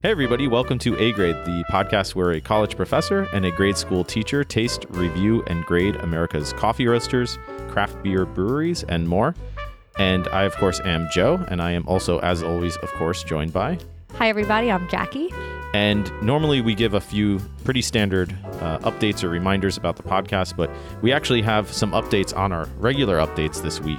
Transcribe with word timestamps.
Hey, 0.00 0.12
everybody, 0.12 0.46
welcome 0.46 0.78
to 0.78 0.96
A 0.96 1.10
Grade, 1.10 1.34
the 1.44 1.64
podcast 1.72 2.14
where 2.14 2.30
a 2.30 2.40
college 2.40 2.76
professor 2.76 3.22
and 3.32 3.44
a 3.44 3.50
grade 3.50 3.76
school 3.76 4.04
teacher 4.04 4.44
taste, 4.44 4.86
review, 4.90 5.42
and 5.48 5.64
grade 5.64 5.96
America's 5.96 6.52
coffee 6.52 6.86
roasters, 6.86 7.36
craft 7.66 8.00
beer 8.04 8.24
breweries, 8.24 8.84
and 8.84 9.08
more. 9.08 9.34
And 9.98 10.28
I, 10.28 10.44
of 10.44 10.54
course, 10.54 10.78
am 10.84 11.08
Joe, 11.12 11.44
and 11.48 11.60
I 11.60 11.72
am 11.72 11.84
also, 11.88 12.20
as 12.20 12.44
always, 12.44 12.76
of 12.76 12.92
course, 12.92 13.24
joined 13.24 13.52
by. 13.52 13.76
Hi, 14.12 14.28
everybody. 14.28 14.70
I'm 14.70 14.88
Jackie. 14.88 15.34
And 15.74 16.12
normally 16.22 16.60
we 16.60 16.76
give 16.76 16.94
a 16.94 17.00
few 17.00 17.40
pretty 17.64 17.82
standard 17.82 18.32
uh, 18.60 18.78
updates 18.88 19.24
or 19.24 19.28
reminders 19.28 19.76
about 19.76 19.96
the 19.96 20.04
podcast, 20.04 20.56
but 20.56 20.70
we 21.02 21.12
actually 21.12 21.42
have 21.42 21.72
some 21.72 21.90
updates 21.90 22.36
on 22.36 22.52
our 22.52 22.66
regular 22.78 23.18
updates 23.18 23.60
this 23.62 23.80
week. 23.80 23.98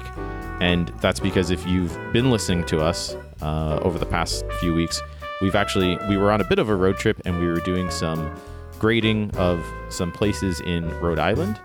And 0.62 0.94
that's 1.02 1.20
because 1.20 1.52
if 1.52 1.68
you've 1.68 1.94
been 2.14 2.32
listening 2.32 2.66
to 2.68 2.80
us 2.80 3.18
uh, 3.42 3.82
over 3.84 4.00
the 4.00 4.06
past 4.06 4.46
few 4.62 4.74
weeks, 4.74 5.02
we've 5.42 5.56
actually 5.56 5.98
we 6.08 6.18
were 6.18 6.32
on 6.32 6.42
a 6.42 6.44
bit 6.44 6.60
of 6.60 6.70
a 6.70 6.76
road 6.76 6.98
trip 6.98 7.21
and 7.26 7.39
we 7.39 7.48
were 7.48 7.60
doing 7.62 7.89
some 7.89 8.34
grading 8.79 9.32
of 9.38 9.65
some 9.89 10.12
places 10.12 10.60
in 10.62 10.89
Rhode 11.00 11.20
Island. 11.20 11.60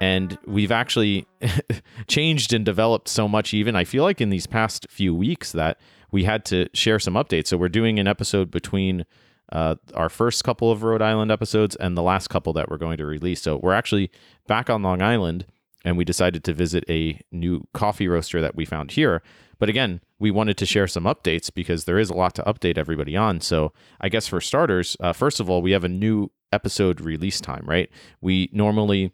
And 0.00 0.38
we've 0.46 0.72
actually 0.72 1.26
changed 2.08 2.54
and 2.54 2.64
developed 2.64 3.06
so 3.08 3.28
much 3.28 3.52
even 3.52 3.76
i 3.76 3.84
feel 3.84 4.02
like 4.02 4.20
in 4.20 4.30
these 4.30 4.46
past 4.46 4.86
few 4.88 5.14
weeks 5.14 5.52
that 5.52 5.78
we 6.10 6.24
had 6.24 6.44
to 6.46 6.68
share 6.74 6.98
some 6.98 7.14
updates. 7.14 7.48
So 7.48 7.56
we're 7.56 7.68
doing 7.68 7.98
an 7.98 8.08
episode 8.08 8.50
between 8.50 9.04
uh, 9.52 9.76
our 9.94 10.08
first 10.08 10.44
couple 10.44 10.70
of 10.70 10.82
rhode 10.82 11.02
island 11.02 11.30
episodes 11.30 11.76
and 11.76 11.96
the 11.96 12.02
last 12.02 12.28
couple 12.28 12.52
that 12.54 12.70
we're 12.70 12.78
going 12.78 12.98
to 12.98 13.06
release. 13.06 13.42
So 13.42 13.58
we're 13.62 13.74
actually 13.74 14.10
back 14.46 14.70
on 14.70 14.82
long 14.82 15.02
island 15.02 15.46
and 15.84 15.96
we 15.96 16.04
decided 16.04 16.44
to 16.44 16.52
visit 16.52 16.84
a 16.88 17.20
new 17.32 17.66
coffee 17.72 18.08
roaster 18.08 18.40
that 18.40 18.54
we 18.54 18.64
found 18.64 18.92
here 18.92 19.22
but 19.60 19.68
again 19.68 20.00
we 20.18 20.32
wanted 20.32 20.56
to 20.56 20.66
share 20.66 20.88
some 20.88 21.04
updates 21.04 21.54
because 21.54 21.84
there 21.84 21.98
is 21.98 22.10
a 22.10 22.14
lot 22.14 22.34
to 22.34 22.42
update 22.42 22.76
everybody 22.76 23.16
on 23.16 23.40
so 23.40 23.72
i 24.00 24.08
guess 24.08 24.26
for 24.26 24.40
starters 24.40 24.96
uh, 24.98 25.12
first 25.12 25.38
of 25.38 25.48
all 25.48 25.62
we 25.62 25.70
have 25.70 25.84
a 25.84 25.88
new 25.88 26.28
episode 26.52 27.00
release 27.00 27.40
time 27.40 27.62
right 27.64 27.88
we 28.20 28.50
normally 28.52 29.12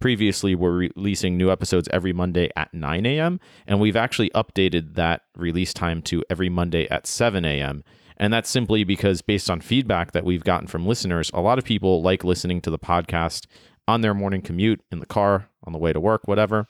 previously 0.00 0.54
we're 0.54 0.90
releasing 0.96 1.36
new 1.36 1.50
episodes 1.50 1.88
every 1.92 2.12
Monday 2.12 2.48
at 2.56 2.72
9 2.72 3.06
a.m. 3.06 3.40
And 3.66 3.80
we've 3.80 3.96
actually 3.96 4.30
updated 4.30 4.94
that 4.94 5.22
release 5.36 5.74
time 5.74 6.02
to 6.02 6.22
every 6.30 6.48
Monday 6.48 6.88
at 6.88 7.06
7 7.06 7.44
a.m. 7.44 7.84
And 8.16 8.32
that's 8.32 8.50
simply 8.50 8.84
because, 8.84 9.22
based 9.22 9.48
on 9.48 9.60
feedback 9.60 10.12
that 10.12 10.24
we've 10.24 10.44
gotten 10.44 10.66
from 10.66 10.86
listeners, 10.86 11.30
a 11.32 11.40
lot 11.40 11.58
of 11.58 11.64
people 11.64 12.02
like 12.02 12.24
listening 12.24 12.60
to 12.62 12.70
the 12.70 12.78
podcast 12.78 13.46
on 13.86 14.00
their 14.00 14.14
morning 14.14 14.42
commute, 14.42 14.82
in 14.90 14.98
the 14.98 15.06
car, 15.06 15.48
on 15.64 15.72
the 15.72 15.78
way 15.78 15.92
to 15.92 16.00
work, 16.00 16.26
whatever. 16.26 16.66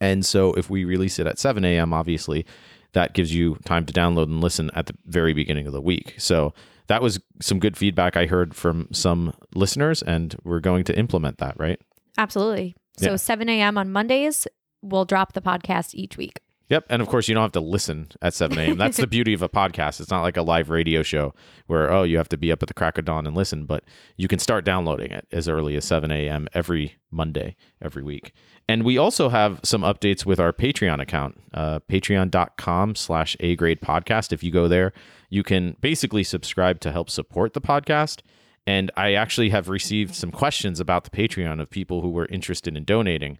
And 0.00 0.24
so 0.24 0.52
if 0.54 0.68
we 0.68 0.84
release 0.84 1.18
it 1.18 1.26
at 1.26 1.38
7 1.38 1.64
a.m., 1.64 1.92
obviously, 1.92 2.44
that 2.92 3.14
gives 3.14 3.34
you 3.34 3.56
time 3.64 3.84
to 3.86 3.92
download 3.92 4.24
and 4.24 4.40
listen 4.40 4.70
at 4.74 4.86
the 4.86 4.94
very 5.06 5.32
beginning 5.32 5.66
of 5.66 5.72
the 5.72 5.80
week. 5.80 6.14
So 6.18 6.54
that 6.88 7.02
was 7.02 7.18
some 7.40 7.58
good 7.58 7.76
feedback 7.76 8.16
I 8.16 8.26
heard 8.26 8.54
from 8.54 8.88
some 8.92 9.34
listeners, 9.54 10.02
and 10.02 10.36
we're 10.44 10.60
going 10.60 10.84
to 10.84 10.98
implement 10.98 11.38
that, 11.38 11.58
right? 11.58 11.80
Absolutely. 12.16 12.74
So 12.98 13.10
Yeah. 13.10 13.16
7 13.16 13.48
a.m. 13.48 13.76
on 13.76 13.90
Mondays, 13.90 14.46
we'll 14.82 15.04
drop 15.04 15.32
the 15.32 15.42
podcast 15.42 15.94
each 15.94 16.16
week. 16.16 16.40
Yep. 16.68 16.86
And 16.88 17.00
of 17.00 17.08
course, 17.08 17.28
you 17.28 17.34
don't 17.34 17.42
have 17.42 17.52
to 17.52 17.60
listen 17.60 18.08
at 18.20 18.34
7 18.34 18.58
a.m. 18.58 18.76
That's 18.76 18.96
the 18.96 19.06
beauty 19.16 19.32
of 19.32 19.42
a 19.42 19.48
podcast. 19.48 20.00
It's 20.00 20.10
not 20.10 20.22
like 20.22 20.36
a 20.36 20.42
live 20.42 20.68
radio 20.68 21.02
show 21.02 21.32
where, 21.66 21.92
oh, 21.92 22.02
you 22.02 22.16
have 22.16 22.28
to 22.30 22.36
be 22.36 22.50
up 22.50 22.62
at 22.62 22.68
the 22.68 22.74
crack 22.74 22.98
of 22.98 23.04
dawn 23.04 23.26
and 23.26 23.36
listen, 23.36 23.66
but 23.66 23.84
you 24.16 24.26
can 24.26 24.40
start 24.40 24.64
downloading 24.64 25.12
it 25.12 25.28
as 25.30 25.48
early 25.48 25.76
as 25.76 25.84
7 25.84 26.10
a.m. 26.10 26.48
every 26.54 26.96
Monday, 27.10 27.54
every 27.80 28.02
week. 28.02 28.32
And 28.68 28.84
we 28.84 28.98
also 28.98 29.28
have 29.28 29.60
some 29.62 29.82
updates 29.82 30.26
with 30.26 30.40
our 30.40 30.52
Patreon 30.52 31.00
account, 31.00 31.40
uh, 31.54 31.78
patreon.com 31.88 32.96
slash 32.96 33.36
A 33.38 33.54
grade 33.54 33.80
podcast. 33.80 34.32
If 34.32 34.42
you 34.42 34.50
go 34.50 34.66
there, 34.66 34.92
you 35.30 35.44
can 35.44 35.76
basically 35.80 36.24
subscribe 36.24 36.80
to 36.80 36.90
help 36.90 37.10
support 37.10 37.52
the 37.52 37.60
podcast. 37.60 38.22
And 38.66 38.90
I 38.96 39.14
actually 39.14 39.50
have 39.50 39.68
received 39.68 40.16
some 40.16 40.32
questions 40.32 40.80
about 40.80 41.04
the 41.04 41.10
Patreon 41.10 41.60
of 41.60 41.70
people 41.70 42.00
who 42.00 42.10
were 42.10 42.26
interested 42.26 42.76
in 42.76 42.82
donating. 42.82 43.38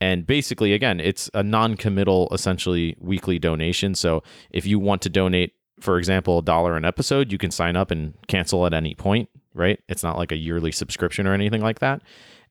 And 0.00 0.26
basically, 0.26 0.72
again, 0.72 1.00
it's 1.00 1.30
a 1.32 1.42
non 1.42 1.76
committal, 1.76 2.28
essentially 2.32 2.96
weekly 3.00 3.38
donation. 3.38 3.94
So 3.94 4.22
if 4.50 4.66
you 4.66 4.78
want 4.78 5.02
to 5.02 5.08
donate, 5.08 5.54
for 5.80 5.98
example, 5.98 6.38
a 6.38 6.42
dollar 6.42 6.76
an 6.76 6.84
episode, 6.84 7.32
you 7.32 7.38
can 7.38 7.50
sign 7.50 7.76
up 7.76 7.90
and 7.90 8.14
cancel 8.28 8.66
at 8.66 8.74
any 8.74 8.94
point, 8.94 9.28
right? 9.54 9.80
It's 9.88 10.02
not 10.02 10.18
like 10.18 10.32
a 10.32 10.36
yearly 10.36 10.72
subscription 10.72 11.26
or 11.26 11.34
anything 11.34 11.62
like 11.62 11.78
that. 11.78 12.02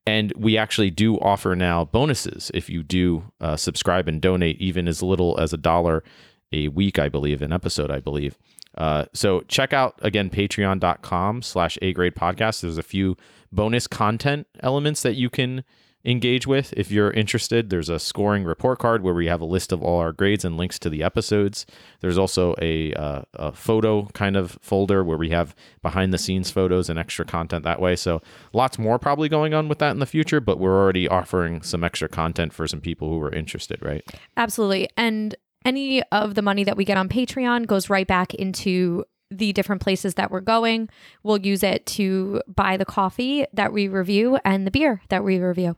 And 0.06 0.32
we 0.36 0.56
actually 0.56 0.90
do 0.90 1.16
offer 1.18 1.56
now 1.56 1.84
bonuses 1.84 2.50
if 2.54 2.70
you 2.70 2.82
do 2.84 3.24
uh, 3.40 3.56
subscribe 3.56 4.06
and 4.06 4.20
donate, 4.20 4.60
even 4.60 4.86
as 4.86 5.02
little 5.02 5.38
as 5.38 5.52
a 5.52 5.56
dollar 5.56 6.04
a 6.52 6.68
week, 6.68 6.98
I 6.98 7.08
believe, 7.08 7.42
an 7.42 7.52
episode, 7.52 7.90
I 7.90 7.98
believe. 7.98 8.38
Uh, 8.76 9.06
so 9.12 9.40
check 9.48 9.72
out 9.72 9.98
again 10.02 10.30
patreon.com 10.30 11.42
slash 11.42 11.78
a 11.82 11.92
grade 11.92 12.14
podcast. 12.14 12.60
There's 12.60 12.78
a 12.78 12.82
few 12.82 13.16
bonus 13.50 13.86
content 13.86 14.46
elements 14.60 15.02
that 15.02 15.14
you 15.14 15.30
can 15.30 15.64
engage 16.06 16.46
with 16.46 16.72
if 16.76 16.90
you're 16.90 17.10
interested. 17.10 17.68
There's 17.68 17.88
a 17.88 17.98
scoring 17.98 18.44
report 18.44 18.78
card 18.78 19.02
where 19.02 19.12
we 19.12 19.26
have 19.26 19.40
a 19.40 19.44
list 19.44 19.72
of 19.72 19.82
all 19.82 19.98
our 19.98 20.12
grades 20.12 20.44
and 20.44 20.56
links 20.56 20.78
to 20.78 20.88
the 20.88 21.02
episodes. 21.02 21.66
There's 22.00 22.16
also 22.16 22.54
a, 22.62 22.94
uh, 22.94 23.22
a 23.34 23.52
photo 23.52 24.06
kind 24.14 24.36
of 24.36 24.56
folder 24.62 25.02
where 25.02 25.18
we 25.18 25.30
have 25.30 25.54
behind 25.82 26.14
the 26.14 26.18
scenes 26.18 26.50
photos 26.50 26.88
and 26.88 26.98
extra 26.98 27.24
content 27.24 27.64
that 27.64 27.80
way. 27.80 27.96
So 27.96 28.22
lots 28.52 28.78
more 28.78 28.98
probably 28.98 29.28
going 29.28 29.52
on 29.52 29.68
with 29.68 29.80
that 29.80 29.90
in 29.90 29.98
the 29.98 30.06
future, 30.06 30.40
but 30.40 30.58
we're 30.58 30.80
already 30.80 31.08
offering 31.08 31.60
some 31.62 31.82
extra 31.82 32.08
content 32.08 32.52
for 32.52 32.68
some 32.68 32.80
people 32.80 33.08
who 33.08 33.20
are 33.20 33.32
interested, 33.32 33.84
right? 33.84 34.04
Absolutely. 34.36 34.88
And 34.96 35.34
any 35.64 36.02
of 36.04 36.36
the 36.36 36.42
money 36.42 36.62
that 36.62 36.76
we 36.76 36.84
get 36.84 36.96
on 36.96 37.08
Patreon 37.08 37.66
goes 37.66 37.90
right 37.90 38.06
back 38.06 38.32
into 38.34 39.04
the 39.30 39.52
different 39.52 39.82
places 39.82 40.14
that 40.14 40.30
we're 40.30 40.40
going. 40.40 40.88
We'll 41.24 41.40
use 41.40 41.64
it 41.64 41.84
to 41.86 42.42
buy 42.46 42.76
the 42.76 42.84
coffee 42.84 43.44
that 43.52 43.72
we 43.72 43.88
review 43.88 44.38
and 44.44 44.64
the 44.64 44.70
beer 44.70 45.02
that 45.08 45.24
we 45.24 45.40
review. 45.40 45.76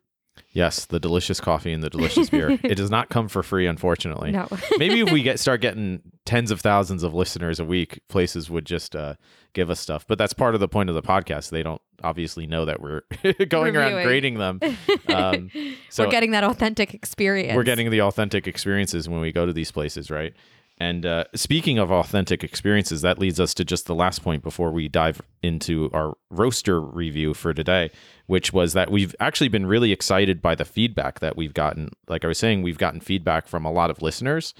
Yes, 0.52 0.86
the 0.86 1.00
delicious 1.00 1.40
coffee 1.40 1.72
and 1.72 1.82
the 1.82 1.90
delicious 1.90 2.30
beer. 2.30 2.50
it 2.62 2.76
does 2.76 2.90
not 2.90 3.08
come 3.08 3.28
for 3.28 3.42
free, 3.42 3.66
unfortunately. 3.66 4.30
No. 4.32 4.48
Maybe 4.78 5.00
if 5.00 5.10
we 5.10 5.22
get 5.22 5.38
start 5.38 5.60
getting 5.62 6.02
tens 6.24 6.50
of 6.50 6.60
thousands 6.60 7.02
of 7.02 7.14
listeners 7.14 7.60
a 7.60 7.64
week, 7.64 8.00
places 8.08 8.50
would 8.50 8.66
just 8.66 8.94
uh, 8.96 9.14
give 9.52 9.70
us 9.70 9.80
stuff. 9.80 10.06
But 10.06 10.18
that's 10.18 10.32
part 10.32 10.54
of 10.54 10.60
the 10.60 10.68
point 10.68 10.88
of 10.88 10.94
the 10.94 11.02
podcast. 11.02 11.50
They 11.50 11.62
don't 11.62 11.82
obviously 12.02 12.46
know 12.46 12.64
that 12.64 12.80
we're 12.80 13.02
going 13.48 13.76
around 13.76 14.02
grading 14.04 14.34
them. 14.38 14.60
Um, 15.08 15.50
so 15.88 16.04
we're 16.04 16.10
getting 16.10 16.30
that 16.32 16.44
authentic 16.44 16.94
experience. 16.94 17.56
we're 17.56 17.64
getting 17.64 17.90
the 17.90 18.02
authentic 18.02 18.46
experiences 18.46 19.08
when 19.08 19.20
we 19.20 19.32
go 19.32 19.46
to 19.46 19.52
these 19.52 19.70
places, 19.70 20.10
right? 20.10 20.34
And 20.80 21.04
uh, 21.04 21.24
speaking 21.34 21.78
of 21.78 21.90
authentic 21.90 22.44
experiences, 22.44 23.02
that 23.02 23.18
leads 23.18 23.40
us 23.40 23.52
to 23.54 23.64
just 23.64 23.86
the 23.86 23.96
last 23.96 24.22
point 24.22 24.44
before 24.44 24.70
we 24.70 24.88
dive 24.88 25.20
into 25.42 25.90
our 25.92 26.16
roaster 26.30 26.80
review 26.80 27.34
for 27.34 27.52
today, 27.52 27.90
which 28.26 28.52
was 28.52 28.74
that 28.74 28.90
we've 28.90 29.14
actually 29.18 29.48
been 29.48 29.66
really 29.66 29.90
excited 29.90 30.40
by 30.40 30.54
the 30.54 30.64
feedback 30.64 31.18
that 31.18 31.36
we've 31.36 31.52
gotten. 31.52 31.90
Like 32.06 32.24
I 32.24 32.28
was 32.28 32.38
saying, 32.38 32.62
we've 32.62 32.78
gotten 32.78 33.00
feedback 33.00 33.48
from 33.48 33.64
a 33.64 33.72
lot 33.72 33.90
of 33.90 34.02
listeners, 34.02 34.54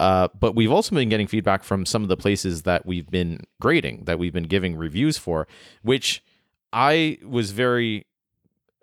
uh, 0.00 0.28
but 0.40 0.56
we've 0.56 0.72
also 0.72 0.94
been 0.94 1.10
getting 1.10 1.26
feedback 1.26 1.64
from 1.64 1.84
some 1.84 2.02
of 2.02 2.08
the 2.08 2.16
places 2.16 2.62
that 2.62 2.86
we've 2.86 3.10
been 3.10 3.40
grading, 3.60 4.04
that 4.04 4.18
we've 4.18 4.32
been 4.32 4.44
giving 4.44 4.74
reviews 4.74 5.18
for, 5.18 5.46
which 5.82 6.24
I 6.72 7.18
was 7.22 7.50
very 7.50 8.06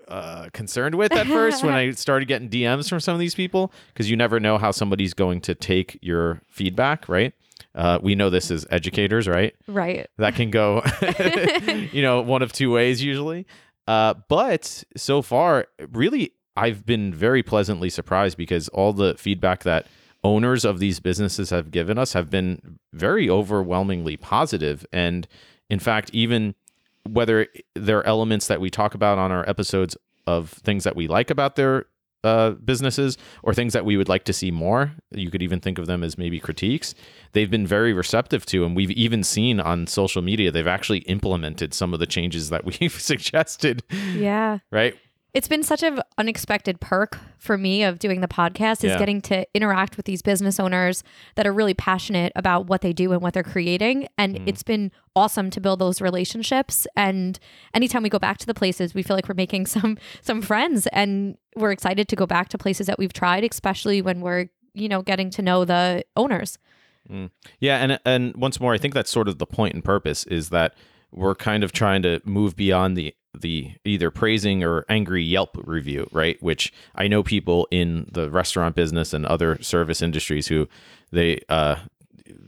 uh, 0.09 0.49
concerned 0.53 0.95
with 0.95 1.13
at 1.13 1.27
first 1.27 1.63
when 1.63 1.73
I 1.73 1.91
started 2.05 2.27
getting 2.27 2.49
DMs 2.49 2.89
from 2.89 2.99
some 2.99 3.13
of 3.13 3.19
these 3.19 3.35
people 3.35 3.71
because 3.93 4.09
you 4.09 4.17
never 4.17 4.39
know 4.39 4.57
how 4.57 4.71
somebody's 4.71 5.13
going 5.13 5.41
to 5.41 5.55
take 5.55 5.97
your 6.01 6.41
feedback, 6.49 7.07
right? 7.07 7.33
Uh, 7.75 7.99
we 8.01 8.15
know 8.15 8.29
this 8.29 8.51
as 8.51 8.65
educators, 8.71 9.27
right? 9.27 9.55
right. 9.67 10.07
That 10.17 10.35
can 10.35 10.49
go, 10.49 10.83
you 11.91 12.01
know, 12.01 12.21
one 12.21 12.41
of 12.41 12.51
two 12.51 12.71
ways 12.71 13.03
usually. 13.03 13.45
Uh, 13.87 14.15
but 14.27 14.83
so 14.97 15.21
far, 15.21 15.67
really, 15.91 16.33
I've 16.55 16.85
been 16.85 17.13
very 17.13 17.43
pleasantly 17.43 17.89
surprised 17.89 18.37
because 18.37 18.67
all 18.69 18.93
the 18.93 19.15
feedback 19.15 19.63
that 19.63 19.87
owners 20.23 20.65
of 20.65 20.79
these 20.79 20.99
businesses 20.99 21.49
have 21.51 21.71
given 21.71 21.97
us 21.97 22.13
have 22.13 22.29
been 22.29 22.79
very 22.93 23.29
overwhelmingly 23.29 24.17
positive. 24.17 24.85
And 24.91 25.27
in 25.69 25.79
fact, 25.79 26.09
even 26.13 26.55
whether 27.07 27.47
there 27.75 27.99
are 27.99 28.05
elements 28.05 28.47
that 28.47 28.61
we 28.61 28.69
talk 28.69 28.93
about 28.93 29.17
on 29.17 29.31
our 29.31 29.47
episodes 29.49 29.95
of 30.27 30.49
things 30.49 30.83
that 30.83 30.95
we 30.95 31.07
like 31.07 31.29
about 31.29 31.55
their 31.55 31.85
uh, 32.23 32.51
businesses 32.51 33.17
or 33.43 33.53
things 33.53 33.73
that 33.73 33.85
we 33.85 33.97
would 33.97 34.09
like 34.09 34.25
to 34.25 34.33
see 34.33 34.51
more, 34.51 34.91
you 35.11 35.31
could 35.31 35.41
even 35.41 35.59
think 35.59 35.77
of 35.77 35.87
them 35.87 36.03
as 36.03 36.17
maybe 36.17 36.39
critiques. 36.39 36.93
They've 37.31 37.49
been 37.49 37.65
very 37.65 37.93
receptive 37.93 38.45
to, 38.47 38.65
and 38.65 38.75
we've 38.75 38.91
even 38.91 39.23
seen 39.23 39.59
on 39.59 39.87
social 39.87 40.21
media 40.21 40.51
they've 40.51 40.67
actually 40.67 40.99
implemented 40.99 41.73
some 41.73 41.93
of 41.93 41.99
the 41.99 42.05
changes 42.05 42.49
that 42.49 42.65
we've 42.79 42.99
suggested. 42.99 43.83
Yeah. 44.13 44.59
Right? 44.71 44.95
It's 45.31 45.47
been 45.47 45.61
such 45.61 45.83
an 45.83 46.01
unexpected 46.17 46.79
perk 46.79 47.19
for 47.37 47.55
me 47.55 47.83
of 47.83 47.99
doing 47.99 48.21
the 48.21 48.27
podcast 48.27 48.83
is 48.83 48.91
Yeah. 48.91 48.97
getting 48.97 49.21
to 49.21 49.45
interact 49.53 49.95
with 49.95 50.07
these 50.07 50.23
business 50.23 50.59
owners 50.59 51.03
that 51.35 51.45
are 51.45 51.53
really 51.53 51.75
passionate 51.75 52.31
about 52.35 52.65
what 52.65 52.81
they 52.81 52.93
do 52.93 53.11
and 53.11 53.21
what 53.21 53.35
they're 53.35 53.43
creating. 53.43 54.07
And 54.17 54.35
Mm-hmm. 54.35 54.47
it's 54.47 54.63
been 54.63 54.91
awesome 55.15 55.51
to 55.51 55.61
build 55.61 55.79
those 55.79 56.01
relationships. 56.01 56.87
And 56.95 57.37
anytime 57.75 58.01
we 58.01 58.09
go 58.09 58.17
back 58.17 58.39
to 58.39 58.47
the 58.47 58.55
places, 58.55 58.95
we 58.95 59.03
feel 59.03 59.15
like 59.15 59.29
we're 59.29 59.35
making 59.35 59.65
some 59.75 59.97
some 60.21 60.41
friends 60.41 60.87
and 60.87 61.37
we're 61.55 61.71
excited 61.71 62.07
to 62.07 62.15
go 62.15 62.25
back 62.25 62.49
to 62.49 62.57
places 62.57 62.87
that 62.87 62.97
we've 62.97 63.13
tried, 63.13 63.43
especially 63.43 64.01
when 64.01 64.21
we're, 64.21 64.47
you 64.73 64.89
know, 64.89 65.03
getting 65.03 65.29
to 65.31 65.41
know 65.43 65.63
the 65.63 66.03
owners. 66.17 66.57
Yeah, 67.59 67.77
and 67.77 67.99
and 68.05 68.35
once 68.35 68.59
more, 68.59 68.73
I 68.73 68.77
think 68.79 68.93
that's 68.95 69.09
sort 69.11 69.27
of 69.27 69.37
the 69.39 69.45
point 69.47 69.73
and 69.75 69.83
purpose 69.83 70.25
is 70.25 70.49
that 70.49 70.75
we're 71.11 71.33
kind 71.35 71.63
of 71.63 71.71
trying 71.71 72.03
to 72.03 72.21
move 72.23 72.55
beyond 72.55 72.95
the 72.95 73.15
the 73.37 73.71
either 73.85 74.11
praising 74.11 74.63
or 74.63 74.85
angry 74.89 75.23
Yelp 75.23 75.57
review, 75.63 76.07
right? 76.11 76.41
Which 76.41 76.73
I 76.95 77.07
know 77.07 77.23
people 77.23 77.67
in 77.71 78.09
the 78.11 78.29
restaurant 78.29 78.75
business 78.75 79.13
and 79.13 79.25
other 79.25 79.61
service 79.61 80.01
industries 80.01 80.47
who 80.47 80.67
they 81.11 81.41
uh 81.49 81.77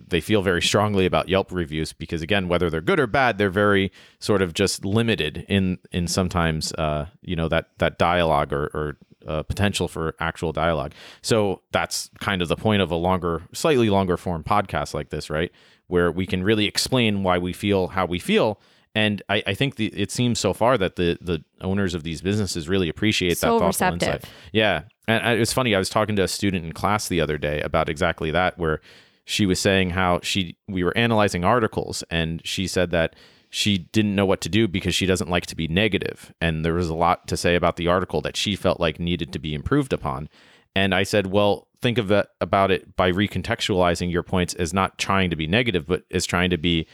they 0.07 0.21
feel 0.21 0.41
very 0.41 0.61
strongly 0.61 1.05
about 1.05 1.29
Yelp 1.29 1.51
reviews 1.51 1.93
because 1.93 2.21
again, 2.21 2.47
whether 2.47 2.69
they're 2.69 2.81
good 2.81 2.99
or 2.99 3.07
bad, 3.07 3.37
they're 3.37 3.49
very 3.49 3.91
sort 4.19 4.41
of 4.41 4.53
just 4.53 4.83
limited 4.83 5.45
in 5.47 5.79
in 5.91 6.07
sometimes 6.07 6.73
uh 6.73 7.07
you 7.21 7.35
know 7.35 7.47
that 7.47 7.69
that 7.77 7.97
dialogue 7.97 8.51
or, 8.51 8.65
or 8.73 8.97
uh, 9.27 9.43
potential 9.43 9.87
for 9.87 10.15
actual 10.19 10.51
dialogue. 10.51 10.93
So 11.21 11.61
that's 11.71 12.09
kind 12.19 12.41
of 12.41 12.47
the 12.47 12.55
point 12.55 12.81
of 12.81 12.91
a 12.91 12.95
longer, 12.95 13.43
slightly 13.53 13.89
longer 13.89 14.17
form 14.17 14.43
podcast 14.43 14.93
like 14.93 15.09
this, 15.09 15.29
right? 15.29 15.51
Where 15.87 16.11
we 16.11 16.25
can 16.25 16.43
really 16.43 16.65
explain 16.65 17.23
why 17.23 17.37
we 17.37 17.53
feel 17.53 17.89
how 17.89 18.05
we 18.05 18.19
feel. 18.19 18.59
And 18.93 19.21
I, 19.29 19.41
I 19.47 19.53
think 19.53 19.75
the, 19.77 19.87
it 19.87 20.11
seems 20.11 20.39
so 20.39 20.53
far 20.53 20.77
that 20.77 20.95
the 20.97 21.17
the 21.21 21.43
owners 21.61 21.93
of 21.93 22.03
these 22.03 22.21
businesses 22.21 22.67
really 22.67 22.89
appreciate 22.89 23.37
So 23.37 23.53
that 23.53 23.59
thoughtful 23.59 23.87
insight. 23.87 24.01
receptive. 24.07 24.29
Yeah, 24.51 24.81
and 25.07 25.25
I- 25.25 25.33
it 25.33 25.39
was 25.39 25.53
funny. 25.53 25.73
I 25.75 25.79
was 25.79 25.89
talking 25.89 26.15
to 26.17 26.23
a 26.23 26.27
student 26.27 26.65
in 26.65 26.73
class 26.73 27.07
the 27.07 27.21
other 27.21 27.37
day 27.37 27.61
about 27.61 27.87
exactly 27.89 28.31
that, 28.31 28.57
where 28.57 28.81
she 29.23 29.45
was 29.45 29.59
saying 29.59 29.91
how 29.91 30.19
she 30.23 30.57
we 30.67 30.83
were 30.83 30.95
analyzing 30.97 31.45
articles, 31.45 32.03
and 32.09 32.41
she 32.43 32.67
said 32.67 32.91
that 32.91 33.15
she 33.49 33.77
didn't 33.77 34.15
know 34.15 34.25
what 34.25 34.41
to 34.41 34.49
do 34.49 34.67
because 34.67 34.95
she 34.95 35.05
doesn't 35.05 35.29
like 35.29 35.45
to 35.45 35.55
be 35.55 35.67
negative, 35.69 36.33
and 36.41 36.65
there 36.65 36.73
was 36.73 36.89
a 36.89 36.95
lot 36.95 37.27
to 37.27 37.37
say 37.37 37.55
about 37.55 37.75
the 37.77 37.87
article 37.87 38.19
that 38.21 38.35
she 38.35 38.55
felt 38.57 38.79
like 38.79 38.99
needed 38.99 39.31
to 39.33 39.39
be 39.39 39.53
improved 39.53 39.93
upon. 39.93 40.27
And 40.73 40.95
I 40.95 41.03
said, 41.03 41.27
well, 41.27 41.67
think 41.81 41.97
of 41.97 42.07
that 42.07 42.29
about 42.39 42.71
it 42.71 42.95
by 42.95 43.11
recontextualizing 43.11 44.09
your 44.11 44.23
points 44.23 44.53
as 44.53 44.73
not 44.73 44.97
trying 44.97 45.29
to 45.29 45.35
be 45.35 45.47
negative, 45.47 45.85
but 45.85 46.03
as 46.11 46.25
trying 46.25 46.49
to 46.51 46.57
be 46.57 46.87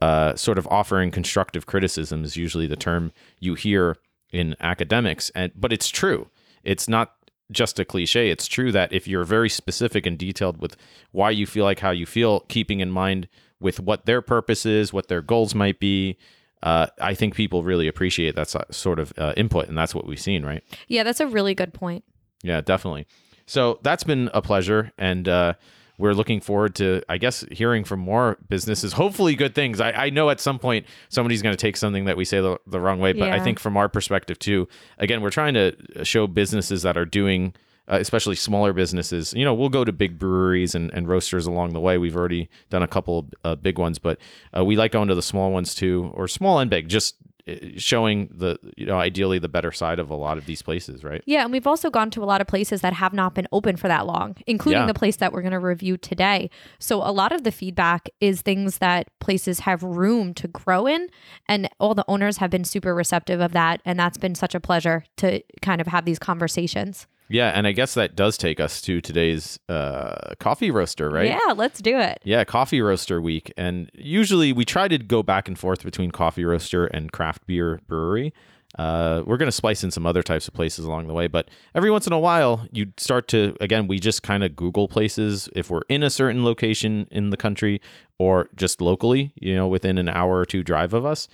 uh, 0.00 0.34
sort 0.36 0.58
of 0.58 0.66
offering 0.68 1.10
constructive 1.10 1.66
criticism 1.66 2.24
is 2.24 2.36
usually 2.36 2.66
the 2.66 2.76
term 2.76 3.12
you 3.40 3.54
hear 3.54 3.96
in 4.30 4.54
academics. 4.60 5.30
And 5.34 5.52
but 5.54 5.72
it's 5.72 5.88
true. 5.88 6.28
It's 6.62 6.88
not 6.88 7.14
just 7.50 7.78
a 7.78 7.84
cliche. 7.84 8.30
It's 8.30 8.46
true 8.46 8.70
that 8.72 8.92
if 8.92 9.08
you're 9.08 9.24
very 9.24 9.48
specific 9.48 10.06
and 10.06 10.18
detailed 10.18 10.60
with 10.60 10.76
why 11.12 11.30
you 11.30 11.46
feel 11.46 11.64
like 11.64 11.80
how 11.80 11.90
you 11.90 12.06
feel, 12.06 12.40
keeping 12.40 12.80
in 12.80 12.90
mind 12.90 13.28
with 13.60 13.80
what 13.80 14.06
their 14.06 14.20
purpose 14.20 14.66
is, 14.66 14.92
what 14.92 15.08
their 15.08 15.22
goals 15.22 15.54
might 15.54 15.80
be, 15.80 16.18
uh, 16.62 16.88
I 17.00 17.14
think 17.14 17.34
people 17.34 17.62
really 17.62 17.88
appreciate 17.88 18.34
that 18.34 18.54
sort 18.74 18.98
of 18.98 19.12
uh, 19.16 19.32
input, 19.36 19.68
and 19.68 19.78
that's 19.78 19.94
what 19.94 20.06
we've 20.06 20.20
seen, 20.20 20.44
right? 20.44 20.62
Yeah, 20.88 21.04
that's 21.04 21.20
a 21.20 21.26
really 21.26 21.54
good 21.54 21.72
point. 21.72 22.04
Yeah, 22.42 22.60
definitely. 22.60 23.06
So 23.46 23.78
that's 23.82 24.04
been 24.04 24.28
a 24.34 24.42
pleasure, 24.42 24.92
and 24.98 25.28
uh, 25.28 25.54
we're 25.98 26.14
looking 26.14 26.40
forward 26.40 26.74
to, 26.76 27.02
I 27.08 27.18
guess, 27.18 27.44
hearing 27.50 27.84
from 27.84 28.00
more 28.00 28.38
businesses. 28.48 28.94
Hopefully, 28.94 29.34
good 29.34 29.54
things. 29.54 29.80
I, 29.80 29.90
I 29.90 30.10
know 30.10 30.30
at 30.30 30.40
some 30.40 30.58
point 30.58 30.86
somebody's 31.08 31.42
going 31.42 31.52
to 31.52 31.60
take 31.60 31.76
something 31.76 32.06
that 32.06 32.16
we 32.16 32.24
say 32.24 32.40
the, 32.40 32.58
the 32.66 32.80
wrong 32.80 33.00
way, 33.00 33.12
but 33.12 33.28
I 33.30 33.40
think 33.40 33.58
from 33.58 33.76
our 33.76 33.88
perspective 33.88 34.38
too, 34.38 34.68
again, 34.98 35.20
we're 35.20 35.30
trying 35.30 35.54
to 35.54 36.04
show 36.04 36.26
businesses 36.26 36.82
that 36.82 36.96
are 36.96 37.04
doing. 37.04 37.54
Uh, 37.90 37.96
especially 38.00 38.36
smaller 38.36 38.74
businesses, 38.74 39.32
you 39.32 39.46
know, 39.46 39.54
we'll 39.54 39.70
go 39.70 39.82
to 39.82 39.92
big 39.92 40.18
breweries 40.18 40.74
and, 40.74 40.92
and 40.92 41.08
roasters 41.08 41.46
along 41.46 41.72
the 41.72 41.80
way. 41.80 41.96
We've 41.96 42.16
already 42.16 42.50
done 42.68 42.82
a 42.82 42.86
couple 42.86 43.20
of 43.20 43.34
uh, 43.44 43.54
big 43.54 43.78
ones, 43.78 43.98
but 43.98 44.18
uh, 44.54 44.62
we 44.62 44.76
like 44.76 44.92
going 44.92 45.08
to 45.08 45.14
the 45.14 45.22
small 45.22 45.50
ones 45.50 45.74
too, 45.74 46.10
or 46.12 46.28
small 46.28 46.58
and 46.58 46.68
big, 46.68 46.90
just 46.90 47.14
showing 47.76 48.28
the, 48.34 48.58
you 48.76 48.86
know, 48.86 48.98
ideally 48.98 49.38
the 49.38 49.48
better 49.48 49.72
side 49.72 49.98
of 49.98 50.10
a 50.10 50.14
lot 50.14 50.38
of 50.38 50.46
these 50.46 50.62
places, 50.62 51.04
right? 51.04 51.22
Yeah, 51.26 51.42
and 51.42 51.52
we've 51.52 51.66
also 51.66 51.90
gone 51.90 52.10
to 52.10 52.22
a 52.22 52.26
lot 52.26 52.40
of 52.40 52.46
places 52.46 52.80
that 52.80 52.92
have 52.94 53.12
not 53.12 53.34
been 53.34 53.48
open 53.52 53.76
for 53.76 53.88
that 53.88 54.06
long, 54.06 54.36
including 54.46 54.82
Yeah. 54.82 54.86
the 54.86 54.94
place 54.94 55.16
that 55.16 55.32
we're 55.32 55.42
going 55.42 55.52
to 55.52 55.58
review 55.58 55.96
today. 55.96 56.50
So 56.78 56.98
a 56.98 57.12
lot 57.12 57.32
of 57.32 57.44
the 57.44 57.52
feedback 57.52 58.08
is 58.20 58.42
things 58.42 58.78
that 58.78 59.08
places 59.20 59.60
have 59.60 59.82
room 59.82 60.34
to 60.34 60.48
grow 60.48 60.86
in, 60.86 61.08
and 61.46 61.68
all 61.78 61.94
the 61.94 62.04
owners 62.08 62.38
have 62.38 62.50
been 62.50 62.64
super 62.64 62.94
receptive 62.94 63.40
of 63.40 63.52
that, 63.52 63.80
and 63.84 63.98
that's 63.98 64.18
been 64.18 64.34
such 64.34 64.54
a 64.54 64.60
pleasure 64.60 65.04
to 65.16 65.42
kind 65.62 65.80
of 65.80 65.86
have 65.86 66.04
these 66.04 66.18
conversations. 66.18 67.06
Yeah, 67.28 67.50
and 67.50 67.66
I 67.66 67.72
guess 67.72 67.94
that 67.94 68.16
does 68.16 68.38
take 68.38 68.58
us 68.58 68.80
to 68.82 69.00
today's 69.00 69.58
uh, 69.68 70.34
coffee 70.38 70.70
roaster, 70.70 71.10
right? 71.10 71.26
Yeah, 71.26 71.52
let's 71.54 71.80
do 71.80 71.98
it. 71.98 72.20
Yeah, 72.24 72.44
coffee 72.44 72.80
roaster 72.80 73.20
week. 73.20 73.52
And 73.56 73.90
usually 73.94 74.52
we 74.52 74.64
try 74.64 74.88
to 74.88 74.98
go 74.98 75.22
back 75.22 75.48
and 75.48 75.58
forth 75.58 75.84
between 75.84 76.10
coffee 76.10 76.44
roaster 76.44 76.86
and 76.86 77.12
craft 77.12 77.46
beer 77.46 77.80
brewery. 77.86 78.32
Uh, 78.78 79.22
we're 79.26 79.38
going 79.38 79.48
to 79.48 79.52
splice 79.52 79.82
in 79.82 79.90
some 79.90 80.06
other 80.06 80.22
types 80.22 80.46
of 80.46 80.52
places 80.54 80.84
along 80.84 81.06
the 81.06 81.14
way, 81.14 81.26
but 81.26 81.48
every 81.74 81.90
once 81.90 82.06
in 82.06 82.12
a 82.12 82.18
while, 82.18 82.66
you 82.70 82.92
start 82.98 83.26
to, 83.26 83.56
again, 83.60 83.88
we 83.88 83.98
just 83.98 84.22
kind 84.22 84.44
of 84.44 84.54
Google 84.54 84.88
places 84.88 85.48
if 85.56 85.70
we're 85.70 85.82
in 85.88 86.02
a 86.02 86.10
certain 86.10 86.44
location 86.44 87.08
in 87.10 87.30
the 87.30 87.36
country 87.36 87.80
or 88.18 88.50
just 88.56 88.80
locally, 88.80 89.32
you 89.40 89.54
know, 89.54 89.66
within 89.66 89.96
an 89.96 90.08
hour 90.08 90.38
or 90.38 90.44
two 90.44 90.62
drive 90.62 90.92
of 90.92 91.06
us. 91.06 91.28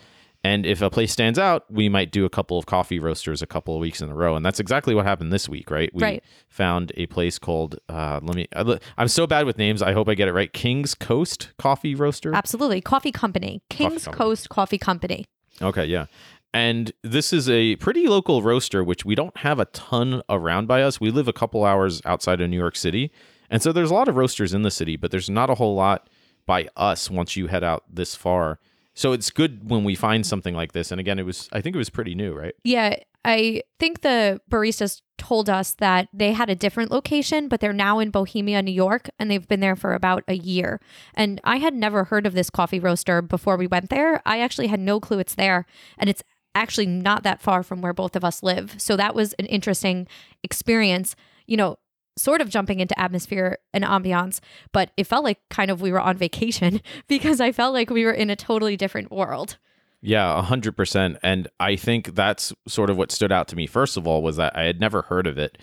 And 0.45 0.67
if 0.67 0.83
a 0.83 0.91
place 0.91 1.11
stands 1.11 1.39
out, 1.39 1.65
we 1.71 1.89
might 1.89 2.13
do 2.13 2.27
a 2.27 2.29
couple 2.29 2.59
of 2.59 2.67
coffee 2.67 2.99
roasters 2.99 3.41
a 3.41 3.47
couple 3.47 3.75
of 3.75 3.81
weeks 3.81 4.03
in 4.03 4.11
a 4.11 4.15
row. 4.15 4.37
And 4.37 4.45
that's 4.45 4.61
exactly 4.61 4.95
what 4.95 5.07
happened 5.07 5.33
this 5.33 5.49
week, 5.49 5.71
right? 5.71 5.91
We 5.95 6.03
Right. 6.03 6.25
found 6.51 6.93
a 6.99 7.07
place 7.07 7.39
called, 7.39 7.79
uh, 7.89 8.21
let 8.23 8.37
me, 8.37 8.47
I- 8.55 8.79
I'm 8.99 9.09
so 9.09 9.27
bad 9.27 9.47
with 9.47 9.57
names. 9.57 9.81
I 9.81 9.93
hope 9.95 10.07
I 10.07 10.15
get 10.15 10.29
it 10.29 10.33
right. 10.35 10.53
King's 10.53 10.95
Coast 10.95 11.49
Coffee 11.59 11.95
Roaster. 11.95 12.35
Absolutely. 12.35 12.83
Coffee 12.83 13.11
Company, 13.11 13.63
Kings 13.71 14.05
Company. 14.05 14.17
Coast 14.19 14.49
Coffee 14.51 14.77
Company. 14.79 15.25
Okay, 15.63 15.87
yeah. 15.87 16.07
And 16.53 16.93
this 17.03 17.33
is 17.33 17.49
a 17.49 17.77
pretty 17.77 18.07
local 18.07 18.43
roaster, 18.43 18.85
which 18.85 19.05
we 19.05 19.15
don't 19.15 19.37
have 19.39 19.59
a 19.59 19.65
ton 19.65 20.21
around 20.29 20.69
by 20.69 20.83
us. 20.83 21.01
We 21.01 21.11
live 21.11 21.27
a 21.27 21.33
couple 21.33 21.65
hours 21.65 22.03
outside 22.05 22.41
of 22.43 22.51
New 22.51 22.59
York 22.59 22.77
City. 22.77 23.11
And 23.51 23.63
so 23.63 23.73
there's 23.73 23.91
a 23.91 23.95
lot 23.95 24.09
of 24.09 24.17
roasters 24.17 24.53
in 24.53 24.61
the 24.63 24.71
city, 24.71 24.97
but 24.97 25.11
there's 25.11 25.31
not 25.31 25.49
a 25.51 25.55
whole 25.55 25.75
lot 25.75 26.09
by 26.47 26.69
us 26.77 27.11
once 27.11 27.35
you 27.35 27.47
head 27.47 27.65
out 27.65 27.85
this 27.91 28.15
far. 28.15 28.59
So 28.95 29.13
it's 29.13 29.31
good 29.31 29.69
when 29.69 29.85
we 29.85 29.95
find 29.95 30.25
something 30.25 30.55
like 30.55 30.73
this. 30.73 30.91
And 30.91 31.01
again, 31.01 31.19
it 31.19 31.25
was, 31.25 31.49
I 31.53 31.61
think 31.61 31.75
it 31.75 31.79
was 31.79 31.91
pretty 31.91 32.15
new, 32.15 32.33
right? 32.33 32.55
Yeah, 32.63 32.97
I 33.25 33.63
think 33.79 34.03
the 34.03 34.41
baristas 34.51 35.03
told 35.19 35.49
us 35.49 35.73
that 35.75 36.09
they 36.13 36.33
had 36.33 36.51
a 36.51 36.55
different 36.55 36.91
location, 36.91 37.49
but 37.49 37.61
they're 37.61 37.73
now 37.73 37.99
in 37.99 38.11
Bohemia, 38.11 38.63
New 38.63 38.73
York, 38.73 39.09
and 39.19 39.31
they've 39.31 39.49
been 39.49 39.61
there 39.61 39.77
for 39.77 39.95
about 39.95 40.23
a 40.29 40.35
year. 40.35 40.81
And 41.15 41.41
I 41.45 41.57
had 41.57 41.75
never 41.75 42.05
heard 42.05 42.27
of 42.27 42.35
this 42.35 42.51
coffee 42.51 42.81
roaster 42.81 43.23
before 43.23 43.57
we 43.57 43.67
went 43.67 43.91
there. 43.91 44.21
I 44.27 44.41
actually 44.41 44.67
had 44.67 44.81
no 44.81 45.01
clue 45.01 45.19
it's 45.19 45.35
there, 45.35 45.67
and 45.99 46.11
it's 46.11 46.23
actually 46.55 46.87
not 46.87 47.23
that 47.23 47.41
far 47.41 47.63
from 47.63 47.81
where 47.81 47.93
both 47.93 48.15
of 48.15 48.25
us 48.25 48.43
live. 48.43 48.75
So 48.79 48.97
that 48.97 49.15
was 49.15 49.33
an 49.35 49.47
interesting 49.47 50.07
experience, 50.43 51.17
you 51.47 51.57
know, 51.57 51.79
sort 52.17 52.41
of 52.41 52.49
jumping 52.49 52.81
into 52.81 52.99
atmosphere 52.99 53.59
and 53.73 53.85
ambiance, 53.85 54.41
but 54.73 54.91
it 54.97 55.05
felt 55.05 55.25
like 55.25 55.41
kind 55.51 55.71
of 55.71 55.81
we 55.81 55.93
were 55.93 56.01
on 56.01 56.17
vacation 56.17 56.81
because 57.09 57.41
I 57.41 57.53
felt 57.53 57.75
like 57.75 57.91
we 57.91 58.05
were 58.05 58.13
in 58.13 58.31
a 58.31 58.37
totally 58.37 58.77
different 58.77 59.11
world. 59.11 59.59
Yeah, 60.01 60.39
a 60.39 60.43
hundred 60.43 60.77
percent. 60.77 61.17
And 61.23 61.49
I 61.59 61.77
think 61.77 62.15
that's 62.15 62.53
sort 62.69 62.91
of 62.91 62.99
what 62.99 63.11
stood 63.11 63.33
out 63.33 63.49
to 63.49 63.57
me. 63.57 63.67
First 63.67 63.97
of 63.97 64.07
all, 64.07 64.23
was 64.23 64.37
that 64.37 64.55
I 64.55 64.65
had 64.65 64.79
never 64.79 65.03
heard 65.03 65.27
of 65.27 65.39
it, 65.39 65.57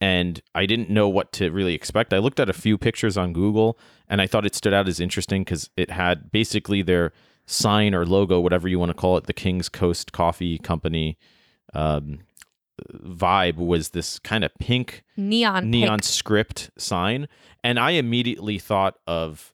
and 0.00 0.40
I 0.54 0.66
didn't 0.66 0.90
know 0.90 1.08
what 1.08 1.32
to 1.34 1.50
really 1.50 1.74
expect. 1.74 2.12
I 2.12 2.18
looked 2.18 2.40
at 2.40 2.48
a 2.48 2.52
few 2.52 2.76
pictures 2.76 3.16
on 3.16 3.32
Google, 3.32 3.78
and 4.08 4.20
I 4.20 4.26
thought 4.26 4.44
it 4.44 4.56
stood 4.56 4.74
out 4.74 4.88
as 4.88 4.98
interesting 4.98 5.42
because 5.42 5.70
it 5.76 5.90
had 5.90 6.32
basically 6.32 6.82
their 6.82 7.12
sign 7.46 7.94
or 7.94 8.04
logo, 8.04 8.40
whatever 8.40 8.66
you 8.66 8.80
want 8.80 8.90
to 8.90 8.94
call 8.94 9.16
it, 9.16 9.26
the 9.26 9.32
King's 9.32 9.68
Coast 9.68 10.12
Coffee 10.12 10.58
Company 10.58 11.16
um, 11.72 12.20
vibe 12.92 13.56
was 13.56 13.90
this 13.90 14.18
kind 14.18 14.42
of 14.44 14.52
pink 14.58 15.04
Neon, 15.16 15.70
neon 15.70 15.98
pink. 15.98 16.04
script 16.04 16.70
sign 16.76 17.28
and 17.62 17.78
i 17.78 17.92
immediately 17.92 18.58
thought 18.58 18.96
of 19.06 19.52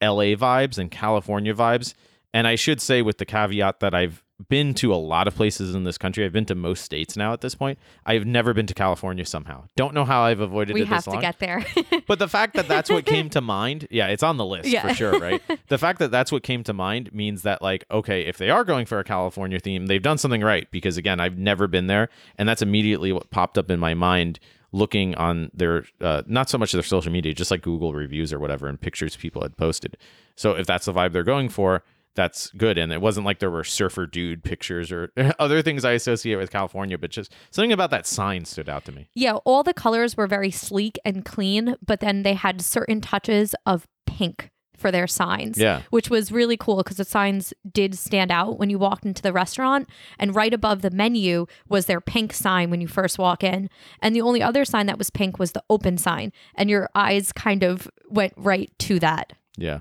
la 0.00 0.08
vibes 0.34 0.78
and 0.78 0.90
california 0.90 1.54
vibes 1.54 1.94
and 2.32 2.46
i 2.46 2.54
should 2.54 2.80
say 2.80 3.02
with 3.02 3.18
the 3.18 3.26
caveat 3.26 3.80
that 3.80 3.94
i've 3.94 4.23
been 4.48 4.74
to 4.74 4.92
a 4.92 4.96
lot 4.96 5.26
of 5.28 5.34
places 5.34 5.74
in 5.74 5.84
this 5.84 5.96
country 5.98 6.24
i've 6.24 6.32
been 6.32 6.44
to 6.44 6.54
most 6.54 6.82
states 6.84 7.16
now 7.16 7.32
at 7.32 7.40
this 7.40 7.54
point 7.54 7.78
i've 8.06 8.24
never 8.26 8.52
been 8.52 8.66
to 8.66 8.74
california 8.74 9.24
somehow 9.24 9.64
don't 9.76 9.94
know 9.94 10.04
how 10.04 10.22
i've 10.22 10.40
avoided 10.40 10.74
We 10.74 10.82
it 10.82 10.88
have 10.88 10.98
this 10.98 11.04
to 11.04 11.10
long 11.10 11.20
get 11.20 11.38
there. 11.38 11.64
but 12.06 12.18
the 12.18 12.28
fact 12.28 12.54
that 12.54 12.68
that's 12.68 12.90
what 12.90 13.04
came 13.06 13.30
to 13.30 13.40
mind, 13.40 13.86
yeah, 13.90 14.08
it's 14.08 14.22
on 14.22 14.36
the 14.36 14.44
list 14.44 14.68
Yeah. 14.68 14.88
for 14.88 14.94
sure, 14.94 15.18
right? 15.18 15.42
the 15.68 15.78
fact 15.78 15.98
that 16.00 16.10
that's 16.10 16.30
what 16.32 16.42
came 16.42 16.62
to 16.64 16.72
mind 16.72 17.12
means 17.12 17.42
that, 17.42 17.62
like, 17.62 17.84
okay, 17.90 18.22
if 18.22 18.36
they 18.38 18.50
are 18.50 18.64
going 18.64 18.86
for 18.86 18.98
a 18.98 19.04
California 19.04 19.58
theme, 19.58 19.86
they've 19.86 20.02
done 20.02 20.18
something 20.18 20.42
right 20.42 20.70
because, 20.70 20.96
again, 20.96 21.20
I've 21.20 21.38
never 21.38 21.66
been 21.66 21.86
there. 21.86 22.08
And 22.36 22.48
that's 22.48 22.62
immediately 22.62 23.12
what 23.12 23.30
popped 23.30 23.56
up 23.58 23.70
in 23.70 23.78
my 23.80 23.94
mind 23.94 24.38
looking 24.72 25.14
on 25.14 25.50
their, 25.54 25.84
uh, 26.00 26.22
not 26.26 26.50
so 26.50 26.58
much 26.58 26.72
their 26.72 26.82
social 26.82 27.12
media, 27.12 27.32
just 27.32 27.50
like 27.50 27.62
Google 27.62 27.94
reviews 27.94 28.32
or 28.32 28.38
whatever 28.38 28.66
and 28.68 28.80
pictures 28.80 29.16
people 29.16 29.42
had 29.42 29.56
posted. 29.56 29.96
So 30.36 30.52
if 30.52 30.66
that's 30.66 30.86
the 30.86 30.92
vibe 30.92 31.12
they're 31.12 31.22
going 31.22 31.48
for, 31.48 31.84
that's 32.14 32.50
good. 32.52 32.78
And 32.78 32.92
it 32.92 33.00
wasn't 33.00 33.26
like 33.26 33.38
there 33.38 33.50
were 33.50 33.64
surfer 33.64 34.06
dude 34.06 34.44
pictures 34.44 34.92
or 34.92 35.12
other 35.38 35.62
things 35.62 35.84
I 35.84 35.92
associate 35.92 36.36
with 36.36 36.50
California, 36.50 36.98
but 36.98 37.10
just 37.10 37.32
something 37.50 37.72
about 37.72 37.90
that 37.90 38.06
sign 38.06 38.44
stood 38.44 38.68
out 38.68 38.84
to 38.86 38.92
me. 38.92 39.08
Yeah, 39.14 39.34
all 39.44 39.62
the 39.62 39.74
colors 39.74 40.16
were 40.16 40.26
very 40.26 40.50
sleek 40.50 40.98
and 41.04 41.24
clean, 41.24 41.76
but 41.84 42.00
then 42.00 42.22
they 42.22 42.34
had 42.34 42.60
certain 42.60 43.00
touches 43.00 43.54
of 43.66 43.86
pink 44.06 44.50
for 44.76 44.90
their 44.90 45.06
signs. 45.06 45.56
Yeah. 45.56 45.82
Which 45.90 46.10
was 46.10 46.32
really 46.32 46.56
cool 46.56 46.78
because 46.78 46.96
the 46.96 47.04
signs 47.04 47.54
did 47.70 47.96
stand 47.96 48.30
out 48.30 48.58
when 48.58 48.70
you 48.70 48.78
walked 48.78 49.06
into 49.06 49.22
the 49.22 49.32
restaurant. 49.32 49.88
And 50.18 50.34
right 50.34 50.52
above 50.52 50.82
the 50.82 50.90
menu 50.90 51.46
was 51.68 51.86
their 51.86 52.00
pink 52.00 52.32
sign 52.32 52.70
when 52.70 52.80
you 52.80 52.88
first 52.88 53.18
walk 53.18 53.42
in. 53.42 53.70
And 54.00 54.14
the 54.14 54.20
only 54.20 54.42
other 54.42 54.64
sign 54.64 54.86
that 54.86 54.98
was 54.98 55.10
pink 55.10 55.38
was 55.38 55.52
the 55.52 55.62
open 55.70 55.96
sign. 55.96 56.32
And 56.54 56.68
your 56.68 56.88
eyes 56.94 57.32
kind 57.32 57.62
of 57.62 57.88
went 58.08 58.34
right 58.36 58.70
to 58.80 58.98
that. 59.00 59.32
Yeah. 59.56 59.80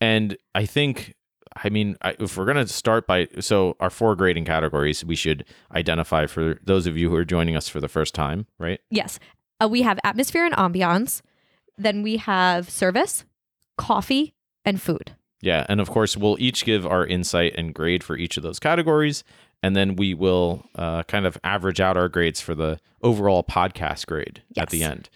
And 0.00 0.36
I 0.54 0.66
think, 0.66 1.14
I 1.56 1.68
mean, 1.68 1.96
I, 2.02 2.16
if 2.18 2.36
we're 2.36 2.44
going 2.44 2.56
to 2.56 2.66
start 2.66 3.06
by, 3.06 3.28
so 3.40 3.76
our 3.80 3.90
four 3.90 4.16
grading 4.16 4.44
categories 4.44 5.04
we 5.04 5.16
should 5.16 5.44
identify 5.74 6.26
for 6.26 6.58
those 6.64 6.86
of 6.86 6.96
you 6.96 7.10
who 7.10 7.16
are 7.16 7.24
joining 7.24 7.56
us 7.56 7.68
for 7.68 7.80
the 7.80 7.88
first 7.88 8.14
time, 8.14 8.46
right? 8.58 8.80
Yes. 8.90 9.18
Uh, 9.62 9.68
we 9.68 9.82
have 9.82 9.98
atmosphere 10.04 10.44
and 10.44 10.54
ambiance. 10.54 11.22
Then 11.76 12.02
we 12.02 12.16
have 12.18 12.70
service, 12.70 13.24
coffee, 13.76 14.34
and 14.64 14.80
food. 14.80 15.12
Yeah. 15.40 15.66
And 15.68 15.80
of 15.80 15.90
course, 15.90 16.16
we'll 16.16 16.36
each 16.38 16.64
give 16.64 16.86
our 16.86 17.06
insight 17.06 17.54
and 17.56 17.74
grade 17.74 18.04
for 18.04 18.16
each 18.16 18.36
of 18.36 18.42
those 18.42 18.58
categories. 18.58 19.24
And 19.62 19.76
then 19.76 19.96
we 19.96 20.14
will 20.14 20.64
uh, 20.74 21.02
kind 21.04 21.26
of 21.26 21.38
average 21.44 21.80
out 21.80 21.96
our 21.96 22.08
grades 22.08 22.40
for 22.40 22.54
the 22.54 22.80
overall 23.02 23.42
podcast 23.42 24.06
grade 24.06 24.42
at 24.56 24.70
the 24.70 24.82
end. 24.82 25.08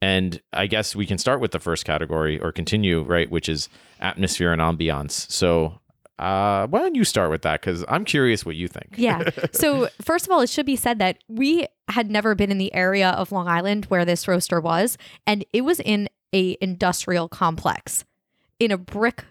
And 0.00 0.40
I 0.52 0.66
guess 0.66 0.94
we 0.94 1.06
can 1.06 1.18
start 1.18 1.40
with 1.40 1.50
the 1.50 1.58
first 1.58 1.84
category 1.84 2.40
or 2.40 2.52
continue, 2.52 3.02
right? 3.02 3.30
Which 3.30 3.48
is 3.48 3.68
atmosphere 4.00 4.52
and 4.52 4.62
ambiance. 4.62 5.30
So 5.30 5.80
uh, 6.18 6.66
why 6.66 6.80
don't 6.80 6.94
you 6.94 7.04
start 7.04 7.30
with 7.30 7.42
that? 7.42 7.60
Because 7.60 7.84
I'm 7.88 8.04
curious 8.04 8.44
what 8.44 8.56
you 8.56 8.68
think. 8.68 8.94
Yeah. 8.96 9.30
So, 9.52 9.88
first 10.02 10.26
of 10.26 10.32
all, 10.32 10.40
it 10.40 10.50
should 10.50 10.66
be 10.66 10.76
said 10.76 10.98
that 10.98 11.18
we 11.28 11.66
had 11.88 12.10
never 12.10 12.34
been 12.34 12.50
in 12.50 12.58
the 12.58 12.74
area 12.74 13.10
of 13.10 13.30
Long 13.30 13.46
Island 13.46 13.84
where 13.86 14.04
this 14.04 14.26
roaster 14.26 14.60
was, 14.60 14.98
and 15.26 15.44
it 15.52 15.62
was 15.62 15.80
in 15.80 16.08
a 16.34 16.56
industrial 16.60 17.28
complex 17.28 18.04
in 18.58 18.72
a 18.72 18.78
brick 18.78 19.24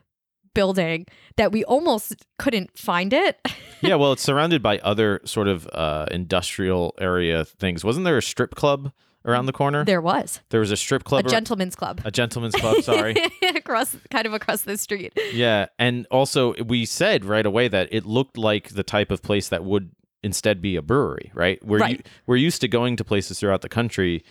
building 0.53 1.05
that 1.36 1.51
we 1.51 1.63
almost 1.65 2.25
couldn't 2.39 2.77
find 2.77 3.13
it. 3.13 3.39
yeah, 3.81 3.95
well, 3.95 4.13
it's 4.13 4.24
surrounded 4.24 4.63
by 4.63 4.79
other 4.79 5.19
sort 5.25 5.47
of 5.47 5.67
uh, 5.74 6.07
industrial 6.09 6.95
area 7.00 7.43
things. 7.43 7.83
Wasn't 7.83 8.05
there 8.05 8.17
a 8.17 8.24
strip 8.24 8.55
club 8.55 8.91
around 9.27 9.46
the 9.46 9.53
corner? 9.53 9.84
There 9.86 10.01
was 10.01 10.39
There 10.50 10.60
was 10.62 10.72
a 10.72 10.77
strip 10.77 11.01
a 11.01 11.05
club, 11.05 11.25
ar- 11.25 11.29
gentleman's 11.29 11.75
club 11.75 12.01
a 12.05 12.12
gentleman's 12.12 12.55
club. 12.55 12.81
Sorry. 12.84 13.15
across 13.55 13.96
kind 14.10 14.25
of 14.25 14.34
across 14.34 14.62
the 14.63 14.77
street. 14.77 15.13
yeah, 15.34 15.67
and 15.77 16.07
also 16.10 16.53
we 16.63 16.86
said 16.86 17.25
right 17.25 17.46
away 17.46 17.67
that 17.67 17.89
it 17.91 18.05
looked 18.05 18.38
like 18.38 18.69
the 18.69 18.84
type 18.84 19.12
of 19.12 19.22
place 19.22 19.50
that 19.50 19.63
would 19.63 19.91
instead 20.24 20.62
be 20.62 20.75
a 20.75 20.81
brewery, 20.81 21.31
right? 21.36 21.63
We're 21.63 21.77
Right. 21.79 21.98
u- 21.98 22.03
we're 22.25 22.38
used 22.38 22.62
to 22.62 22.67
going 22.67 22.96
to 22.98 23.03
places 23.03 23.39
throughout 23.39 23.62
the 23.62 23.69
country. 23.69 24.24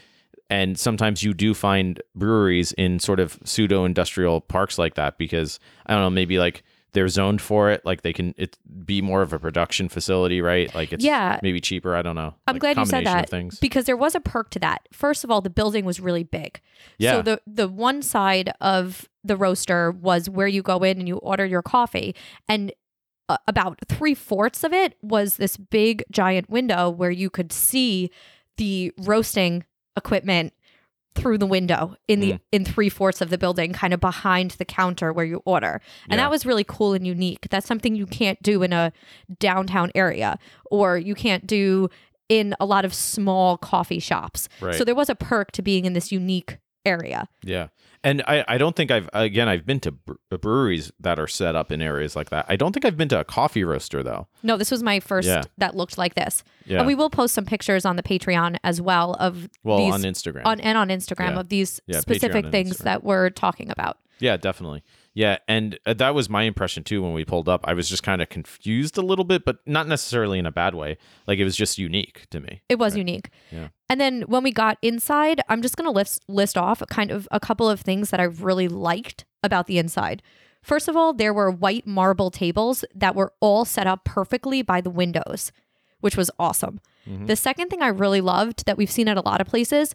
And 0.49 0.79
sometimes 0.79 1.25
you 1.25 1.35
do 1.35 1.55
find 1.55 2.00
breweries 2.15 2.71
in 2.73 3.00
sort 3.00 3.19
of 3.19 3.37
pseudo 3.45 3.85
industrial 3.85 4.41
parks 4.41 4.79
like 4.79 4.95
that 4.95 5.19
because 5.19 5.59
I 5.87 5.95
don't 5.95 6.03
know, 6.03 6.11
maybe 6.11 6.38
like 6.38 6.62
they're 6.93 7.09
zoned 7.09 7.43
for 7.43 7.71
it, 7.71 7.85
like 7.85 8.02
they 8.02 8.12
can 8.12 8.35
it 8.38 8.57
be 8.85 9.02
more 9.02 9.21
of 9.23 9.33
a 9.33 9.38
production 9.38 9.88
facility, 9.88 10.40
right? 10.40 10.75
Like 10.75 10.93
it's 10.93 11.05
Yeah. 11.05 11.38
maybe 11.43 11.61
cheaper. 11.61 11.95
I 11.95 12.02
don't 12.02 12.14
know. 12.16 12.35
I'm 12.47 12.55
Like, 12.55 12.61
glad 12.61 12.76
you 12.78 12.87
said 12.87 13.05
that 13.07 13.28
Things. 13.28 13.59
because 13.61 13.85
there 13.85 13.97
was 13.97 14.14
a 14.14 14.21
perk 14.21 14.50
to 14.50 14.59
that. 14.61 14.88
First 14.93 15.23
of 15.25 15.31
all, 15.31 15.40
the 15.43 15.50
building 15.50 15.85
was 15.85 16.00
really 16.00 16.23
big. 16.25 16.61
Yeah. 16.99 17.12
So 17.12 17.23
the 17.23 17.40
the 17.47 17.69
one 17.69 18.00
side 18.02 18.52
of 18.61 19.09
the 19.23 19.37
roaster 19.37 19.90
was 19.90 20.31
where 20.31 20.47
you 20.47 20.62
go 20.62 20.83
in 20.83 20.99
and 20.99 21.07
you 21.09 21.16
order 21.19 21.45
your 21.45 21.62
coffee, 21.62 22.14
and 22.49 22.73
uh, 23.28 23.37
about 23.49 23.78
three 23.88 24.14
fourths 24.14 24.62
of 24.64 24.73
it 24.73 24.95
was 25.02 25.37
this 25.37 25.57
big 25.57 26.05
giant 26.11 26.49
window 26.49 26.88
where 26.88 27.11
you 27.11 27.28
could 27.28 27.52
see 27.52 28.11
the 28.57 28.93
roasting 28.99 29.64
equipment 29.97 30.52
through 31.16 31.38
the 31.38 31.46
window 31.46 31.96
in 32.06 32.20
the 32.20 32.32
Mm. 32.35 32.40
in 32.52 32.64
three 32.64 32.88
fourths 32.88 33.20
of 33.20 33.30
the 33.30 33.38
building, 33.38 33.73
kind 33.73 33.92
of 33.94 34.00
behind 34.00 34.52
the 34.52 34.64
counter 34.64 35.12
where 35.12 35.25
you 35.25 35.42
order, 35.44 35.80
and 36.08 36.18
Yeah. 36.18 36.25
that 36.25 36.30
was 36.30 36.46
really 36.46 36.64
cool 36.64 36.92
and 36.94 37.06
unique. 37.06 37.49
That's 37.50 37.66
something 37.66 37.94
you 37.96 38.06
can't 38.06 38.40
do 38.42 38.62
in 38.62 38.73
a 38.73 38.92
downtown 39.40 39.90
area, 39.94 40.38
or 40.70 40.96
you 40.99 41.14
can't 41.14 41.46
do 41.46 41.88
in 42.28 42.54
a 42.61 42.66
lot 42.66 42.85
of 42.85 42.92
small 42.92 43.56
coffee 43.56 44.00
shops. 44.00 44.49
Right. 44.61 44.75
So 44.75 44.85
there 44.85 44.94
was 44.94 45.08
a 45.08 45.14
perk 45.14 45.52
to 45.52 45.62
being 45.62 45.85
in 45.85 45.92
this 45.92 46.11
unique 46.12 46.58
area. 46.87 47.28
Yeah. 47.43 47.69
And 48.05 48.23
I, 48.28 48.45
I 48.47 48.57
don't 48.59 48.76
think 48.76 48.90
I've, 48.93 49.09
again, 49.12 49.49
I've 49.49 49.66
been 49.66 49.81
to 49.81 49.90
bre- 49.90 50.12
uh, 50.31 50.37
breweries 50.37 50.93
that 51.00 51.19
are 51.19 51.26
set 51.26 51.57
up 51.57 51.73
in 51.73 51.83
areas 51.83 52.14
like 52.14 52.31
that. 52.31 52.47
I 52.49 52.55
don't 52.55 52.73
think 52.73 52.85
I've 52.85 52.97
been 52.97 53.09
to 53.09 53.19
a 53.19 53.25
coffee 53.25 53.64
roaster 53.64 54.02
though. 54.05 54.28
No, 54.45 54.57
this 54.57 54.71
was 54.71 54.83
my 54.83 55.00
first 55.00 55.26
Yeah. 55.26 55.43
that 55.59 55.75
looked 55.75 55.99
like 55.99 56.14
this. 56.14 56.45
Yeah. 56.66 56.78
And 56.78 56.87
we 56.87 56.95
will 56.95 57.11
post 57.11 57.35
some 57.35 57.45
pictures 57.45 57.85
on 57.85 57.97
the 57.97 58.02
Patreon 58.05 58.59
as 58.62 58.81
well 58.81 59.14
of 59.19 59.49
well, 59.64 59.78
these 59.78 59.93
on 59.95 60.02
Instagram. 60.02 60.43
on 60.47 60.61
and 60.61 60.78
on 60.78 60.88
Instagram 60.88 61.31
Yeah. 61.35 61.40
of 61.40 61.49
these 61.49 61.81
Yeah, 61.87 62.00
specific 62.00 62.47
things 62.52 62.76
Instagram. 62.78 62.85
that 62.85 63.05
we're 63.05 63.31
talking 63.31 63.71
about. 63.71 63.99
yeah, 64.21 64.37
definitely. 64.37 64.85
Yeah. 65.16 65.38
And 65.49 65.78
uh, 65.87 65.94
that 65.94 66.14
was 66.14 66.28
my 66.28 66.42
impression 66.42 66.85
too 66.85 67.02
when 67.02 67.14
we 67.14 67.25
pulled 67.25 67.49
up. 67.49 67.66
I 67.66 67.73
was 67.73 67.88
just 67.88 68.02
kind 68.02 68.20
of 68.20 68.28
confused 68.28 68.99
a 68.99 69.02
little 69.02 69.25
bit, 69.25 69.46
but 69.46 69.61
not 69.66 69.88
necessarily 69.88 70.38
in 70.38 70.44
a 70.44 70.52
bad 70.52 70.75
way. 70.75 70.99
Like 71.26 71.38
it 71.38 71.44
was 71.44 71.56
just 71.56 71.78
unique 71.78 72.26
to 72.30 72.38
me. 72.38 72.61
It 72.68 72.78
was 72.78 72.99
unique. 72.99 73.30
Yeah. 73.50 73.68
And 73.88 73.99
then 73.99 74.23
when 74.26 74.42
we 74.42 74.52
got 74.52 74.76
inside, 74.82 75.40
I'm 75.49 75.62
just 75.62 75.75
going 75.75 75.87
to 75.87 75.90
list 75.90 76.23
list 76.28 76.58
off 76.58 76.82
kind 76.90 77.11
of 77.11 77.26
a 77.30 77.40
couple 77.40 77.66
of 77.66 77.80
things 77.80 78.11
that 78.11 78.20
I 78.20 78.25
really 78.25 78.68
liked 78.68 79.25
about 79.42 79.68
the 79.68 79.78
inside. 79.78 80.23
First 80.62 80.87
of 80.87 80.96
all, 80.99 81.14
there 81.14 81.32
were 81.32 81.50
white 81.50 81.87
marble 81.87 82.30
tables 82.30 82.85
that 82.94 83.14
were 83.14 83.32
all 83.40 83.64
set 83.64 83.87
up 83.87 84.04
perfectly 84.04 84.61
by 84.61 84.82
the 84.82 84.90
windows, 84.90 85.50
which 86.00 86.18
was 86.18 86.30
awesome. 86.38 86.78
Mhm. 87.08 87.26
The 87.26 87.37
second 87.37 87.68
thing 87.70 87.80
I 87.80 87.88
really 87.88 88.20
loved 88.20 88.66
that 88.66 88.76
we've 88.76 88.90
seen 88.90 89.08
at 89.08 89.16
a 89.16 89.23
lot 89.23 89.40
of 89.40 89.46
places, 89.46 89.94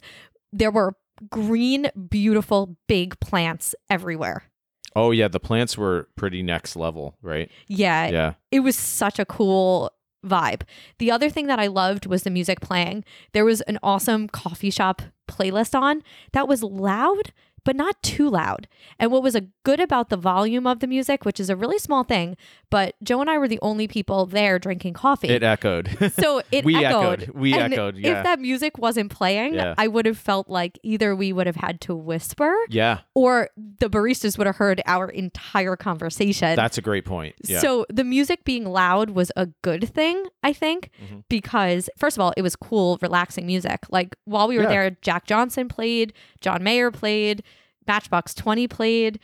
there 0.52 0.72
were 0.72 0.96
green, 1.30 1.90
beautiful, 2.10 2.76
big 2.88 3.20
plants 3.20 3.76
everywhere. 3.88 4.48
Oh, 4.94 5.10
yeah. 5.10 5.28
The 5.28 5.40
plants 5.40 5.76
were 5.78 6.08
pretty 6.16 6.42
next 6.42 6.76
level, 6.76 7.16
right? 7.22 7.50
Yeah, 7.66 8.08
Yeah. 8.08 8.34
it 8.50 8.60
was 8.60 8.76
such 8.76 9.18
a 9.18 9.24
cool 9.24 9.90
vibe. 10.24 10.62
The 10.98 11.10
other 11.10 11.28
thing 11.30 11.46
that 11.48 11.58
I 11.58 11.66
loved 11.66 12.06
was 12.06 12.22
the 12.22 12.30
music 12.30 12.60
playing. 12.60 13.04
There 13.32 13.44
was 13.44 13.60
an 13.62 13.78
awesome 13.82 14.28
coffee 14.28 14.70
shop 14.70 15.02
playlist 15.28 15.78
on 15.78 16.02
that 16.32 16.46
was 16.46 16.62
loud, 16.62 17.32
but 17.64 17.76
not 17.76 18.02
too 18.02 18.28
loud. 18.28 18.66
And 18.98 19.10
what 19.12 19.22
was 19.22 19.34
a 19.34 19.42
good 19.64 19.80
about 19.80 20.08
the 20.08 20.16
volume 20.16 20.66
of 20.66 20.80
the 20.80 20.86
music, 20.86 21.24
which 21.24 21.38
is 21.38 21.48
a 21.48 21.56
really 21.56 21.78
small 21.78 22.02
thing, 22.04 22.36
but 22.70 22.94
Joe 23.02 23.20
and 23.20 23.30
I 23.30 23.38
were 23.38 23.48
the 23.48 23.58
only 23.62 23.86
people 23.86 24.26
there 24.26 24.58
drinking 24.58 24.94
coffee. 24.94 25.28
It 25.28 25.42
echoed. 25.42 26.12
so 26.18 26.42
it 26.50 26.64
We 26.64 26.84
echoed. 26.84 27.22
echoed. 27.22 27.34
We 27.34 27.54
And 27.54 27.72
echoed, 27.72 27.96
yeah. 27.96 28.18
If 28.18 28.24
that 28.24 28.40
music 28.40 28.78
wasn't 28.78 29.10
playing, 29.12 29.54
Yeah. 29.54 29.74
I 29.78 29.86
would 29.88 30.06
have 30.06 30.18
felt 30.18 30.48
like 30.48 30.78
either 30.82 31.14
we 31.14 31.32
would 31.32 31.46
have 31.46 31.56
had 31.56 31.80
to 31.82 31.94
whisper 31.94 32.54
yeah. 32.68 33.00
or 33.14 33.50
the 33.78 33.88
baristas 33.88 34.36
would 34.38 34.46
have 34.46 34.56
heard 34.56 34.82
our 34.86 35.08
entire 35.08 35.76
conversation. 35.76 36.56
That's 36.56 36.78
a 36.78 36.82
great 36.82 37.04
point. 37.04 37.34
Yeah. 37.44 37.60
So 37.60 37.86
the 37.88 38.04
music 38.04 38.44
being 38.44 38.64
loud 38.64 39.10
was 39.10 39.30
a 39.36 39.46
good 39.62 39.88
thing, 39.94 40.24
I 40.42 40.52
think, 40.52 40.90
Mhm. 41.02 41.24
because 41.28 41.88
first 41.96 42.16
of 42.16 42.20
all, 42.20 42.32
it 42.36 42.42
was 42.42 42.56
cool, 42.56 42.98
relaxing 43.02 43.46
music. 43.46 43.80
Like 43.90 44.16
while 44.24 44.48
we 44.48 44.58
were 44.58 44.66
there, 44.66 44.90
Jack 45.02 45.26
Johnson 45.26 45.68
played, 45.68 46.12
John 46.40 46.62
Mayer 46.62 46.90
played, 46.90 47.42
Matchbox 47.86 48.34
20 48.34 48.68
played. 48.68 49.18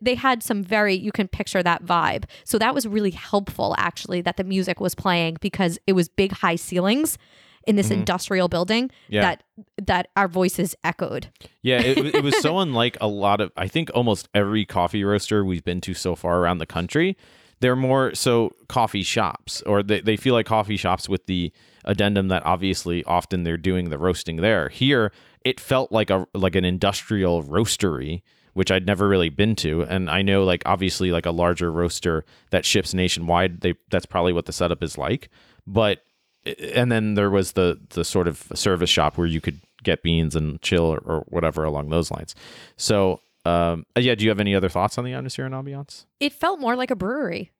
They 0.00 0.14
had 0.14 0.42
some 0.42 0.62
very, 0.62 0.94
you 0.94 1.12
can 1.12 1.28
picture 1.28 1.62
that 1.62 1.84
vibe. 1.84 2.24
So 2.44 2.58
that 2.58 2.74
was 2.74 2.86
really 2.86 3.10
helpful, 3.10 3.74
actually, 3.78 4.20
that 4.22 4.36
the 4.36 4.44
music 4.44 4.80
was 4.80 4.94
playing 4.94 5.38
because 5.40 5.78
it 5.86 5.92
was 5.94 6.08
big, 6.08 6.32
high 6.32 6.56
ceilings 6.56 7.18
in 7.66 7.76
this 7.76 7.88
Mhm. 7.88 7.92
industrial 8.00 8.48
building 8.48 8.90
Yeah. 9.08 9.22
that 9.22 9.42
that 9.86 10.08
our 10.16 10.28
voices 10.28 10.74
echoed. 10.84 11.28
Yeah, 11.62 11.80
it, 11.80 12.14
it 12.16 12.22
was 12.22 12.36
so 12.42 12.58
unlike 12.60 12.96
a 13.00 13.06
lot 13.06 13.40
of, 13.40 13.52
I 13.56 13.68
think 13.68 13.90
almost 13.94 14.28
every 14.34 14.64
coffee 14.66 15.02
roaster 15.04 15.44
we've 15.44 15.64
been 15.64 15.80
to 15.82 15.94
so 15.94 16.14
far 16.14 16.40
around 16.40 16.58
the 16.58 16.66
country. 16.66 17.16
They're 17.60 17.76
more 17.76 18.14
so 18.14 18.54
coffee 18.68 19.02
shops, 19.04 19.62
or 19.62 19.82
they, 19.82 20.00
they 20.00 20.16
feel 20.16 20.34
like 20.34 20.44
coffee 20.44 20.76
shops 20.76 21.08
with 21.08 21.24
the 21.26 21.52
addendum 21.86 22.28
that 22.28 22.44
obviously 22.44 23.02
often 23.04 23.44
they're 23.44 23.56
doing 23.56 23.88
the 23.90 23.96
roasting 23.98 24.36
there. 24.36 24.68
Here, 24.68 25.12
it 25.44 25.60
felt 25.60 25.92
like 25.92 26.10
a 26.10 26.26
like 26.34 26.54
an 26.56 26.64
industrial 26.64 27.42
roastery, 27.42 28.22
which 28.54 28.70
I'd 28.70 28.86
never 28.86 29.06
really 29.08 29.28
been 29.28 29.54
to, 29.56 29.82
and 29.82 30.08
I 30.10 30.22
know 30.22 30.44
like 30.44 30.62
obviously 30.66 31.10
like 31.10 31.26
a 31.26 31.30
larger 31.30 31.70
roaster 31.70 32.24
that 32.50 32.64
ships 32.64 32.94
nationwide. 32.94 33.60
They 33.60 33.74
that's 33.90 34.06
probably 34.06 34.32
what 34.32 34.46
the 34.46 34.52
setup 34.52 34.82
is 34.82 34.96
like, 34.98 35.28
but 35.66 36.02
eh, 36.46 36.54
eh, 36.58 36.72
and 36.74 36.90
then 36.90 37.14
there 37.14 37.30
was 37.30 37.52
the 37.52 37.78
the 37.90 38.04
sort 38.04 38.26
of 38.28 38.46
service 38.54 38.90
shop 38.90 39.18
where 39.18 39.26
you 39.26 39.40
could 39.40 39.60
get 39.82 40.02
beans 40.02 40.34
and 40.34 40.60
chill 40.62 40.84
or, 40.86 40.98
or 40.98 41.20
whatever 41.28 41.62
along 41.64 41.90
those 41.90 42.10
lines. 42.10 42.34
So, 42.78 43.20
um, 43.44 43.84
uh, 43.94 44.00
yeah. 44.00 44.14
Do 44.14 44.24
you 44.24 44.30
have 44.30 44.40
any 44.40 44.54
other 44.54 44.70
thoughts 44.70 44.96
on 44.96 45.04
the 45.04 45.12
atmosphere 45.12 45.44
and 45.44 45.54
ambiance? 45.54 46.06
It 46.20 46.32
felt 46.32 46.58
more 46.58 46.74
like 46.74 46.90
a 46.90 46.96
brewery, 46.96 47.50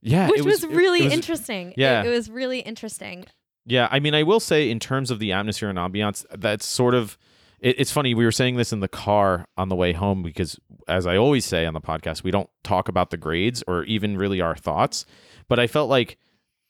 Yeah, 0.00 0.28
which 0.28 0.38
it 0.38 0.44
was, 0.44 0.62
it- 0.62 0.70
really 0.70 1.00
it 1.00 1.04
was- 1.06 1.12
interesting. 1.12 1.70
It- 1.72 1.78
yeah. 1.78 2.04
it 2.04 2.08
was 2.10 2.30
really 2.30 2.60
interesting. 2.60 3.24
Yeah, 3.66 3.88
I 3.90 3.98
mean, 3.98 4.14
I 4.14 4.22
will 4.22 4.38
say 4.40 4.70
in 4.70 4.78
terms 4.78 5.10
of 5.10 5.18
the 5.18 5.32
atmosphere 5.32 5.68
and 5.70 5.78
ambiance, 5.78 6.24
that's 6.32 6.64
sort 6.66 6.94
of. 6.94 7.18
It, 7.62 7.80
it's 7.80 7.90
funny 7.90 8.12
we 8.12 8.24
were 8.26 8.32
saying 8.32 8.56
this 8.56 8.72
in 8.72 8.80
the 8.80 8.88
car 8.88 9.46
on 9.56 9.70
the 9.70 9.76
way 9.76 9.94
home 9.94 10.22
because, 10.22 10.58
as 10.88 11.06
I 11.06 11.16
always 11.16 11.46
say 11.46 11.64
on 11.64 11.72
the 11.72 11.80
podcast, 11.80 12.22
we 12.22 12.30
don't 12.30 12.50
talk 12.62 12.88
about 12.88 13.08
the 13.10 13.16
grades 13.16 13.62
or 13.66 13.84
even 13.84 14.18
really 14.18 14.40
our 14.42 14.56
thoughts. 14.56 15.06
But 15.48 15.58
I 15.58 15.66
felt 15.66 15.88
like 15.88 16.18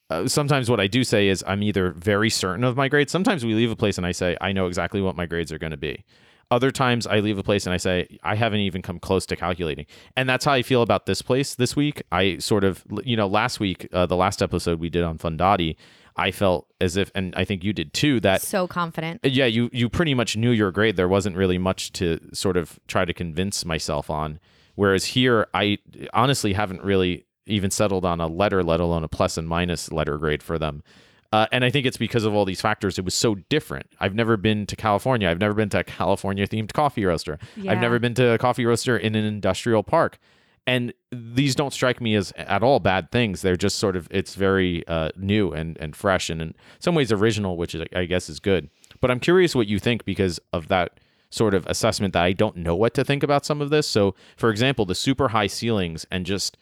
uh, 0.09 0.27
sometimes 0.27 0.69
what 0.69 0.79
I 0.79 0.87
do 0.87 1.03
say 1.03 1.27
is 1.27 1.43
I'm 1.47 1.63
either 1.63 1.91
very 1.91 2.29
certain 2.29 2.63
of 2.63 2.77
my 2.77 2.87
grades. 2.87 3.11
Sometimes 3.11 3.43
we 3.43 3.53
leave 3.55 3.71
a 3.71 3.75
place 3.75 3.97
and 3.97 4.05
I 4.07 4.11
say 4.11 4.37
I 4.39 4.51
know 4.53 4.67
exactly 4.67 5.01
what 5.01 5.15
my 5.15 5.25
grades 5.25 5.51
are 5.51 5.59
going 5.59 5.71
to 5.71 5.77
be. 5.77 6.05
other 6.51 6.71
times 6.71 7.07
I 7.07 7.19
leave 7.19 7.37
a 7.37 7.43
place 7.43 7.65
and 7.65 7.73
I 7.73 7.77
say 7.77 8.19
I 8.23 8.35
haven't 8.35 8.59
even 8.59 8.81
come 8.81 8.99
close 8.99 9.25
to 9.27 9.35
calculating, 9.35 9.85
and 10.15 10.29
that's 10.29 10.45
how 10.45 10.53
I 10.53 10.61
feel 10.61 10.81
about 10.81 11.05
this 11.05 11.21
place 11.21 11.55
this 11.55 11.75
week. 11.75 12.03
I 12.11 12.37
sort 12.37 12.63
of, 12.63 12.83
you 13.03 13.17
know, 13.17 13.27
last 13.27 13.59
week, 13.59 13.87
uh, 13.91 14.05
the 14.05 14.15
last 14.15 14.41
episode 14.41 14.79
we 14.79 14.89
did 14.89 15.03
on 15.03 15.17
Fundati, 15.17 15.75
I 16.15 16.31
felt 16.31 16.67
as 16.79 16.95
if, 16.97 17.11
and 17.15 17.33
I 17.35 17.45
think 17.45 17.63
you 17.63 17.73
did 17.73 17.93
too, 17.93 18.19
that 18.21 18.41
so 18.41 18.67
confident. 18.67 19.21
yeah, 19.23 19.45
you 19.45 19.69
you 19.73 19.89
pretty 19.89 20.13
much 20.13 20.37
knew 20.37 20.51
your 20.51 20.71
grade. 20.71 20.95
There 20.95 21.07
wasn't 21.07 21.35
really 21.35 21.57
much 21.57 21.91
to 21.93 22.19
sort 22.33 22.57
of 22.57 22.79
try 22.87 23.05
to 23.05 23.13
convince 23.13 23.65
myself 23.65 24.09
on. 24.09 24.39
Whereas 24.75 25.05
here, 25.05 25.47
I 25.53 25.77
honestly 26.13 26.53
haven't 26.53 26.83
really 26.83 27.25
even 27.45 27.71
settled 27.71 28.05
on 28.05 28.19
a 28.19 28.27
letter, 28.27 28.63
let 28.63 28.79
alone 28.79 29.03
a 29.03 29.07
plus 29.07 29.37
and 29.37 29.47
minus 29.47 29.91
letter 29.91 30.17
grade 30.17 30.41
for 30.41 30.57
them. 30.57 30.83
Uh, 31.31 31.47
and 31.51 31.65
I 31.65 31.71
think 31.71 31.87
it's 31.87 31.97
because 31.97 32.25
of 32.25 32.35
all 32.35 32.45
these 32.45 32.61
factors. 32.61 32.99
It 32.99 33.05
was 33.05 33.15
so 33.15 33.35
different. 33.49 33.87
I've 33.99 34.13
never 34.13 34.37
been 34.37 34.67
to 34.67 34.75
California. 34.75 35.27
I've 35.27 35.39
never 35.39 35.55
been 35.55 35.69
to 35.69 35.79
a 35.79 35.83
California 35.83 36.47
themed 36.47 36.73
coffee 36.73 37.05
roaster. 37.05 37.39
Yeah. 37.57 37.71
I've 37.71 37.79
never 37.79 37.97
been 37.97 38.13
to 38.15 38.33
a 38.33 38.37
coffee 38.37 38.67
roaster 38.67 38.95
in 38.95 39.15
an 39.15 39.25
industrial 39.25 39.81
park. 39.81 40.19
And 40.65 40.93
these 41.11 41.55
don't 41.55 41.73
strike 41.73 41.99
me 41.99 42.15
as 42.15 42.31
at 42.37 42.63
all 42.63 42.79
bad 42.79 43.11
things. 43.11 43.41
They're 43.41 43.57
just 43.57 43.79
sort 43.79 43.95
of, 43.95 44.07
it's 44.09 44.35
very 44.35 44.87
uh, 44.87 45.09
new 45.17 45.51
and, 45.51 45.77
and 45.79 45.95
fresh 45.95 46.29
and 46.29 46.41
in 46.41 46.55
some 46.79 46.95
ways 46.95 47.11
original, 47.11 47.57
which 47.57 47.75
is, 47.75 47.83
I 47.93 48.05
guess 48.05 48.29
is 48.29 48.39
good. 48.39 48.69
But 49.01 49.11
I'm 49.11 49.19
curious 49.19 49.55
what 49.55 49.67
you 49.67 49.77
think 49.79 50.05
because 50.05 50.39
of 50.53 50.69
that 50.69 50.99
sort 51.29 51.53
of 51.53 51.65
assessment 51.65 52.13
that 52.13 52.23
I 52.23 52.31
don't 52.31 52.57
know 52.57 52.75
what 52.75 52.93
to 52.93 53.03
think 53.03 53.23
about 53.23 53.45
some 53.45 53.59
of 53.59 53.71
this. 53.71 53.87
So, 53.87 54.15
for 54.37 54.49
example, 54.49 54.85
the 54.85 54.95
super 54.95 55.29
high 55.29 55.47
ceilings 55.47 56.05
and 56.11 56.25
just 56.25 56.57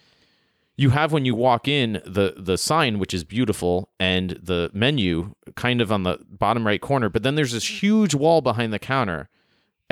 you 0.77 0.91
have 0.91 1.12
when 1.12 1.25
you 1.25 1.36
walk 1.36 1.67
in 1.67 2.01
the 2.05 2.34
the 2.38 2.58
sign 2.58 2.98
which 2.98 3.13
is 3.13 3.24
beautiful 3.24 3.89
and 4.00 4.31
the 4.41 4.72
menu 4.74 5.36
kind 5.55 5.81
of 5.81 5.91
on 5.91 6.03
the 6.03 6.17
bottom 6.27 6.65
right 6.65 6.81
corner 6.81 7.10
but 7.10 7.24
then 7.24 7.36
there's 7.36 7.51
this 7.51 7.84
huge 7.84 8.15
wall 8.15 8.41
behind 8.41 8.74
the 8.74 8.79
counter 8.79 9.29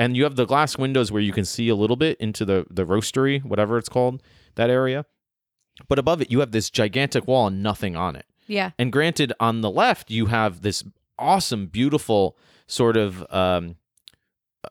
and 0.00 0.16
you 0.16 0.24
have 0.24 0.36
the 0.36 0.46
glass 0.52 0.72
windows 0.84 1.08
where 1.12 1.22
you 1.28 1.32
can 1.38 1.44
see 1.44 1.68
a 1.68 1.74
little 1.82 1.96
bit 2.04 2.14
into 2.26 2.42
the 2.44 2.58
the 2.78 2.84
roastery 2.92 3.42
whatever 3.44 3.78
it's 3.78 3.88
called 3.96 4.22
that 4.54 4.70
area 4.70 5.04
but 5.88 5.98
above 5.98 6.20
it 6.22 6.30
you 6.32 6.40
have 6.40 6.50
this 6.52 6.68
gigantic 6.70 7.26
wall 7.28 7.46
and 7.48 7.62
nothing 7.62 7.94
on 7.96 8.16
it 8.16 8.26
Yeah. 8.58 8.70
and 8.78 8.90
granted, 8.92 9.32
on 9.38 9.60
the 9.60 9.70
left, 9.70 10.10
you 10.10 10.26
have 10.26 10.52
this 10.62 10.82
awesome, 11.18 11.66
beautiful 11.66 12.36
sort 12.66 12.96
of 12.96 13.10
um, 13.32 13.76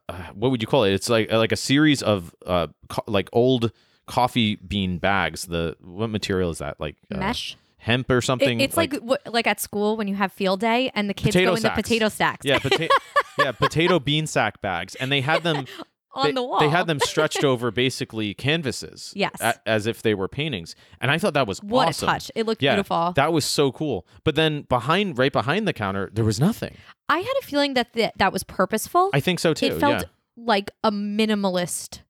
uh, 0.08 0.24
what 0.34 0.52
would 0.52 0.62
you 0.62 0.68
call 0.68 0.84
it? 0.84 0.94
It's 0.94 1.10
like 1.10 1.32
like 1.32 1.52
a 1.52 1.62
series 1.72 2.02
of 2.04 2.34
uh, 2.46 2.68
co- 2.90 3.04
like 3.08 3.30
old 3.34 3.72
coffee 4.06 4.56
bean 4.56 5.00
bags. 5.00 5.46
The 5.46 5.76
what 5.82 6.10
material 6.10 6.50
is 6.52 6.58
that? 6.60 6.80
Like 6.80 6.98
uh, 7.14 7.18
Mesh. 7.20 7.56
Hemp 7.80 8.10
or 8.10 8.20
It- 8.20 8.24
something? 8.24 8.60
it's 8.62 8.78
like 8.78 8.94
like, 9.02 9.20
like 9.28 9.48
at 9.48 9.60
school 9.60 9.98
when 9.98 10.08
you 10.08 10.16
have 10.16 10.32
field 10.32 10.60
day 10.60 10.92
and 10.96 11.10
the 11.10 11.14
kids 11.14 11.36
Potato 11.36 11.52
go 11.52 11.56
in 11.56 11.62
sacks. 11.62 11.76
the 11.76 11.84
potato 11.84 12.10
stacks 12.10 12.46
yeah, 12.46 12.60
pota- 12.60 12.90
yeah, 13.40 13.52
potato 13.52 14.00
bean 14.00 14.28
sack 14.28 14.62
bags, 14.62 14.96
and 14.96 15.12
they 15.12 15.22
had 15.22 15.44
them 15.44 15.66
on 16.14 16.26
they, 16.28 16.32
the 16.34 16.44
wall. 16.44 16.60
They 16.60 16.70
had 16.70 16.88
them 16.88 17.00
stretched 17.00 17.44
over 17.52 17.72
basically 17.72 18.34
canvases. 18.34 19.14
Yes. 19.16 19.36
a- 19.42 19.68
as 19.68 19.88
if 19.88 20.02
they 20.02 20.14
were 20.14 20.28
paintings, 20.28 20.76
and 21.02 21.10
I 21.12 21.18
thought 21.18 21.34
that 21.36 21.48
was 21.48 21.62
What 21.64 21.90
awesome. 21.90 22.10
a 22.10 22.12
touch! 22.14 22.32
It 22.36 22.46
looked 22.46 22.62
Yeah, 22.62 22.76
beautiful. 22.76 23.14
that 23.16 23.32
was 23.34 23.46
so 23.46 23.72
cool. 23.72 24.06
But 24.24 24.36
then 24.36 24.64
behind, 24.64 25.18
right 25.18 25.32
behind 25.34 25.68
the 25.68 25.74
counter, 25.74 26.10
there 26.14 26.26
was 26.26 26.40
nothing. 26.40 26.76
I 27.08 27.20
had 27.20 27.34
a 27.42 27.46
feeling 27.46 27.74
that 27.76 27.94
th- 27.94 28.12
that 28.18 28.32
was 28.34 28.44
purposeful. 28.44 29.10
I 29.14 29.20
think 29.20 29.40
so 29.40 29.54
too. 29.54 29.68
it 29.68 29.80
felt 29.80 30.02
yeah. 30.02 30.08
like 30.38 30.70
a 30.84 30.92
minimalist 30.92 32.02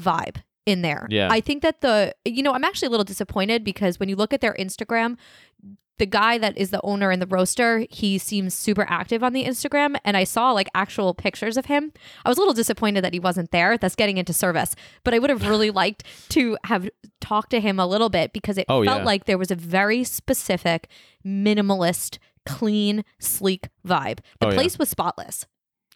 vibe 0.00 0.36
in 0.66 0.82
there. 0.82 1.06
Yeah. 1.10 1.28
I 1.30 1.40
think 1.40 1.62
that 1.62 1.80
the 1.80 2.14
you 2.24 2.42
know, 2.42 2.52
I'm 2.52 2.64
actually 2.64 2.86
a 2.86 2.90
little 2.90 3.04
disappointed 3.04 3.64
because 3.64 3.98
when 3.98 4.08
you 4.08 4.16
look 4.16 4.32
at 4.32 4.40
their 4.40 4.54
Instagram, 4.54 5.16
the 5.98 6.06
guy 6.06 6.38
that 6.38 6.56
is 6.56 6.70
the 6.70 6.80
owner 6.82 7.10
and 7.10 7.20
the 7.20 7.26
roaster, 7.26 7.84
he 7.90 8.16
seems 8.16 8.54
super 8.54 8.86
active 8.88 9.22
on 9.22 9.34
the 9.34 9.44
Instagram 9.44 9.96
and 10.04 10.16
I 10.16 10.24
saw 10.24 10.50
like 10.52 10.68
actual 10.74 11.12
pictures 11.12 11.58
of 11.58 11.66
him. 11.66 11.92
I 12.24 12.28
was 12.30 12.38
a 12.38 12.40
little 12.40 12.54
disappointed 12.54 13.04
that 13.04 13.12
he 13.12 13.20
wasn't 13.20 13.50
there. 13.50 13.76
That's 13.76 13.94
getting 13.96 14.16
into 14.16 14.32
service. 14.32 14.74
But 15.04 15.12
I 15.12 15.18
would 15.18 15.28
have 15.28 15.46
really 15.46 15.70
liked 15.82 16.04
to 16.30 16.56
have 16.64 16.88
talked 17.20 17.50
to 17.50 17.60
him 17.60 17.78
a 17.78 17.86
little 17.86 18.08
bit 18.08 18.32
because 18.32 18.56
it 18.56 18.64
Oh, 18.68 18.82
felt 18.82 19.00
yeah. 19.00 19.04
like 19.04 19.26
there 19.26 19.36
was 19.38 19.50
a 19.50 19.54
very 19.56 20.02
specific 20.04 20.88
minimalist 21.26 22.18
clean, 22.46 23.04
sleek 23.18 23.68
vibe. 23.86 24.20
The 24.40 24.46
Oh, 24.46 24.48
yeah. 24.48 24.54
place 24.54 24.78
was 24.78 24.88
spotless. 24.88 25.46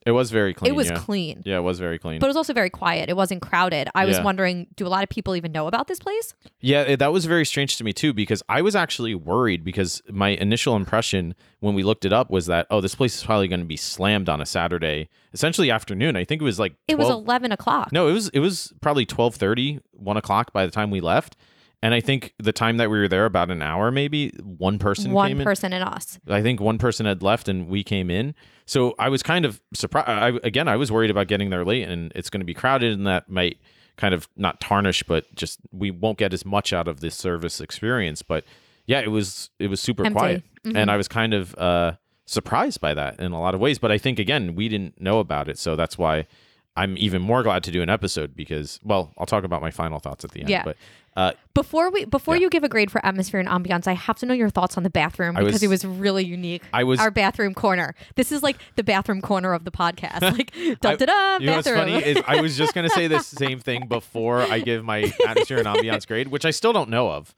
It 0.06 0.11
was 0.11 0.30
very 0.30 0.52
clean. 0.52 0.70
it 0.70 0.76
was 0.76 0.88
yeah. 0.90 0.99
clean. 0.99 1.42
Yeah, 1.46 1.56
it 1.56 1.62
was 1.62 1.78
very 1.78 1.99
clean. 1.99 2.18
But 2.18 2.26
it 2.26 2.28
was 2.28 2.37
also 2.37 2.52
very 2.52 2.68
quiet. 2.68 3.08
It 3.08 3.16
wasn't 3.16 3.40
crowded. 3.40 3.88
I 3.94 4.04
was 4.04 4.20
wondering, 4.20 4.66
do 4.76 4.87
a 4.87 4.88
lot 4.88 5.02
of 5.02 5.08
people 5.08 5.34
even 5.34 5.50
know 5.50 5.66
about 5.66 5.87
this 5.87 5.99
place? 5.99 6.34
yeah, 6.61 6.82
it- 6.82 6.99
that 6.99 7.12
was 7.12 7.25
very 7.25 7.46
strange 7.46 7.76
to 7.78 7.84
me 7.84 7.92
too 7.92 8.12
because 8.12 8.42
I 8.49 8.61
was 8.61 8.76
actually 8.76 9.14
worried 9.14 9.64
because 9.64 10.02
my 10.11 10.30
initial 10.30 10.76
impression 10.76 11.34
when 11.61 11.75
we 11.75 11.82
looked 11.82 12.04
it 12.04 12.12
up 12.12 12.30
was 12.30 12.46
that 12.46 12.67
oh, 12.71 12.80
this 12.82 12.95
place 12.95 13.17
is 13.17 13.25
probably 13.25 13.49
going 13.49 13.60
to 13.60 13.67
be 13.67 13.76
slammed 13.76 14.28
on 14.28 14.40
a 14.40 14.47
Saturday, 14.47 15.08
essentially 15.32 15.71
afternoon. 15.71 16.17
I 16.17 16.25
think 16.25 16.43
it 16.43 16.45
was 16.45 16.58
like 16.58 16.75
12, 16.88 16.88
It 16.88 17.02
was 17.02 17.08
11 17.10 17.52
o'clock. 17.52 17.90
No, 17.90 18.08
it 18.08 18.12
was 18.12 18.28
it 18.30 18.40
was 18.40 18.75
probably 18.82 19.06
12:30, 19.06 19.80
1 19.93 20.17
o'clock 20.19 20.52
by 20.52 20.67
the 20.67 20.73
time 20.73 20.90
we 20.90 21.00
left. 21.00 21.36
And 21.84 21.92
I 21.92 22.00
think 22.00 22.32
the 22.38 22.52
time 22.52 22.78
that 22.78 22.88
we 22.90 22.99
were 22.99 23.08
there, 23.08 23.26
about 23.26 23.50
an 23.50 23.60
hour 23.60 23.90
maybe, 23.90 24.30
one 24.42 24.78
person 24.78 25.12
One 25.12 25.28
came 25.28 25.40
in. 25.40 25.44
person 25.44 25.73
and 25.75 25.84
us. 25.84 26.18
I 26.26 26.40
think 26.40 26.58
one 26.58 26.78
person 26.78 27.04
had 27.04 27.23
left 27.23 27.47
and 27.47 27.68
we 27.68 27.84
came 27.84 28.10
in. 28.10 28.34
So 28.64 28.94
I 28.99 29.10
was 29.10 29.23
kind 29.23 29.44
of 29.44 29.60
surprised. 29.75 30.08
I, 30.08 30.28
again, 30.42 30.66
I 30.66 30.76
was 30.76 30.90
worried 30.90 31.10
about 31.10 31.26
getting 31.28 31.50
there 31.50 31.62
late 31.62 31.86
and 31.86 32.10
it's 32.14 32.30
going 32.30 32.40
to 32.40 32.47
be 32.47 32.54
crowded 32.54 32.92
and 32.94 33.06
that 33.06 33.28
might 33.28 33.58
kind 33.97 34.14
of 34.14 34.28
not 34.34 34.60
tarnish, 34.60 35.02
but 35.02 35.26
just 35.34 35.60
we 35.73 35.90
won't 35.90 36.16
get 36.16 36.32
as 36.32 36.47
much 36.47 36.73
out 36.73 36.88
of 36.88 37.00
this 37.00 37.14
service 37.14 37.60
experience. 37.60 38.23
But 38.23 38.44
yeah, 38.86 39.00
it 39.00 39.10
was 39.10 39.50
it 39.58 39.68
was 39.68 39.78
super 39.80 40.06
Empty. 40.06 40.18
quiet, 40.18 40.42
Mhm. 40.64 40.76
and 40.78 40.90
I 40.90 40.97
was 40.97 41.06
kind 41.06 41.34
of 41.34 41.54
uh, 41.56 41.92
surprised 42.25 42.80
by 42.80 42.94
that 42.94 43.20
in 43.20 43.32
a 43.32 43.40
lot 43.40 43.54
of 43.54 43.60
ways. 43.60 43.78
But 43.78 43.92
I 43.92 43.99
think 43.99 44.18
again, 44.18 44.54
we 44.54 44.68
didn't 44.70 45.00
know 45.00 45.18
about 45.20 45.49
it, 45.50 45.58
so 45.58 45.76
that's 45.76 45.99
why. 45.99 46.26
I'm 46.76 46.97
even 46.99 47.23
more 47.23 47.43
glad 47.45 47.63
to 47.65 47.71
do 47.71 47.82
an 47.82 47.89
episode 47.91 48.34
because, 48.34 48.80
well, 48.82 49.13
I'll 49.19 49.26
talk 49.26 49.45
about 49.45 49.63
my 49.63 49.71
final 49.71 50.00
thoughts 50.00 50.25
at 50.25 50.32
the 50.32 50.41
end. 50.41 50.49
Yeah. 50.50 50.65
But 50.65 50.76
uh, 51.17 51.32
Before 51.54 51.91
we 51.93 52.04
before 52.04 52.34
Yeah. 52.34 52.43
you 52.43 52.50
give 52.50 52.65
a 52.65 52.69
grade 52.69 52.91
for 52.91 53.04
atmosphere 53.06 53.39
and 53.39 53.49
ambiance, 53.49 53.87
I 53.87 53.93
have 53.93 54.19
to 54.19 54.26
know 54.26 54.34
your 54.34 54.50
thoughts 54.50 54.76
on 54.76 54.82
the 54.82 54.91
bathroom 54.91 55.37
because 55.37 55.52
was- 55.52 55.63
it 55.63 55.69
was 55.69 55.84
really 55.84 56.25
unique. 56.25 56.63
I 56.73 56.82
was 56.82 56.99
Our 56.99 57.13
bathroom 57.13 57.54
corner. 57.54 57.95
This 58.17 58.32
is 58.32 58.43
like 58.43 58.56
the 58.75 58.82
bathroom 58.82 59.21
corner 59.21 59.52
of 59.52 59.65
the 59.65 59.71
podcast. 59.71 60.23
Like 60.23 60.52
da 60.80 60.97
da 60.97 61.06
da 61.06 61.37
You 61.39 61.47
know 61.47 61.52
what's 61.56 61.69
bathroom. 61.69 61.93
funny 61.93 62.04
is 62.04 62.19
I 62.26 62.41
was 62.41 62.56
just 62.56 62.75
gonna 62.75 62.91
say 62.91 63.06
this 63.06 63.26
same 63.45 63.60
thing 63.60 63.87
before 63.87 64.41
I 64.43 64.58
give 64.58 64.84
my 64.84 65.13
atmosphere 65.28 65.58
and 65.58 65.69
ambiance 65.69 66.06
grade, 66.08 66.28
which 66.28 66.45
I 66.45 66.50
still 66.50 66.73
don't 66.73 66.91
know 66.91 67.08
of. 67.13 67.32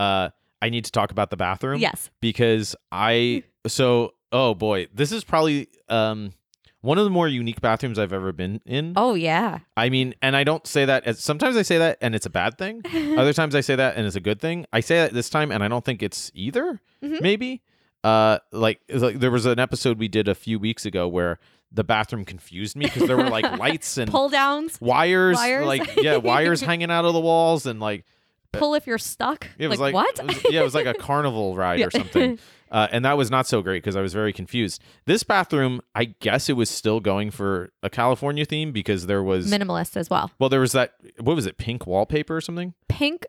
Uh, 0.00 0.30
I 0.60 0.68
need 0.68 0.84
to 0.86 0.90
talk 0.92 1.12
about 1.12 1.30
the 1.30 1.36
bathroom. 1.36 1.78
yes. 1.80 2.10
Because 2.20 2.74
I 2.90 3.44
so 3.68 4.14
oh 4.32 4.54
boy, 4.54 4.88
this 4.92 5.12
is 5.12 5.22
probably 5.22 5.68
um 5.88 6.32
one 6.82 6.98
of 6.98 7.04
the 7.04 7.10
more 7.10 7.28
unique 7.28 7.60
bathrooms 7.60 7.98
I've 7.98 8.12
ever 8.12 8.32
been 8.32 8.60
in. 8.64 8.94
Oh 8.96 9.14
yeah. 9.14 9.58
I 9.76 9.88
mean, 9.90 10.14
and 10.22 10.34
I 10.36 10.44
don't 10.44 10.66
say 10.66 10.84
that 10.84 11.04
as 11.06 11.22
sometimes 11.22 11.56
I 11.56 11.62
say 11.62 11.78
that 11.78 11.98
and 12.00 12.14
it's 12.14 12.26
a 12.26 12.30
bad 12.30 12.56
thing. 12.58 12.82
Other 13.18 13.32
times 13.32 13.54
I 13.54 13.60
say 13.60 13.76
that 13.76 13.96
and 13.96 14.06
it's 14.06 14.16
a 14.16 14.20
good 14.20 14.40
thing. 14.40 14.66
I 14.72 14.80
say 14.80 14.96
that 14.96 15.12
this 15.12 15.28
time 15.28 15.52
and 15.52 15.62
I 15.62 15.68
don't 15.68 15.84
think 15.84 16.02
it's 16.02 16.30
either. 16.34 16.80
Mhm. 17.02 17.20
Maybe. 17.20 17.62
Uh, 18.02 18.38
like, 18.50 18.80
like 18.88 19.20
there 19.20 19.30
was 19.30 19.44
an 19.44 19.58
episode 19.58 19.98
we 19.98 20.08
did 20.08 20.26
a 20.26 20.34
few 20.34 20.58
weeks 20.58 20.86
ago 20.86 21.06
where 21.06 21.38
the 21.70 21.84
bathroom 21.84 22.24
confused 22.24 22.74
me 22.76 22.86
because 22.86 23.06
there 23.06 23.16
were 23.16 23.28
like 23.28 23.44
lights 23.58 23.98
and 23.98 24.10
Pull 24.10 24.30
downs. 24.30 24.78
wires, 24.80 25.36
Wires? 25.36 25.66
like 25.66 25.96
yeah, 25.96 26.16
wires 26.16 26.60
hanging 26.70 26.90
out 26.90 27.04
of 27.04 27.12
the 27.12 27.20
walls 27.20 27.66
and 27.66 27.78
like 27.78 28.04
Pull 28.52 28.74
if 28.74 28.86
you're 28.86 28.98
stuck. 28.98 29.46
it 29.58 29.68
was 29.68 29.78
like, 29.78 29.94
what? 29.94 30.18
it 30.18 30.26
was- 30.26 30.44
yeah, 30.50 30.60
it 30.60 30.64
was 30.64 30.74
like 30.74 30.86
a 30.86 30.94
carnival 30.94 31.54
ride 31.54 31.78
Yeah. 31.78 31.86
or 31.86 31.90
something. 31.90 32.38
Uh, 32.70 32.86
and 32.92 33.04
that 33.04 33.16
was 33.16 33.30
not 33.30 33.46
so 33.46 33.62
great 33.62 33.82
because 33.82 33.96
I 33.96 34.00
was 34.00 34.12
very 34.12 34.32
confused. 34.32 34.80
This 35.04 35.22
bathroom, 35.24 35.80
I 35.94 36.04
guess 36.20 36.48
it 36.48 36.52
was 36.52 36.70
still 36.70 37.00
going 37.00 37.30
for 37.30 37.72
a 37.82 37.90
California 37.90 38.44
theme 38.44 38.70
because 38.70 39.06
there 39.06 39.22
was 39.22 39.50
Minimalist 39.50 39.96
as 39.96 40.08
well. 40.08 40.30
well, 40.38 40.48
there 40.48 40.60
was 40.60 40.72
that 40.72 40.92
what 41.18 41.34
was 41.34 41.46
it, 41.46 41.58
pink 41.58 41.86
wallpaper 41.86 42.36
or 42.36 42.40
something? 42.40 42.74
Pink 42.88 43.26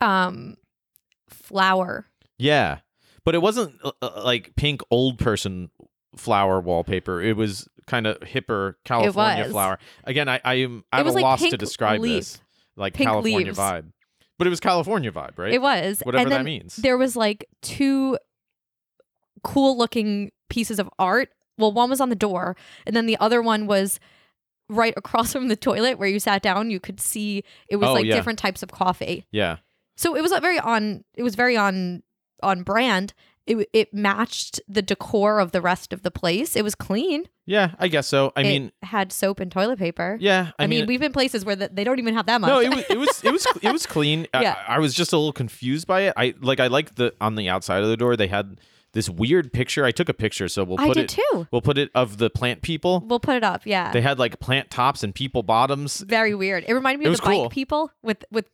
um 0.00 0.56
flower. 1.28 2.06
Yeah, 2.38 2.78
but 3.24 3.34
it 3.34 3.42
wasn't 3.42 3.74
uh, 3.82 3.92
uh, 4.02 4.22
like 4.24 4.54
pink 4.56 4.82
old 4.90 5.18
person 5.18 5.70
flower 6.16 6.60
wallpaper. 6.60 7.22
It 7.22 7.36
was 7.36 7.68
kind 7.86 8.06
of 8.06 8.18
hipper 8.20 8.74
California 8.84 9.48
flower. 9.48 9.78
Again, 10.04 10.28
I 10.28 10.40
I 10.44 10.54
am 10.54 10.84
It 10.92 10.96
at 10.96 11.06
a 11.06 11.12
like 11.12 11.22
loss 11.22 11.40
to 11.40 11.56
describe 11.56 12.00
leaf. 12.00 12.18
this 12.20 12.40
like 12.76 12.94
Pink 12.94 13.08
California 13.08 13.46
leaves. 13.46 13.58
vibe, 13.58 13.92
but 14.36 14.46
it 14.46 14.50
was 14.50 14.60
California 14.60 15.10
vibe, 15.12 15.38
right? 15.38 15.52
It 15.52 15.62
was. 15.62 16.00
Whatever 16.00 16.30
that 16.30 16.44
means. 16.44 16.76
There 16.76 16.98
was 16.98 17.16
like 17.16 17.46
two 17.62 18.18
cool 19.44 19.76
looking 19.78 20.32
pieces 20.48 20.78
of 20.78 20.88
art. 20.98 21.30
Well, 21.58 21.70
one 21.72 21.88
was 21.90 22.00
on 22.00 22.08
the 22.08 22.16
door, 22.16 22.56
and 22.86 22.96
then 22.96 23.06
the 23.06 23.16
other 23.18 23.40
one 23.40 23.66
was 23.68 24.00
right 24.68 24.94
across 24.96 25.32
from 25.34 25.48
the 25.48 25.56
toilet 25.56 25.98
where 25.98 26.08
you 26.08 26.18
sat 26.18 26.42
down. 26.42 26.70
You 26.70 26.80
could 26.80 26.98
see 27.00 27.44
it 27.68 27.76
was 27.76 27.88
Oh, 27.90 27.92
like 27.94 28.06
yeah. 28.06 28.14
different 28.16 28.38
types 28.38 28.62
of 28.62 28.70
coffee. 28.72 29.26
yeah, 29.30 29.58
So 29.96 30.16
it 30.16 30.22
was 30.22 30.32
like 30.32 30.42
very 30.42 30.58
on. 30.58 31.04
It 31.14 31.22
was 31.22 31.34
very 31.36 31.56
on 31.56 32.02
on 32.42 32.62
brand. 32.64 33.14
It 33.46 33.68
it 33.74 33.92
matched 33.92 34.58
the 34.66 34.80
decor 34.82 35.38
of 35.38 35.52
the 35.52 35.60
rest 35.60 35.92
of 35.92 36.02
the 36.02 36.10
place. 36.10 36.56
It 36.56 36.64
was 36.64 36.74
clean. 36.74 37.24
yeah, 37.44 37.72
I 37.78 37.88
guess 37.88 38.06
so. 38.06 38.32
I 38.34 38.40
it 38.40 38.44
mean, 38.44 38.72
had 38.82 39.12
soap 39.12 39.38
and 39.38 39.52
toilet 39.52 39.78
paper. 39.78 40.16
yeah, 40.18 40.52
I, 40.58 40.64
I, 40.64 40.66
mean, 40.66 40.86
we've 40.86 40.98
been 40.98 41.12
places 41.12 41.44
where 41.44 41.54
the, 41.54 41.68
they 41.70 41.84
don't 41.84 41.98
even 41.98 42.14
have 42.14 42.24
that 42.24 42.40
much. 42.40 42.48
No, 42.48 42.58
it 42.60 42.70
was 42.70 42.84
it 42.88 42.98
was 42.98 43.22
it 43.22 43.30
was 43.32 43.46
it 43.62 43.70
was 43.70 43.84
clean. 43.86 44.26
Yeah. 44.34 44.56
I, 44.66 44.76
I 44.76 44.78
was 44.78 44.94
just 44.94 45.12
a 45.12 45.18
little 45.18 45.34
confused 45.34 45.86
by 45.86 46.00
it. 46.02 46.14
I 46.16 46.34
like 46.40 46.58
I 46.58 46.68
like 46.68 46.94
the 46.94 47.12
on 47.20 47.34
the 47.34 47.50
outside 47.50 47.82
of 47.82 47.90
the 47.90 47.98
door 47.98 48.16
they 48.16 48.28
had 48.28 48.58
this 48.94 49.10
weird 49.10 49.52
picture. 49.52 49.84
I 49.84 49.90
took 49.90 50.08
a 50.08 50.14
picture, 50.14 50.48
so 50.48 50.64
we'll 50.64 50.80
I 50.80 50.86
put 50.86 50.94
did 50.94 51.04
it. 51.04 51.08
too. 51.10 51.46
We'll 51.50 51.60
put 51.60 51.76
it 51.78 51.90
of 51.94 52.16
the 52.18 52.30
plant 52.30 52.62
people. 52.62 53.04
We'll 53.06 53.20
put 53.20 53.36
it 53.36 53.44
up. 53.44 53.62
Yeah. 53.66 53.92
They 53.92 54.00
had 54.00 54.18
like 54.18 54.40
plant 54.40 54.70
tops 54.70 55.02
and 55.02 55.14
people 55.14 55.42
bottoms. 55.42 56.00
Very 56.00 56.34
weird. 56.34 56.64
It 56.66 56.72
reminded 56.72 57.00
me 57.00 57.06
It 57.06 57.10
of 57.10 57.16
the 57.16 57.22
cool. 57.22 57.42
bike 57.44 57.52
people 57.52 57.90
with 58.02 58.24
with 58.30 58.48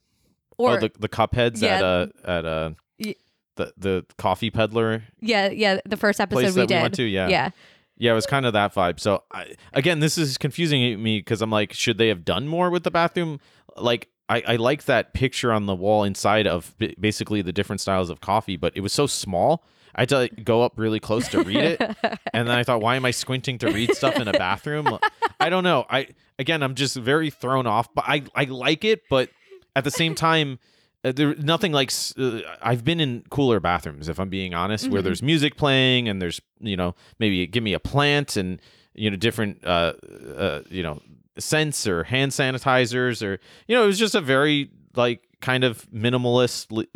or 0.58 0.72
oh, 0.72 0.80
the 0.80 0.90
the 0.98 1.08
cup 1.08 1.34
heads 1.34 1.62
Yeah. 1.62 1.76
at 1.76 1.82
uh 1.84 2.06
at 2.24 2.44
uh 2.44 2.70
Y- 2.98 3.14
the 3.56 3.72
the 3.78 4.06
coffee 4.18 4.50
peddler 4.50 5.02
yeah 5.20 5.48
yeah 5.48 5.80
the 5.86 5.96
first 5.96 6.20
episode 6.20 6.38
we 6.40 6.50
that 6.52 6.68
did. 6.68 6.76
we 6.76 6.82
went 6.82 6.94
to. 6.94 7.04
Yeah, 7.04 7.28
yeah. 7.28 7.50
Yeah, 7.98 8.12
it 8.12 8.14
was 8.14 8.24
kind 8.26 8.46
of 8.46 8.54
that 8.54 8.74
vibe. 8.74 8.98
So 8.98 9.24
I, 9.30 9.54
again, 9.74 10.00
this 10.00 10.16
is 10.16 10.38
confusing 10.38 11.02
me 11.02 11.18
because 11.18 11.42
I'm 11.42 11.50
like, 11.50 11.74
should 11.74 11.98
they 11.98 12.08
have 12.08 12.24
done 12.24 12.48
more 12.48 12.70
with 12.70 12.82
the 12.82 12.90
bathroom? 12.90 13.40
Like, 13.76 14.08
I, 14.26 14.42
I 14.48 14.56
like 14.56 14.84
that 14.86 15.12
picture 15.12 15.52
on 15.52 15.66
the 15.66 15.74
wall 15.74 16.02
inside 16.04 16.46
of 16.46 16.74
b- 16.78 16.94
basically 16.98 17.42
the 17.42 17.52
different 17.52 17.82
styles 17.82 18.08
of 18.08 18.22
coffee, 18.22 18.56
but 18.56 18.72
it 18.74 18.80
was 18.80 18.94
so 18.94 19.06
small. 19.06 19.64
I 19.94 20.02
had 20.02 20.08
to 20.10 20.16
like, 20.18 20.44
go 20.44 20.62
up 20.62 20.74
really 20.76 21.00
close 21.00 21.28
to 21.28 21.42
read 21.42 21.58
it, 21.64 21.80
and 22.32 22.48
then 22.48 22.50
I 22.56 22.62
thought, 22.62 22.80
why 22.80 22.96
am 22.96 23.04
I 23.04 23.10
squinting 23.10 23.58
to 23.58 23.70
read 23.70 23.94
stuff 23.94 24.16
in 24.18 24.28
a 24.28 24.32
bathroom? 24.32 24.98
I 25.38 25.48
don't 25.50 25.64
know. 25.64 25.84
I 25.90 26.08
again, 26.38 26.62
I'm 26.62 26.74
just 26.74 26.96
very 26.96 27.30
thrown 27.30 27.66
off, 27.66 27.92
but 27.94 28.04
I 28.06 28.22
I 28.34 28.44
like 28.44 28.84
it, 28.84 29.02
but 29.08 29.30
at 29.76 29.84
the 29.84 29.90
same 29.90 30.14
time. 30.14 30.58
Uh, 31.02 31.12
there 31.12 31.34
nothing 31.36 31.72
like 31.72 31.90
uh, 32.18 32.40
I've 32.60 32.84
been 32.84 33.00
in 33.00 33.24
cooler 33.30 33.58
bathrooms 33.58 34.10
if 34.10 34.20
I'm 34.20 34.28
being 34.28 34.52
honest 34.52 34.90
where 34.90 35.00
Mhm. 35.00 35.04
there's 35.04 35.22
music 35.22 35.56
playing 35.56 36.10
and 36.10 36.20
there's 36.20 36.42
you 36.60 36.76
know 36.76 36.94
maybe 37.18 37.46
give 37.46 37.62
me 37.62 37.72
a 37.72 37.80
plant 37.80 38.36
and 38.36 38.60
you 38.94 39.08
know 39.10 39.16
different 39.16 39.64
uh, 39.64 39.94
uh 40.36 40.60
you 40.68 40.82
know 40.82 41.00
scents 41.38 41.86
or 41.86 42.04
hand 42.04 42.32
sanitizers 42.32 43.26
or 43.26 43.40
you 43.66 43.74
know 43.74 43.82
it 43.84 43.86
was 43.86 43.98
just 43.98 44.14
a 44.14 44.20
very 44.20 44.68
like 44.94 45.22
kind 45.40 45.64
of 45.64 45.90
minimalist 45.90 46.86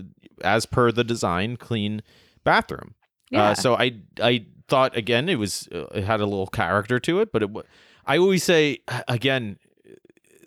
as 0.42 0.66
per 0.66 0.92
the 0.92 1.02
design 1.04 1.56
clean 1.56 2.02
bathroom 2.44 2.94
Yeah. 3.30 3.50
uh, 3.50 3.54
so 3.54 3.74
I 3.76 3.96
I 4.22 4.46
thought 4.68 4.96
again 4.96 5.28
it 5.28 5.36
was 5.38 5.68
uh, 5.72 5.86
it 5.94 6.04
had 6.04 6.20
a 6.20 6.26
little 6.26 6.46
character 6.46 6.98
to 7.00 7.20
it, 7.20 7.32
but 7.32 7.42
it 7.42 7.50
I 8.06 8.18
always 8.18 8.44
say 8.44 8.78
again 9.08 9.58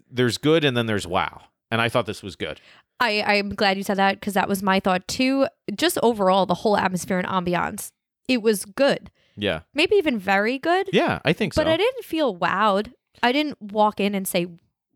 there's 0.10 0.38
good 0.38 0.63
and 0.63 0.75
then 0.77 0.86
there's 0.86 1.05
wow, 1.07 1.41
and 1.71 1.81
I 1.81 1.89
thought 1.89 2.05
this 2.05 2.23
was 2.23 2.36
good. 2.36 2.62
I 2.99 3.21
I'm 3.21 3.49
glad 3.49 3.77
you 3.77 3.83
said 3.83 3.97
that 3.97 4.19
because 4.19 4.33
that 4.33 4.47
was 4.47 4.63
my 4.63 4.79
thought 4.79 5.07
too. 5.07 5.47
Just 5.75 5.97
overall, 6.01 6.45
the 6.45 6.53
whole 6.55 6.77
atmosphere 6.77 7.19
and 7.19 7.27
ambiance, 7.27 7.91
it 8.27 8.41
was 8.41 8.65
good. 8.65 9.12
Yeah, 9.39 9.60
Maybe 9.75 9.95
even 9.97 10.17
very 10.17 10.57
good. 10.57 10.89
yeah, 10.91 11.19
I 11.23 11.31
think 11.33 11.53
so. 11.53 11.62
But 11.63 11.69
I 11.69 11.77
didn't 11.77 12.03
feel 12.05 12.36
wowed. 12.36 12.93
I 13.21 13.31
didn't 13.31 13.62
walk 13.62 13.99
in 13.99 14.15
and 14.15 14.27
say 14.27 14.47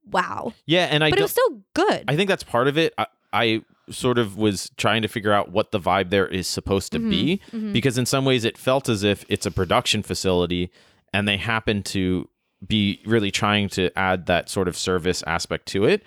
wow. 0.10 0.54
yeah, 0.66 0.86
and 0.86 1.04
I 1.04 1.12
but 1.12 1.20
it 1.20 1.22
was 1.22 1.32
still 1.32 1.62
good. 1.76 2.06
I 2.08 2.16
think 2.16 2.28
that's 2.28 2.44
part 2.44 2.68
of 2.68 2.76
it. 2.78 2.92
I, 2.98 3.06
I 3.32 3.62
sort 3.92 4.18
of 4.18 4.38
was 4.38 4.72
trying 4.78 5.02
to 5.02 5.08
figure 5.08 5.32
out 5.34 5.52
what 5.52 5.72
the 5.72 5.80
vibe 5.80 6.10
there 6.10 6.28
is 6.28 6.48
supposed 6.48 6.92
to 6.94 7.00
be. 7.00 7.40
Mhm. 7.52 7.74
because 7.74 7.98
in 7.98 8.06
some 8.06 8.26
ways 8.26 8.46
it 8.46 8.58
felt 8.58 8.90
as 8.90 9.04
if 9.04 9.26
it's 9.30 9.46
a 9.46 9.52
production 9.52 10.02
facility 10.04 10.72
and 11.14 11.28
they 11.28 11.38
happen 11.38 11.84
to 11.84 12.28
be 12.66 13.00
really 13.06 13.32
trying 13.32 13.68
to 13.70 13.90
add 13.98 14.26
that 14.28 14.50
sort 14.50 14.68
of 14.68 14.78
service 14.78 15.24
aspect 15.28 15.66
to 15.68 15.86
it. 15.86 16.04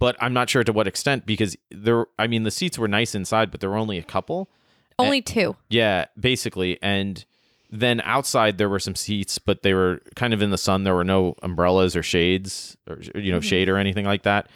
But 0.00 0.16
i'm 0.20 0.32
not 0.32 0.48
sure 0.48 0.62
to 0.64 0.72
what 0.72 0.86
extent 0.86 1.26
because 1.26 1.56
there 1.70 2.06
i 2.18 2.26
mean 2.26 2.44
the 2.44 2.50
seats 2.50 2.78
were 2.78 2.88
nice 2.88 3.14
inside 3.14 3.50
but 3.50 3.60
there 3.60 3.70
were 3.70 3.76
only 3.76 3.98
a 3.98 4.02
couple. 4.02 4.48
Only 4.98 5.20
two. 5.22 5.56
yeah 5.68 6.06
basically. 6.18 6.78
And 6.82 7.24
then 7.70 8.00
outside 8.04 8.56
there 8.58 8.68
were 8.68 8.78
some 8.80 8.94
seats 8.94 9.38
but 9.38 9.62
they 9.62 9.74
were 9.74 10.00
kind 10.16 10.32
of 10.32 10.40
in 10.40 10.50
the 10.50 10.56
sun. 10.58 10.84
There 10.84 10.94
were 10.94 11.04
no 11.04 11.34
umbrellas 11.42 11.94
or 11.94 12.02
shades 12.02 12.76
or 12.88 12.98
you 13.14 13.30
know 13.32 13.40
Mhm. 13.40 13.44
shade 13.50 13.68
or 13.68 13.76
anything 13.76 14.06
like 14.06 14.22
that 14.22 14.48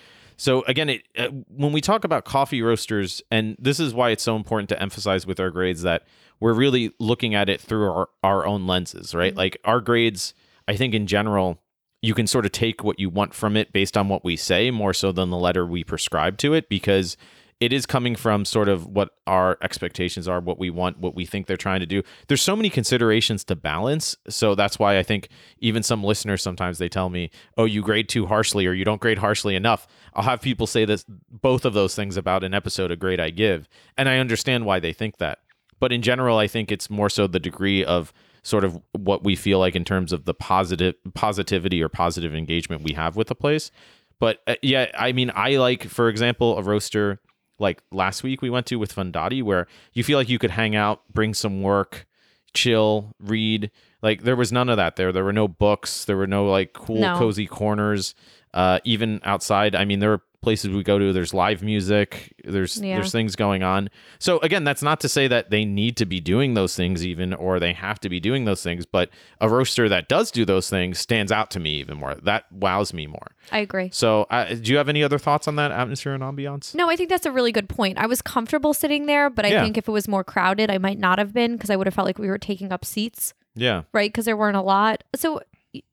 so 0.43 0.63
again 0.67 0.89
it 0.89 1.03
uh, 1.17 1.29
when 1.49 1.73
we 1.73 1.81
talk 1.81 2.03
about 2.05 2.25
coffee 2.25 2.63
roasters 2.63 3.23
and 3.31 3.57
this 3.59 3.79
is 3.79 3.95
why 3.95 4.11
it's 4.11 4.23
so 4.25 4.35
important 4.35 4.69
to 4.69 4.83
emphasize 4.83 5.27
with 5.27 5.39
our 5.39 5.51
grades 5.51 5.83
that 5.83 6.03
we're 6.41 6.53
really 6.55 6.91
looking 6.99 7.33
at 7.35 7.49
it 7.49 7.61
through 7.61 7.89
our, 7.89 8.09
our 8.25 8.45
own 8.45 8.67
lenses 8.67 9.15
right 9.15 9.35
Mhm. 9.35 9.39
like 9.39 9.57
our 9.65 9.81
grades 9.81 10.35
i 10.67 10.75
think 10.77 10.95
in 10.95 11.07
general 11.07 11.59
you 12.05 12.15
can 12.15 12.27
sort 12.27 12.45
of 12.45 12.51
take 12.51 12.83
what 12.83 12.99
you 12.99 13.09
want 13.09 13.33
from 13.33 13.57
it 13.57 13.73
based 13.73 13.97
on 13.97 14.09
what 14.09 14.25
we 14.25 14.35
say 14.37 14.73
more 14.73 14.93
so 14.93 15.13
than 15.13 15.31
the 15.31 15.39
letter 15.39 15.65
we 15.65 15.85
prescribe 15.85 16.37
to 16.39 16.53
it 16.55 16.69
because 16.69 17.17
it 17.63 17.73
is 17.73 17.87
coming 17.87 18.17
from 18.17 18.45
sort 18.45 18.69
of 18.69 18.89
what 18.89 19.11
our 19.29 19.57
expectations 19.63 20.27
are, 20.27 20.41
what 20.41 20.59
we 20.59 20.69
want, 20.69 20.99
what 20.99 21.15
we 21.15 21.25
think 21.25 21.47
they're 21.47 21.57
trying 21.57 21.79
to 21.79 21.87
do. 21.87 22.03
There's 22.27 22.43
so 22.43 22.57
many 22.57 22.69
considerations 22.69 23.45
to 23.45 23.55
balance. 23.55 24.17
So 24.29 24.57
that's 24.57 24.81
why 24.81 24.99
I 24.99 25.05
think 25.05 25.29
even 25.61 25.85
some 25.85 26.03
listeners 26.03 26.43
sometimes 26.43 26.79
they 26.79 26.89
tell 26.89 27.09
me, 27.09 27.31
"Oh, 27.57 27.65
you 27.65 27.81
grade 27.81 28.09
too 28.09 28.27
harshly 28.27 28.67
or 28.67 28.73
you 28.73 28.85
don't 28.85 29.01
grade 29.01 29.19
harshly 29.19 29.55
enough." 29.55 29.87
I'll 30.13 30.25
have 30.25 30.43
people 30.43 30.67
say 30.67 30.85
this 30.85 31.05
both 31.09 31.65
of 31.65 31.73
those 31.73 31.95
things 31.95 32.17
about 32.17 32.43
an 32.43 32.53
episode 32.53 32.91
a 32.91 32.97
grade 32.97 33.21
I 33.21 33.31
give, 33.31 33.69
and 33.97 34.09
I 34.09 34.19
understand 34.19 34.67
why 34.67 34.81
they 34.81 34.93
think 34.93 35.19
that. 35.19 35.39
But 35.79 35.93
in 35.93 36.03
general, 36.03 36.39
I 36.39 36.49
think 36.49 36.73
it's 36.73 36.91
more 36.91 37.09
so 37.09 37.29
the 37.29 37.39
degree 37.39 37.85
of 37.85 38.13
sort 38.43 38.65
of 38.65 38.77
what 38.91 39.23
we 39.23 39.37
feel 39.37 39.61
like 39.61 39.77
in 39.77 39.85
terms 39.85 40.13
of 40.13 40.25
the 40.25 40.35
positive 40.35 40.97
positivity 41.15 41.81
or 41.81 41.89
positive 41.89 42.35
engagement 42.35 42.83
we 42.83 42.95
have 42.95 43.15
with 43.15 43.29
the 43.29 43.37
place. 43.37 43.71
But 44.19 44.43
uh, 44.49 44.57
yeah, 44.63 44.91
I 44.99 45.13
mean, 45.13 45.31
I 45.33 45.59
like, 45.59 45.85
for 45.85 46.09
example, 46.09 46.59
a 46.59 46.63
roaster 46.63 47.21
like 47.63 47.83
last 47.91 48.23
week 48.23 48.43
we 48.43 48.51
went 48.51 48.67
to 48.67 48.77
with 48.77 48.95
Fundati, 48.95 49.43
where 49.43 49.67
you 49.95 50.05
feel 50.05 50.19
like 50.19 50.29
you 50.29 50.39
could 50.39 50.51
hang 50.51 50.77
out, 50.77 51.01
bring 51.13 51.33
some 51.33 51.63
work, 51.63 52.07
chill, 52.53 53.15
read. 53.19 53.71
Like 54.03 54.25
there 54.25 54.37
was 54.37 54.53
none 54.53 54.69
of 54.69 54.77
that 54.77 54.97
there. 54.97 55.13
There 55.13 55.25
were 55.25 55.33
no 55.33 55.49
books. 55.49 56.05
There 56.05 56.17
were 56.17 56.27
no 56.27 56.47
like 56.47 56.73
cool, 56.75 57.01
No. 57.01 57.17
cozy 57.17 57.47
corners. 57.47 58.15
Uh, 58.53 58.81
even 58.85 59.21
outside, 59.25 59.75
I 59.75 59.87
mean, 59.87 60.01
there 60.01 60.11
were 60.11 60.23
places 60.43 60.71
we 60.71 60.83
go 60.83 60.99
to. 60.99 61.13
There's 61.13 61.33
live 61.33 61.63
music. 61.63 62.35
There's 62.45 62.79
Yeah. 62.81 62.97
there's 62.97 63.13
things 63.13 63.37
going 63.37 63.63
on. 63.63 63.89
So 64.19 64.39
again, 64.41 64.65
that's 64.65 64.83
not 64.83 65.01
to 65.01 65.09
say 65.09 65.29
that 65.29 65.51
they 65.51 65.65
need 65.65 65.97
to 65.99 66.07
be 66.07 66.21
doing 66.21 66.55
those 66.55 66.77
things 66.77 67.07
even, 67.07 67.33
or 67.33 67.59
they 67.59 67.73
have 67.73 67.99
to 68.01 68.09
be 68.09 68.21
doing 68.21 68.45
those 68.45 68.63
things. 68.63 68.85
But 68.85 69.11
a 69.41 69.49
roaster 69.49 69.89
that 69.89 70.09
does 70.09 70.31
do 70.31 70.45
those 70.45 70.69
things 70.69 70.99
stands 70.99 71.33
out 71.33 71.51
to 71.53 71.61
me 71.61 71.75
even 71.81 71.97
more. 71.99 72.15
That 72.17 72.51
wows 72.53 72.93
me 72.93 73.07
more. 73.07 73.29
I 73.51 73.59
agree. 73.59 73.89
So, 73.93 74.27
uh, 74.31 74.55
do 74.55 74.71
you 74.73 74.77
have 74.77 74.89
any 74.89 75.03
other 75.03 75.19
thoughts 75.19 75.49
on 75.49 75.57
that 75.57 75.71
atmosphere 75.71 76.13
and 76.15 76.23
ambiance? 76.23 76.75
No, 76.75 76.91
I 76.91 76.97
think 76.97 77.09
that's 77.09 77.27
a 77.27 77.33
really 77.33 77.53
good 77.53 77.69
point. 77.69 77.99
I 77.99 78.07
was 78.07 78.21
comfortable 78.21 78.75
sitting 78.75 79.07
there, 79.07 79.31
but 79.31 79.45
I 79.45 79.49
Yeah. 79.51 79.63
think 79.63 79.79
if 79.79 79.89
it 79.89 79.93
was 79.93 80.07
more 80.09 80.25
crowded, 80.25 80.71
I 80.71 80.79
might 80.79 80.99
not 80.99 81.19
have 81.19 81.33
been 81.33 81.53
because 81.53 81.71
I 81.71 81.77
would 81.77 81.87
have 81.87 81.95
felt 81.95 82.07
like 82.07 82.19
we 82.19 82.29
were 82.29 82.39
taking 82.39 82.73
up 82.73 82.85
seats, 82.85 83.35
Yeah, 83.55 83.83
right? 83.93 84.11
Because 84.11 84.25
there 84.25 84.37
weren't 84.37 84.57
a 84.57 84.63
lot. 84.63 85.05
So, 85.15 85.41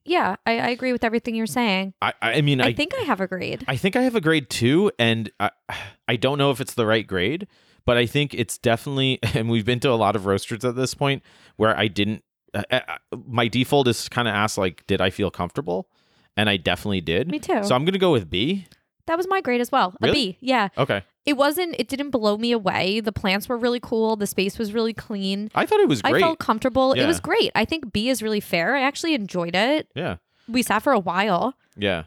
yeah, 0.04 0.36
I, 0.46 0.58
I 0.58 0.68
agree 0.68 0.92
with 0.92 1.04
everything 1.04 1.34
you're 1.34 1.46
saying. 1.46 1.94
I, 2.02 2.12
I 2.20 2.40
mean, 2.40 2.60
I, 2.60 2.66
I, 2.66 2.72
think 2.72 2.92
I 2.94 3.02
have 3.02 3.20
a 3.20 3.26
grade. 3.26 3.64
I 3.66 3.76
think 3.76 3.96
I 3.96 4.02
have 4.02 4.14
a 4.14 4.20
grade 4.20 4.50
too, 4.50 4.90
and 4.98 5.30
I, 5.40 5.50
I 6.08 6.16
don't 6.16 6.38
know 6.38 6.50
if 6.50 6.60
it's 6.60 6.74
the 6.74 6.86
right 6.86 7.06
grade, 7.06 7.46
but 7.86 7.96
I 7.96 8.06
think 8.06 8.34
it's 8.34 8.58
definitely. 8.58 9.18
And 9.34 9.48
we've 9.48 9.64
been 9.64 9.80
to 9.80 9.90
a 9.90 9.94
lot 9.94 10.16
of 10.16 10.26
roasters 10.26 10.64
at 10.64 10.76
this 10.76 10.94
point 10.94 11.22
where 11.56 11.76
I 11.76 11.88
didn't. 11.88 12.24
Uh, 12.52 12.62
uh, 12.70 12.80
my 13.26 13.48
default 13.48 13.86
is 13.88 14.08
kind 14.08 14.26
of 14.26 14.34
ask 14.34 14.58
like, 14.58 14.84
did 14.86 15.00
I 15.00 15.10
feel 15.10 15.30
comfortable? 15.30 15.88
And 16.36 16.50
I 16.50 16.56
definitely 16.56 17.00
did. 17.00 17.30
Me 17.30 17.38
too. 17.38 17.62
So 17.62 17.74
I'm 17.74 17.84
gonna 17.84 17.98
go 17.98 18.12
with 18.12 18.28
B. 18.28 18.66
that 19.06 19.16
was 19.16 19.26
my 19.28 19.40
grade 19.40 19.60
as 19.60 19.70
well. 19.72 19.94
A 20.00 20.06
Really? 20.06 20.32
B. 20.32 20.38
Yeah. 20.40 20.68
Okay, 20.78 21.02
It 21.26 21.36
wasn't, 21.36 21.76
it 21.78 21.88
didn't 21.88 22.10
blow 22.10 22.36
me 22.38 22.52
away. 22.52 23.00
The 23.00 23.12
plants 23.12 23.48
were 23.48 23.56
really 23.58 23.80
cool. 23.80 24.16
The 24.16 24.26
space 24.26 24.58
was 24.58 24.72
really 24.72 24.92
clean. 24.94 25.50
I 25.54 25.66
thought 25.66 25.80
it 25.80 25.88
was 25.88 26.00
I 26.04 26.18
felt 26.18 26.38
comfortable. 26.38 26.92
It 26.92 27.06
was 27.06 27.20
great. 27.20 27.50
I 27.54 27.64
think 27.64 27.92
B 27.92 28.08
is 28.08 28.22
really 28.22 28.40
fair. 28.40 28.74
I 28.76 28.82
actually 28.82 29.14
enjoyed 29.14 29.54
it. 29.56 29.88
yeah, 29.94 30.16
We 30.48 30.62
sat 30.62 30.82
for 30.82 30.92
a 30.92 30.98
while. 30.98 31.54
yeah, 31.76 32.04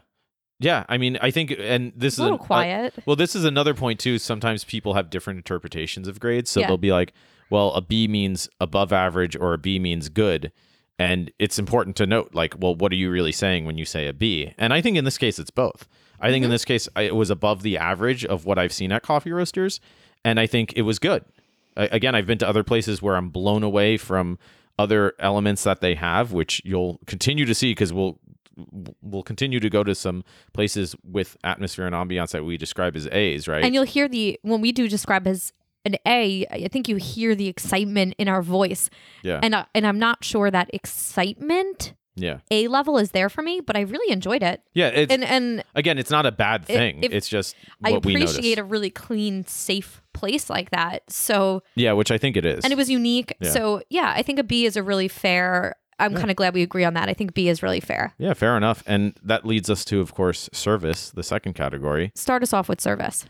yeah. 0.60 0.84
I 0.88 0.98
mean, 0.98 1.18
I 1.20 1.30
think, 1.30 1.54
and 1.58 1.92
this 1.96 2.14
a 2.14 2.16
is 2.16 2.18
little 2.20 2.38
an- 2.38 2.42
uh, 2.42 2.46
quiet. 2.46 2.94
Well, 3.06 3.16
this 3.16 3.34
is 3.36 3.44
another 3.44 3.74
point 3.74 4.00
too. 4.00 4.18
Sometimes 4.18 4.64
people 4.64 4.94
have 4.94 5.10
different 5.10 5.38
interpretations 5.38 6.08
of 6.08 6.20
grades. 6.20 6.50
So 6.50 6.60
Yeah. 6.60 6.68
they'll 6.68 6.76
be 6.78 6.92
like, 6.92 7.12
well, 7.50 7.72
a 7.74 7.80
B 7.82 8.08
means 8.08 8.48
above 8.60 8.92
average 8.92 9.36
or 9.36 9.52
a 9.52 9.58
B 9.58 9.78
means 9.78 10.08
good. 10.08 10.50
And 10.98 11.32
it's 11.40 11.58
important 11.58 11.96
to 11.96 12.06
note, 12.06 12.30
like, 12.34 12.54
well, 12.58 12.74
what 12.76 12.92
are 12.92 12.94
you 12.94 13.10
really 13.10 13.32
saying 13.32 13.64
when 13.64 13.76
you 13.78 13.84
say 13.84 14.06
a 14.06 14.12
B? 14.12 14.54
And 14.56 14.72
I 14.72 14.80
think 14.80 14.96
in 14.96 15.04
this 15.04 15.18
case, 15.18 15.38
it's 15.40 15.50
both. 15.50 15.88
I 16.24 16.30
think 16.30 16.44
in 16.44 16.48
Mhm. 16.50 16.54
this 16.54 16.64
case, 16.64 16.88
I, 16.96 17.02
it 17.02 17.14
was 17.14 17.30
above 17.30 17.62
the 17.62 17.76
average 17.78 18.24
of 18.24 18.44
what 18.46 18.58
I've 18.58 18.72
seen 18.72 18.90
at 18.92 19.02
coffee 19.02 19.30
roasters. 19.32 19.80
And 20.24 20.40
I 20.40 20.46
think 20.46 20.72
it 20.74 20.82
was 20.82 20.98
good. 20.98 21.24
I, 21.76 21.84
again, 21.92 22.14
I've 22.14 22.26
been 22.26 22.38
to 22.38 22.48
other 22.48 22.64
places 22.64 23.02
where 23.02 23.16
I'm 23.16 23.28
blown 23.30 23.62
away 23.62 23.96
from 23.96 24.38
other 24.78 25.12
elements 25.18 25.62
that 25.64 25.80
they 25.80 25.94
have, 25.94 26.32
which 26.32 26.60
you'll 26.64 26.98
continue 27.06 27.44
to 27.44 27.54
see 27.54 27.72
because 27.72 27.92
we'll 27.92 28.18
we'll 29.02 29.24
continue 29.24 29.58
to 29.58 29.68
go 29.68 29.82
to 29.82 29.96
some 29.96 30.22
places 30.52 30.94
with 31.02 31.36
atmosphere 31.42 31.86
and 31.86 31.94
ambiance 31.94 32.30
that 32.30 32.44
we 32.44 32.56
describe 32.56 32.94
as 32.94 33.08
A's, 33.08 33.48
right? 33.48 33.64
And 33.64 33.74
you'll 33.74 33.82
hear 33.82 34.06
the, 34.08 34.38
when 34.42 34.60
we 34.60 34.70
do 34.70 34.86
describe 34.88 35.26
as 35.26 35.52
an 35.84 35.96
A, 36.06 36.46
I 36.50 36.68
think 36.68 36.88
you 36.88 36.94
hear 36.94 37.34
the 37.34 37.48
excitement 37.48 38.14
in 38.16 38.28
our 38.28 38.42
voice. 38.42 38.90
yeah, 39.24 39.40
And, 39.42 39.56
uh, 39.56 39.64
and 39.74 39.84
I'm 39.84 39.98
not 39.98 40.22
sure 40.24 40.52
that 40.52 40.70
excitement 40.72 41.94
yeah, 42.16 42.38
A 42.50 42.68
level 42.68 42.96
is 42.98 43.10
there 43.10 43.28
for 43.28 43.42
me, 43.42 43.60
but 43.60 43.76
I 43.76 43.80
really 43.80 44.12
enjoyed 44.12 44.42
it. 44.42 44.62
yeah. 44.72 44.88
It's 44.88 45.12
And, 45.12 45.24
and 45.24 45.64
again, 45.74 45.98
it's 45.98 46.10
not 46.10 46.26
a 46.26 46.32
bad 46.32 46.64
thing. 46.64 47.00
it's 47.02 47.28
just 47.28 47.56
I 47.82 47.92
what 47.92 48.04
we 48.04 48.14
appreciate 48.14 48.58
a 48.58 48.64
really 48.64 48.90
clean, 48.90 49.44
safe 49.46 50.00
place 50.12 50.48
like 50.48 50.70
that. 50.70 51.02
So, 51.10 51.62
yeah, 51.74 51.92
which 51.92 52.10
I 52.10 52.18
think 52.18 52.36
it 52.36 52.44
is. 52.46 52.62
and 52.64 52.72
it 52.72 52.76
was 52.76 52.88
unique. 52.88 53.34
Yeah. 53.40 53.50
So, 53.50 53.82
yeah, 53.90 54.12
I 54.16 54.22
think 54.22 54.38
a 54.38 54.44
B 54.44 54.64
is 54.64 54.76
a 54.76 54.82
really 54.82 55.08
fair. 55.08 55.74
I'm 55.98 56.12
Yeah. 56.12 56.18
kind 56.18 56.30
of 56.30 56.36
glad 56.36 56.54
we 56.54 56.62
agree 56.62 56.84
on 56.84 56.94
that. 56.94 57.08
I 57.08 57.14
think 57.14 57.34
B 57.34 57.48
is 57.48 57.62
really 57.62 57.80
fair. 57.80 58.14
yeah, 58.18 58.34
fair 58.34 58.56
enough. 58.56 58.82
And 58.86 59.14
that 59.22 59.44
leads 59.44 59.68
us 59.70 59.84
to, 59.86 60.00
of 60.00 60.12
course, 60.14 60.48
service, 60.52 61.10
the 61.10 61.22
second 61.22 61.54
category. 61.54 62.10
Start 62.14 62.42
us 62.42 62.52
off 62.52 62.68
with 62.68 62.80
service. 62.80 63.26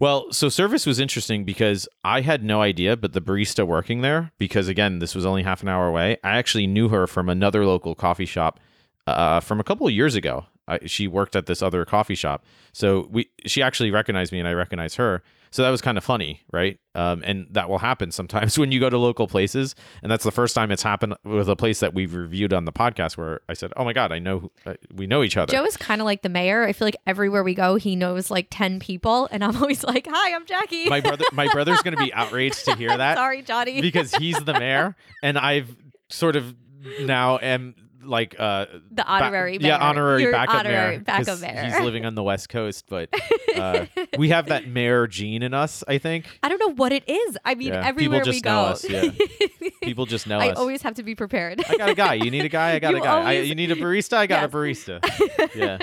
Well, 0.00 0.32
so 0.32 0.48
service 0.48 0.86
was 0.86 1.00
interesting 1.00 1.44
because 1.44 1.88
I 2.04 2.20
had 2.20 2.44
no 2.44 2.62
idea, 2.62 2.96
but 2.96 3.14
the 3.14 3.20
barista 3.20 3.66
working 3.66 4.00
there, 4.00 4.30
because 4.38 4.68
again, 4.68 5.00
this 5.00 5.14
was 5.14 5.26
only 5.26 5.42
half 5.42 5.62
an 5.62 5.68
hour 5.68 5.88
away, 5.88 6.18
I 6.22 6.38
actually 6.38 6.68
knew 6.68 6.88
her 6.88 7.08
from 7.08 7.28
another 7.28 7.66
local 7.66 7.96
coffee 7.96 8.26
shop 8.26 8.60
uh, 9.08 9.40
from 9.40 9.58
a 9.58 9.64
couple 9.64 9.88
of 9.88 9.92
years 9.92 10.14
ago. 10.14 10.46
I, 10.68 10.78
she 10.86 11.08
worked 11.08 11.34
at 11.34 11.46
this 11.46 11.62
other 11.62 11.84
coffee 11.84 12.14
shop, 12.14 12.44
so 12.72 13.08
we 13.10 13.30
she 13.46 13.62
actually 13.62 13.90
recognized 13.90 14.32
me 14.32 14.38
and 14.38 14.46
I 14.46 14.52
recognized 14.52 14.96
her. 14.96 15.22
So 15.50 15.62
that 15.62 15.70
was 15.70 15.80
kind 15.80 15.96
of 15.98 16.04
funny, 16.04 16.42
right? 16.52 16.78
Um, 16.94 17.22
and 17.24 17.46
that 17.52 17.68
will 17.68 17.78
happen 17.78 18.10
sometimes 18.10 18.58
when 18.58 18.72
you 18.72 18.80
go 18.80 18.90
to 18.90 18.98
local 18.98 19.28
places, 19.28 19.74
and 20.02 20.10
that's 20.10 20.24
the 20.24 20.30
first 20.30 20.54
time 20.54 20.70
it's 20.70 20.82
happened 20.82 21.14
with 21.24 21.48
a 21.48 21.56
place 21.56 21.80
that 21.80 21.94
we've 21.94 22.14
reviewed 22.14 22.52
on 22.52 22.64
the 22.64 22.72
podcast. 22.72 23.16
Where 23.16 23.40
I 23.48 23.54
said, 23.54 23.72
"Oh 23.76 23.84
my 23.84 23.92
god, 23.92 24.12
I 24.12 24.18
know 24.18 24.50
we 24.94 25.06
know 25.06 25.22
each 25.22 25.36
other." 25.36 25.52
Joe 25.52 25.64
is 25.64 25.76
kind 25.76 26.00
of 26.00 26.04
like 26.04 26.22
the 26.22 26.28
mayor. 26.28 26.64
I 26.64 26.72
feel 26.72 26.86
like 26.86 26.96
everywhere 27.06 27.42
we 27.42 27.54
go, 27.54 27.76
he 27.76 27.96
knows 27.96 28.30
like 28.30 28.48
ten 28.50 28.80
people, 28.80 29.28
and 29.30 29.44
I'm 29.44 29.56
always 29.62 29.84
like, 29.84 30.06
"Hi, 30.10 30.34
I'm 30.34 30.46
Jackie." 30.46 30.88
my 30.88 31.00
brother, 31.00 31.24
my 31.32 31.48
brother's 31.52 31.82
going 31.82 31.96
to 31.96 32.02
be 32.02 32.12
outraged 32.12 32.64
to 32.66 32.76
hear 32.76 32.96
that. 32.96 33.16
Sorry, 33.16 33.42
Johnny. 33.42 33.80
because 33.80 34.14
he's 34.14 34.38
the 34.38 34.58
mayor, 34.58 34.96
and 35.22 35.38
I've 35.38 35.74
sort 36.10 36.36
of 36.36 36.54
now 37.00 37.38
am 37.38 37.74
like 38.08 38.34
uh 38.38 38.66
the 38.90 38.96
ba- 38.96 39.06
honorary 39.06 39.58
mayor. 39.58 39.68
yeah 39.68 39.76
honorary 39.78 40.22
You're 40.22 40.32
backup 40.32 40.54
honorary 40.56 40.96
mayor 40.96 41.00
backup 41.04 41.40
mayor. 41.40 41.64
he's 41.64 41.80
living 41.80 42.04
on 42.06 42.14
the 42.14 42.22
west 42.22 42.48
coast 42.48 42.86
but 42.88 43.08
uh 43.56 43.86
we 44.18 44.30
have 44.30 44.46
that 44.46 44.66
mayor 44.66 45.06
gene 45.06 45.42
in 45.42 45.54
us 45.54 45.84
i 45.86 45.98
think 45.98 46.26
I 46.42 46.48
don't 46.48 46.58
know 46.58 46.74
what 46.74 46.92
it 46.92 47.08
is. 47.08 47.36
I 47.44 47.54
mean, 47.54 47.68
Yeah, 47.68 47.86
everywhere 47.86 48.20
people 48.24 48.32
we 48.32 48.40
know 48.40 48.64
go, 48.64 48.68
us, 48.70 48.88
yeah. 48.88 49.10
people 49.82 50.06
just 50.06 50.26
know 50.26 50.38
I 50.38 50.50
us 50.50 50.58
always 50.58 50.82
have 50.82 50.94
to 50.94 51.02
be 51.02 51.14
prepared. 51.14 51.62
I 51.68 51.76
got 51.76 51.90
a 51.90 51.94
guy 51.94 52.14
you 52.14 52.30
need 52.30 52.44
a 52.44 52.48
guy 52.48 52.72
i 52.72 52.78
got 52.78 52.90
You 52.92 52.98
a 52.98 53.00
guy 53.00 53.20
I, 53.22 53.32
you 53.40 53.54
need 53.54 53.70
a 53.70 53.76
barista 53.76 54.14
i 54.16 54.26
got 54.26 54.42
Yes. 54.42 54.52
a 54.52 54.56
barista 54.56 55.54
yeah 55.54 55.78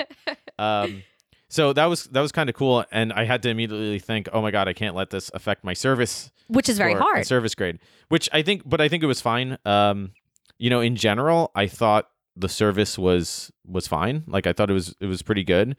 um 0.58 1.02
so 1.48 1.72
that 1.72 1.86
was 1.86 2.04
that 2.06 2.20
was 2.20 2.32
kind 2.32 2.48
of 2.48 2.56
cool 2.56 2.84
and 2.90 3.12
i 3.12 3.24
had 3.24 3.42
to 3.44 3.48
immediately 3.50 3.98
think 3.98 4.28
oh 4.32 4.40
my 4.42 4.50
god 4.50 4.68
i 4.68 4.72
can't 4.72 4.94
let 4.94 5.10
this 5.10 5.30
affect 5.34 5.62
my 5.64 5.72
service 5.74 6.30
Which 6.48 6.68
is 6.68 6.76
very 6.78 6.94
hard. 6.94 7.26
service 7.26 7.54
grade 7.54 7.78
which 8.08 8.28
i 8.32 8.42
think 8.42 8.62
but 8.64 8.80
i 8.80 8.88
think 8.88 9.02
it 9.02 9.06
was 9.06 9.20
fine 9.20 9.58
um 9.64 10.12
you 10.58 10.70
know 10.70 10.80
in 10.80 10.96
general 10.96 11.50
i 11.54 11.66
thought 11.66 12.08
the 12.36 12.48
service 12.48 12.98
was 12.98 13.50
was 13.66 13.86
fine 13.86 14.24
like 14.26 14.46
i 14.46 14.52
thought 14.52 14.70
it 14.70 14.74
was 14.74 14.94
it 15.00 15.06
was 15.06 15.22
pretty 15.22 15.44
good 15.44 15.76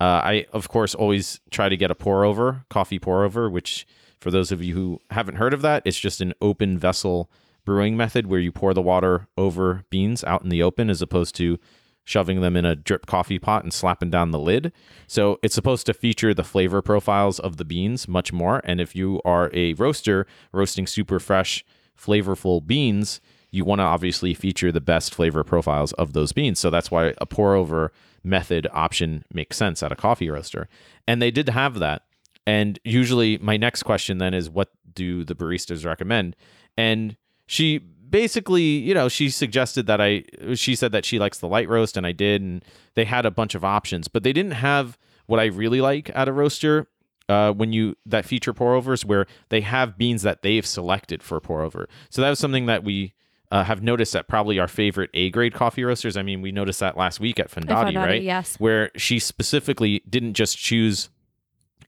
uh, 0.00 0.20
i 0.24 0.46
of 0.52 0.68
course 0.68 0.94
always 0.94 1.40
try 1.50 1.68
to 1.68 1.76
get 1.76 1.90
a 1.90 1.94
pour 1.94 2.24
over 2.24 2.64
coffee 2.70 2.98
pour 2.98 3.24
over 3.24 3.48
which 3.48 3.86
for 4.20 4.30
those 4.30 4.50
of 4.52 4.62
you 4.62 4.74
who 4.74 5.00
haven't 5.10 5.36
heard 5.36 5.54
of 5.54 5.62
that 5.62 5.82
it's 5.84 5.98
just 5.98 6.20
an 6.20 6.32
open 6.40 6.78
vessel 6.78 7.30
brewing 7.64 7.96
method 7.96 8.26
where 8.26 8.40
you 8.40 8.50
pour 8.50 8.74
the 8.74 8.82
water 8.82 9.28
over 9.36 9.84
beans 9.90 10.24
out 10.24 10.42
in 10.42 10.48
the 10.48 10.62
open 10.62 10.88
as 10.88 11.02
opposed 11.02 11.34
to 11.34 11.58
shoving 12.04 12.40
them 12.40 12.56
in 12.56 12.64
a 12.64 12.74
drip 12.74 13.06
coffee 13.06 13.38
pot 13.38 13.62
and 13.62 13.72
slapping 13.72 14.10
down 14.10 14.30
the 14.32 14.38
lid. 14.38 14.72
So 15.06 15.38
it's 15.42 15.54
supposed 15.54 15.86
to 15.86 15.94
feature 15.94 16.34
the 16.34 16.44
flavor 16.44 16.82
profiles 16.82 17.38
of 17.38 17.56
the 17.56 17.64
beans 17.64 18.08
much 18.08 18.32
more. 18.32 18.60
And 18.64 18.80
if 18.80 18.96
you 18.96 19.20
are 19.24 19.50
a 19.54 19.74
roaster 19.74 20.26
roasting 20.52 20.86
super 20.86 21.20
fresh, 21.20 21.64
flavorful 21.96 22.66
beans, 22.66 23.20
you 23.50 23.64
want 23.64 23.80
to 23.80 23.84
obviously 23.84 24.34
feature 24.34 24.70
the 24.70 24.80
best 24.80 25.14
flavor 25.14 25.42
profiles 25.42 25.92
of 25.94 26.12
those 26.12 26.32
beans. 26.32 26.58
So 26.58 26.70
that's 26.70 26.90
why 26.90 27.14
a 27.18 27.26
pour 27.26 27.54
over 27.54 27.92
method 28.22 28.66
option 28.72 29.24
makes 29.32 29.56
sense 29.56 29.82
at 29.82 29.92
a 29.92 29.96
coffee 29.96 30.30
roaster. 30.30 30.68
And 31.08 31.20
they 31.20 31.30
did 31.30 31.48
have 31.48 31.78
that. 31.78 32.02
And 32.46 32.78
usually 32.84 33.38
my 33.38 33.56
next 33.56 33.82
question 33.82 34.18
then 34.18 34.34
is 34.34 34.48
what 34.48 34.70
do 34.94 35.24
the 35.24 35.34
baristas 35.34 35.84
recommend? 35.84 36.36
And 36.76 37.16
she 37.46 37.78
basically, 37.78 38.62
you 38.62 38.94
know, 38.94 39.08
she 39.08 39.30
suggested 39.30 39.86
that 39.86 40.00
I 40.00 40.24
she 40.54 40.74
said 40.74 40.92
that 40.92 41.04
she 41.04 41.18
likes 41.18 41.38
the 41.38 41.48
light 41.48 41.68
roast 41.68 41.96
and 41.96 42.06
I 42.06 42.12
did 42.12 42.42
and 42.42 42.64
they 42.94 43.04
had 43.04 43.26
a 43.26 43.30
bunch 43.30 43.54
of 43.54 43.64
options, 43.64 44.08
but 44.08 44.22
they 44.22 44.32
didn't 44.32 44.52
have 44.52 44.98
what 45.26 45.40
I 45.40 45.46
really 45.46 45.80
like 45.80 46.10
at 46.14 46.28
a 46.28 46.32
roaster 46.32 46.88
uh, 47.28 47.52
when 47.52 47.72
you 47.72 47.96
that 48.06 48.24
feature 48.24 48.52
pour 48.52 48.74
overs 48.74 49.04
where 49.04 49.26
they 49.48 49.60
have 49.60 49.96
beans 49.96 50.22
that 50.22 50.42
they've 50.42 50.66
selected 50.66 51.22
for 51.22 51.40
pour 51.40 51.62
over. 51.62 51.88
So 52.10 52.20
that 52.22 52.30
was 52.30 52.38
something 52.38 52.66
that 52.66 52.82
we 52.82 53.14
uh, 53.50 53.64
have 53.64 53.82
noticed 53.82 54.12
that 54.12 54.28
probably 54.28 54.58
our 54.58 54.68
favorite 54.68 55.10
A 55.14 55.30
grade 55.30 55.54
coffee 55.54 55.84
roasters. 55.84 56.16
I 56.16 56.22
mean, 56.22 56.40
we 56.40 56.52
noticed 56.52 56.80
that 56.80 56.96
last 56.96 57.20
week 57.20 57.40
at 57.40 57.50
Fondati, 57.50 57.96
right? 57.96 58.22
yes. 58.22 58.56
Where 58.56 58.90
she 58.96 59.18
specifically 59.18 60.02
didn't 60.08 60.34
just 60.34 60.56
choose 60.56 61.10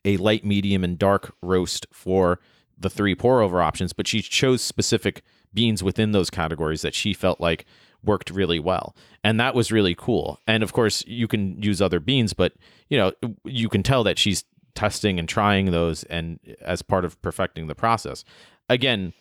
a 0.05 0.17
light, 0.17 0.45
medium, 0.45 0.83
and 0.83 0.99
dark 0.99 1.35
roast 1.41 1.87
for 1.93 2.41
the 2.77 2.91
three 2.91 3.15
pour 3.15 3.41
over 3.41 3.63
options, 3.63 3.93
but 3.93 4.09
she 4.09 4.21
chose 4.21 4.61
specific 4.61 5.23
beans 5.55 5.83
within 5.83 6.13
those 6.13 6.31
categories 6.31 6.83
that 6.83 6.95
she 6.95 7.13
felt 7.13 7.41
like 7.41 7.65
worked 8.03 8.31
really 8.31 8.59
well. 8.59 8.97
And 9.23 9.39
that 9.39 9.55
was 9.55 9.71
really 9.71 9.95
cool. 9.95 10.41
And 10.49 10.65
of 10.65 10.73
course, 10.73 11.05
you 11.07 11.29
can 11.29 11.63
use 11.63 11.81
other 11.81 12.01
beans, 12.01 12.33
but 12.33 12.55
you 12.89 12.99
know, 12.99 13.13
you 13.45 13.69
can 13.69 13.85
tell 13.85 14.03
that 14.05 14.19
she's 14.19 14.45
testing 14.75 15.19
and 15.19 15.29
trying 15.29 15.71
those 15.71 16.03
and 16.05 16.41
as 16.61 16.83
part 16.83 17.05
of 17.05 17.21
perfecting 17.23 17.69
the 17.69 17.75
process. 17.75 18.25
Again, 18.69 19.13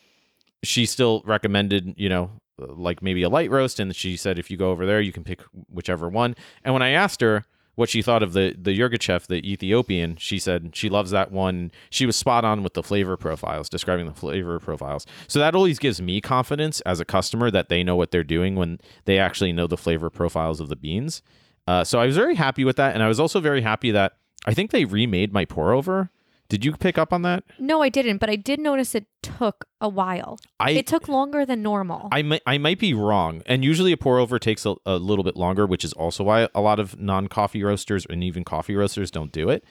she 0.63 0.85
still 0.85 1.21
recommended, 1.25 1.93
you 1.97 2.09
know, 2.09 2.31
like 2.57 3.01
maybe 3.01 3.23
a 3.23 3.29
light 3.29 3.49
roast 3.49 3.79
and 3.79 3.95
she 3.95 4.15
said 4.15 4.37
if 4.37 4.51
you 4.51 4.57
go 4.57 4.69
over 4.69 4.85
there 4.85 5.01
you 5.01 5.11
can 5.11 5.23
pick 5.23 5.41
whichever 5.69 6.07
one. 6.07 6.35
And 6.63 6.73
when 6.73 6.83
I 6.83 6.89
asked 6.89 7.21
her 7.21 7.45
what 7.75 7.89
she 7.89 8.01
thought 8.01 8.21
of 8.21 8.33
the 8.33 8.55
the 8.59 8.77
Yirgacheffe, 8.77 9.27
the 9.27 9.49
Ethiopian, 9.49 10.15
she 10.17 10.37
said 10.37 10.75
she 10.75 10.89
loves 10.89 11.11
that 11.11 11.31
one. 11.31 11.71
She 11.89 12.05
was 12.05 12.15
spot 12.15 12.45
on 12.45 12.63
with 12.63 12.73
the 12.73 12.83
flavor 12.83 13.17
profiles, 13.17 13.69
describing 13.69 14.05
the 14.05 14.13
flavor 14.13 14.59
profiles. 14.59 15.05
So 15.27 15.39
that 15.39 15.55
always 15.55 15.79
gives 15.79 16.01
me 16.01 16.21
confidence 16.21 16.81
as 16.81 16.99
a 16.99 17.05
customer 17.05 17.49
that 17.51 17.69
they 17.69 17.83
know 17.83 17.95
what 17.95 18.11
they're 18.11 18.23
doing 18.23 18.55
when 18.55 18.79
they 19.05 19.17
actually 19.17 19.53
know 19.53 19.67
the 19.67 19.77
flavor 19.77 20.09
profiles 20.09 20.59
of 20.59 20.69
the 20.69 20.75
beans. 20.75 21.21
Uh, 21.67 21.83
so 21.83 21.99
I 21.99 22.05
was 22.05 22.15
very 22.15 22.35
happy 22.35 22.65
with 22.65 22.75
that, 22.75 22.93
and 22.93 23.03
I 23.03 23.07
was 23.07 23.19
also 23.19 23.39
very 23.39 23.61
happy 23.61 23.91
that 23.91 24.13
I 24.45 24.53
think 24.53 24.71
they 24.71 24.85
remade 24.85 25.31
my 25.31 25.45
pour 25.45 25.71
over. 25.71 26.11
Did 26.51 26.65
you 26.65 26.73
pick 26.73 26.97
up 26.97 27.13
on 27.13 27.21
that? 27.21 27.45
No, 27.59 27.81
I 27.81 27.87
didn't, 27.87 28.17
but 28.17 28.29
I 28.29 28.35
did 28.35 28.59
notice 28.59 28.93
it 28.93 29.05
took 29.23 29.63
a 29.79 29.87
while. 29.87 30.37
I 30.59 30.71
it 30.71 30.85
took 30.85 31.07
longer 31.07 31.45
than 31.45 31.61
normal. 31.61 32.09
I 32.11 32.23
might 32.23 32.41
I 32.45 32.57
might 32.57 32.77
be 32.77 32.93
wrong, 32.93 33.41
and 33.45 33.63
usually 33.63 33.93
a 33.93 33.97
pour 33.97 34.19
over 34.19 34.37
takes 34.37 34.65
a, 34.65 34.75
a 34.85 34.97
little 34.97 35.23
bit 35.23 35.37
longer, 35.37 35.65
which 35.65 35.85
is 35.85 35.93
also 35.93 36.25
why 36.25 36.49
a 36.53 36.59
lot 36.59 36.77
of 36.77 36.99
non 36.99 37.27
coffee 37.27 37.63
roasters 37.63 38.05
and 38.05 38.21
even 38.21 38.43
coffee 38.43 38.75
roasters 38.75 39.09
don't 39.09 39.31
do 39.31 39.49
it. 39.49 39.63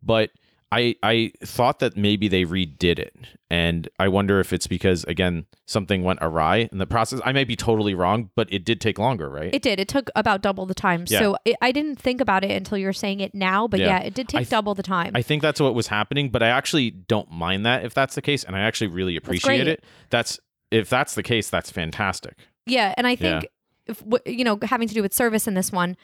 But 0.00 0.30
I 0.70 0.96
I 1.02 1.32
thought 1.44 1.78
that 1.78 1.96
maybe 1.96 2.28
they 2.28 2.44
redid 2.44 2.98
it, 2.98 3.14
and 3.50 3.88
I 3.98 4.08
wonder 4.08 4.38
if 4.38 4.52
it's 4.52 4.66
because 4.66 5.04
again 5.04 5.46
something 5.66 6.02
went 6.02 6.18
awry 6.20 6.68
in 6.70 6.76
the 6.78 6.86
process. 6.86 7.20
I 7.24 7.32
might 7.32 7.48
be 7.48 7.56
totally 7.56 7.94
wrong, 7.94 8.30
but 8.36 8.52
it 8.52 8.64
did 8.64 8.80
take 8.80 8.98
longer, 8.98 9.30
right? 9.30 9.52
it 9.54 9.62
did. 9.62 9.80
It 9.80 9.88
took 9.88 10.10
about 10.14 10.42
double 10.42 10.66
the 10.66 10.74
time. 10.74 11.04
Yeah. 11.08 11.20
So 11.20 11.36
it, 11.46 11.56
I 11.62 11.72
didn't 11.72 11.96
think 11.98 12.20
about 12.20 12.44
it 12.44 12.50
until 12.50 12.76
you're 12.76 12.92
saying 12.92 13.20
it 13.20 13.34
now. 13.34 13.66
But 13.66 13.80
Yeah. 13.80 13.86
yeah, 13.86 14.00
it 14.00 14.14
did 14.14 14.28
take 14.28 14.40
th- 14.40 14.50
double 14.50 14.74
the 14.74 14.82
time. 14.82 15.12
I 15.14 15.22
think 15.22 15.40
that's 15.40 15.60
what 15.60 15.74
was 15.74 15.86
happening, 15.86 16.28
but 16.28 16.42
I 16.42 16.48
actually 16.48 16.90
don't 16.90 17.30
mind 17.30 17.64
that 17.64 17.84
if 17.84 17.94
that's 17.94 18.14
the 18.14 18.22
case, 18.22 18.44
and 18.44 18.54
I 18.54 18.60
actually 18.60 18.88
really 18.88 19.16
appreciate 19.16 19.56
great. 19.64 19.68
it. 19.68 19.84
That's 20.10 20.38
if 20.70 20.90
that's 20.90 21.14
the 21.14 21.22
case, 21.22 21.48
that's 21.48 21.70
fantastic. 21.70 22.34
Yeah, 22.66 22.92
and 22.98 23.06
I 23.06 23.16
think 23.16 23.46
if 23.86 24.00
w- 24.00 24.20
you 24.38 24.44
know 24.44 24.58
having 24.62 24.86
to 24.88 24.92
do 24.94 25.00
with 25.00 25.14
service 25.14 25.46
in 25.48 25.54
this 25.54 25.72
one, 25.72 25.96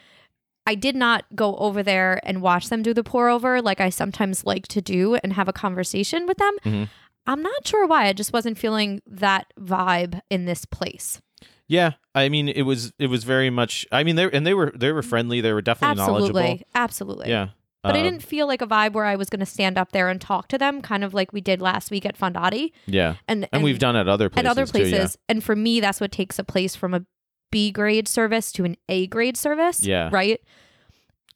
I 0.66 0.74
did 0.74 0.96
not 0.96 1.24
go 1.34 1.56
over 1.56 1.82
there 1.82 2.20
and 2.24 2.40
watch 2.40 2.68
them 2.70 2.82
do 2.82 2.94
the 2.94 3.04
pour 3.04 3.28
over 3.28 3.60
like 3.60 3.80
I 3.80 3.90
sometimes 3.90 4.44
like 4.44 4.66
to 4.68 4.80
do 4.80 5.16
and 5.16 5.32
have 5.34 5.48
a 5.48 5.52
conversation 5.52 6.26
with 6.26 6.38
them. 6.38 6.56
Mhm. 6.64 6.88
I'm 7.26 7.42
not 7.42 7.66
sure 7.66 7.86
why. 7.86 8.06
I 8.06 8.12
just 8.12 8.32
wasn't 8.32 8.58
feeling 8.58 9.00
that 9.06 9.46
vibe 9.60 10.20
in 10.30 10.44
this 10.44 10.64
place. 10.64 11.20
Yeah, 11.66 11.92
I 12.14 12.28
mean, 12.28 12.48
it 12.48 12.62
was 12.62 12.92
it 12.98 13.06
was 13.08 13.24
very 13.24 13.48
much. 13.50 13.86
I 13.90 14.04
mean, 14.04 14.16
they 14.16 14.30
and 14.30 14.46
they 14.46 14.52
were 14.54 14.72
they 14.76 14.92
were 14.92 15.02
friendly. 15.02 15.40
They 15.40 15.52
were 15.54 15.62
definitely 15.62 15.96
knowledgeable. 15.96 16.38
Absolutely, 16.38 16.66
absolutely. 16.74 17.28
Yeah, 17.30 17.48
But 17.82 17.96
I 17.96 17.98
Um, 18.00 18.04
didn't 18.04 18.22
feel 18.22 18.46
like 18.46 18.60
a 18.60 18.66
vibe 18.66 18.92
where 18.92 19.06
I 19.06 19.16
was 19.16 19.30
going 19.30 19.40
to 19.40 19.46
stand 19.46 19.78
up 19.78 19.92
there 19.92 20.10
and 20.10 20.20
talk 20.20 20.48
to 20.48 20.58
them, 20.58 20.82
kind 20.82 21.02
of 21.04 21.14
like 21.14 21.32
we 21.32 21.40
did 21.40 21.62
last 21.62 21.90
week 21.90 22.04
at 22.04 22.18
Fondati, 22.18 22.72
Yeah, 22.86 23.14
and 23.28 23.48
and, 23.52 23.62
we've 23.62 23.78
done 23.78 23.96
at 23.96 24.08
other 24.08 24.26
at 24.26 24.32
places. 24.32 24.50
other 24.50 24.66
too, 24.66 24.78
yeah. 24.84 24.90
places. 24.90 25.18
And 25.28 25.42
for 25.42 25.56
me, 25.56 25.80
that's 25.80 26.00
what 26.02 26.12
takes 26.12 26.38
a 26.38 26.44
place 26.44 26.76
from 26.76 26.92
a 26.92 27.04
B 27.54 27.70
grade 27.70 28.06
service 28.08 28.52
to 28.52 28.64
an 28.64 28.76
A 28.88 29.06
grade 29.06 29.36
service. 29.36 29.82
Yeah. 29.82 30.08
right. 30.12 30.40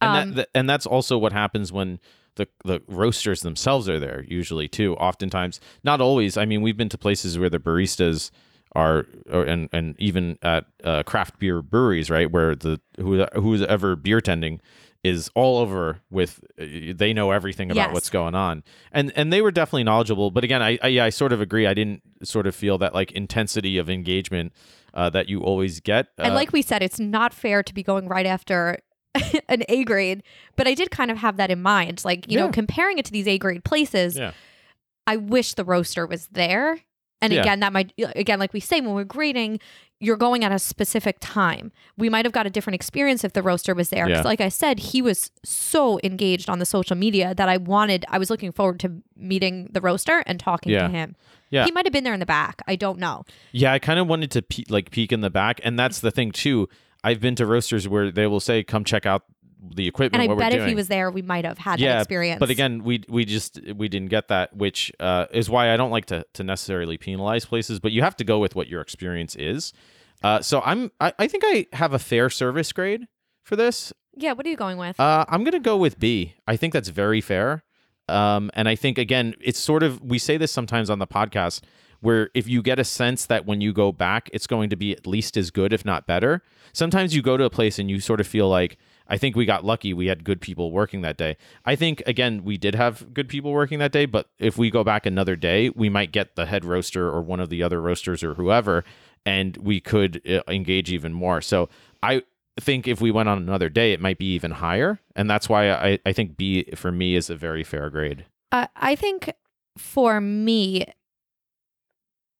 and 0.01 0.11
Um, 0.17 0.29
that, 0.31 0.37
that 0.37 0.49
and 0.55 0.69
that's 0.71 0.87
also 0.87 1.17
what 1.19 1.33
happens 1.33 1.73
when 1.73 1.99
the 2.37 2.47
the 2.65 2.81
roasters 2.89 3.41
themselves 3.43 3.89
are 3.89 3.99
there 3.99 4.25
usually 4.29 4.69
too 4.69 4.95
oftentimes 4.97 5.61
not 5.83 6.01
always 6.01 6.37
i 6.37 6.45
mean 6.45 6.63
we've 6.63 6.77
been 6.77 6.89
to 6.89 6.97
places 6.99 7.37
where 7.37 7.51
the 7.51 7.59
baristas 7.59 8.31
are 8.77 9.07
or, 9.29 9.43
and 9.43 9.69
and 9.73 9.97
even 9.99 10.39
at 10.43 10.65
uh, 10.85 11.03
craft 11.03 11.39
beer 11.41 11.63
breweries 11.63 12.11
right 12.11 12.31
where 12.31 12.55
the 12.55 12.81
who 13.01 13.25
who's 13.35 13.63
ever 13.63 13.97
beer 13.97 14.21
tending 14.21 14.61
is 15.03 15.29
all 15.35 15.59
over 15.59 15.99
with 16.11 16.39
uh, 16.61 16.65
they 16.95 17.13
know 17.13 17.33
everything 17.33 17.71
about 17.73 17.89
Yes. 17.89 17.95
what's 17.95 18.11
going 18.11 18.37
on 18.37 18.63
and 18.93 19.13
and 19.17 19.33
they 19.33 19.43
were 19.43 19.51
definitely 19.51 19.83
knowledgeable 19.85 20.31
but 20.31 20.45
again 20.45 20.63
I, 20.63 20.79
I 20.81 20.89
yeah 20.89 21.07
i 21.07 21.11
sort 21.11 21.33
of 21.33 21.41
agree 21.41 21.67
i 21.67 21.75
didn't 21.75 22.03
sort 22.23 22.47
of 22.47 22.55
feel 22.55 22.79
that 22.79 22.95
like 22.95 23.11
intensity 23.13 23.79
of 23.79 23.91
engagement 23.91 24.53
uh, 24.99 25.09
that 25.11 25.29
you 25.29 25.41
always 25.41 25.81
get 25.81 26.09
And 26.19 26.33
Uh, 26.33 26.35
like 26.41 26.53
we 26.53 26.63
said, 26.63 26.83
it's 26.83 27.01
not 27.01 27.33
fair 27.33 27.63
to 27.63 27.73
be 27.79 27.83
going 27.83 28.09
right 28.09 28.27
after 28.27 28.79
an 29.49 29.63
A 29.69 29.85
grade, 29.85 30.23
but 30.57 30.67
I 30.67 30.75
did 30.75 30.91
kind 30.91 31.11
of 31.11 31.19
have 31.19 31.37
that 31.39 31.51
in 31.51 31.63
mind. 31.63 32.05
Like, 32.05 32.31
you 32.31 32.37
Yeah. 32.39 32.47
know, 32.47 32.53
comparing 32.53 32.99
it 32.99 33.05
to 33.07 33.13
these 33.13 33.29
A 33.29 33.39
grade 33.39 33.65
places, 33.65 34.17
yeah 34.19 34.33
I 35.07 35.17
wish 35.17 35.55
the 35.55 35.65
roaster 35.65 36.07
was 36.07 36.27
there 36.33 36.81
And 37.21 37.33
Yeah. 37.33 37.41
again, 37.41 37.59
that 37.61 37.73
might 37.73 37.93
again, 38.15 38.39
like 38.39 38.53
we 38.53 38.61
say, 38.61 38.81
when 38.81 38.95
we're 38.95 39.03
grading, 39.19 39.59
you're 39.99 40.17
going 40.29 40.45
at 40.45 40.53
a 40.53 40.59
specific 40.73 41.17
time. 41.19 41.73
We 41.97 42.09
might 42.09 42.25
have 42.27 42.33
got 42.39 42.47
a 42.47 42.51
different 42.51 42.77
experience 42.77 43.25
if 43.25 43.33
the 43.33 43.43
roaster 43.43 43.75
was 43.75 43.89
there. 43.91 44.09
Yeah. 44.09 44.23
like 44.23 44.41
I 44.41 44.51
said, 44.51 44.79
he 44.93 45.03
was 45.03 45.33
so 45.45 45.99
engaged 46.05 46.49
on 46.49 46.59
the 46.61 46.67
social 46.77 46.97
media 46.97 47.35
that 47.35 47.49
I 47.49 47.57
wanted. 47.57 48.05
I 48.09 48.19
was 48.19 48.31
looking 48.31 48.53
forward 48.53 48.79
to 48.85 49.03
meeting 49.17 49.55
the 49.73 49.81
roaster 49.81 50.23
and 50.29 50.39
talking 50.39 50.71
Yeah. 50.73 50.87
to 50.87 50.93
him. 51.01 51.17
Yeah. 51.51 51.65
he 51.65 51.73
might 51.73 51.87
have 51.87 51.93
been 51.93 52.05
there 52.05 52.15
in 52.15 52.21
the 52.21 52.27
back. 52.27 52.63
I 52.67 52.77
don't 52.77 52.99
know. 52.99 53.25
Yeah, 53.53 53.73
I 53.73 53.79
kind 53.79 53.99
of 53.99 54.07
wanted 54.07 54.31
to 54.33 54.43
pe- 54.43 54.65
like 54.69 54.91
peek 54.91 55.13
in 55.13 55.21
the 55.21 55.31
back, 55.31 55.61
and 55.65 55.79
that's 55.79 56.01
the 56.01 56.11
thing 56.11 56.31
too. 56.33 56.69
I've 57.05 57.21
been 57.21 57.35
to 57.37 57.47
roasters 57.47 57.87
where 57.89 58.11
they 58.11 58.27
will 58.27 58.41
say, 58.41 58.63
"Come 58.65 58.85
check 58.85 59.07
out 59.07 59.23
the 59.75 59.87
equipment." 59.87 60.23
And 60.23 60.33
I 60.33 60.35
bet 60.35 60.53
if 60.53 60.59
doing. 60.59 60.69
he 60.71 60.75
was 60.75 60.89
there, 60.89 61.11
we 61.11 61.23
might 61.23 61.45
have 61.45 61.59
had 61.59 61.79
that 61.81 62.01
experience. 62.01 62.41
but 62.41 62.51
again, 62.51 62.83
we 62.85 63.05
we 63.09 63.25
just 63.25 63.61
we 63.77 63.89
didn't 63.89 64.09
get 64.09 64.29
that, 64.29 64.55
which 64.57 64.93
uh, 65.01 65.27
is 65.33 65.49
why 65.49 65.73
I 65.73 65.77
don't 65.77 65.91
like 65.91 66.07
to 66.07 66.25
to 66.35 66.45
necessarily 66.45 66.99
penalize 66.99 67.45
places. 67.45 67.81
But 67.81 67.93
you 67.93 68.03
have 68.03 68.17
to 68.17 68.25
go 68.25 68.39
with 68.39 68.55
what 68.55 68.69
your 68.69 68.81
experience 68.81 69.37
is. 69.37 69.73
Uh, 70.23 70.41
so 70.41 70.61
I'm 70.65 70.91
I, 71.01 71.13
I 71.19 71.29
think 71.29 71.45
I 71.47 71.67
have 71.73 71.93
a 71.93 71.99
fair 71.99 72.29
service 72.29 72.73
grade 72.73 73.07
for 73.45 73.57
this. 73.57 73.93
yeah, 74.17 74.33
what 74.33 74.45
are 74.45 74.51
you 74.51 74.57
going 74.57 74.77
with? 74.77 74.99
Uh, 74.99 75.25
I'm 75.29 75.45
gonna 75.45 75.61
go 75.61 75.77
with 75.77 75.99
B. 75.99 76.35
I 76.47 76.57
think 76.57 76.73
that's 76.73 76.89
very 76.89 77.21
fair. 77.21 77.63
Um, 78.09 78.51
and 78.55 78.68
I 78.68 78.75
think 78.75 78.99
again, 78.99 79.35
it's 79.40 79.59
sort 79.59 79.83
of 79.83 80.01
we 80.03 80.18
say 80.18 80.37
this 80.37 80.53
sometimes 80.53 80.90
on 80.90 80.99
the 80.99 81.07
podcast 81.07 81.62
where 82.01 82.31
if 82.35 82.47
you 82.47 82.62
get 82.62 82.79
a 82.79 82.85
sense 82.85 83.27
that 83.27 83.44
when 83.44 83.61
you 83.61 83.73
go 83.73 83.90
back, 83.90 84.31
it's 84.33 84.47
going 84.47 84.71
to 84.71 84.77
be 84.77 84.92
at 84.92 85.07
least 85.07 85.37
as 85.37 85.51
good, 85.51 85.73
if 85.73 85.85
not 85.85 86.07
better. 86.07 86.42
Sometimes 86.73 87.14
you 87.14 87.23
go 87.23 87.37
to 87.37 87.44
a 87.44 87.51
place 87.51 87.79
and 87.79 87.90
you 87.90 87.99
sort 87.99 88.21
of 88.21 88.27
feel 88.27 88.49
like 88.49 88.79
I 89.09 89.16
think 89.16 89.35
we 89.35 89.47
got 89.47 89.64
lucky. 89.64 89.94
We 89.94 90.07
had 90.07 90.23
good 90.23 90.40
people 90.40 90.71
working 90.71 91.01
that 91.01 91.16
day. 91.16 91.37
I 91.64 91.75
think 91.77 92.03
again 92.07 92.44
we 92.44 92.57
did 92.57 92.75
have 92.75 93.12
good 93.12 93.29
people 93.29 93.53
working 93.53 93.79
that 93.81 93.92
day, 93.92 94.07
but 94.07 94.29
if 94.38 94.59
we 94.59 94.71
go 94.71 94.85
back 94.85 95.07
another 95.07 95.35
day, 95.35 95.71
we 95.71 95.88
might 95.88 96.12
get 96.12 96.37
the 96.37 96.47
head 96.47 96.64
roaster 96.64 97.09
or 97.09 97.23
one 97.23 97.40
of 97.40 97.49
the 97.49 97.62
other 97.62 97.81
roasters 97.81 98.23
or 98.23 98.35
whoever, 98.35 98.85
and 99.25 99.57
we 99.57 99.81
could 99.81 100.23
uh, 100.29 100.42
engage 100.47 100.92
even 100.92 101.12
more. 101.12 101.40
So 101.40 101.68
I 102.03 102.23
think 102.61 102.88
if 102.88 103.01
we 103.01 103.11
went 103.11 103.29
on 103.29 103.38
another 103.38 103.68
day, 103.68 103.92
it 103.92 104.01
might 104.01 104.18
be 104.18 104.33
even 104.35 104.53
higher, 104.53 105.01
and 105.14 105.29
that's 105.29 105.49
why 105.49 105.71
I, 105.71 105.99
I 106.05 106.12
think 106.12 106.37
B 106.37 106.64
for 106.75 106.92
me 106.92 107.14
is 107.14 107.31
a 107.31 107.37
very 107.37 107.64
fair 107.64 107.90
grade. 107.90 108.25
Uh, 108.51 108.66
I 108.77 108.94
think 108.94 109.33
for 109.77 110.21
me, 110.21 110.87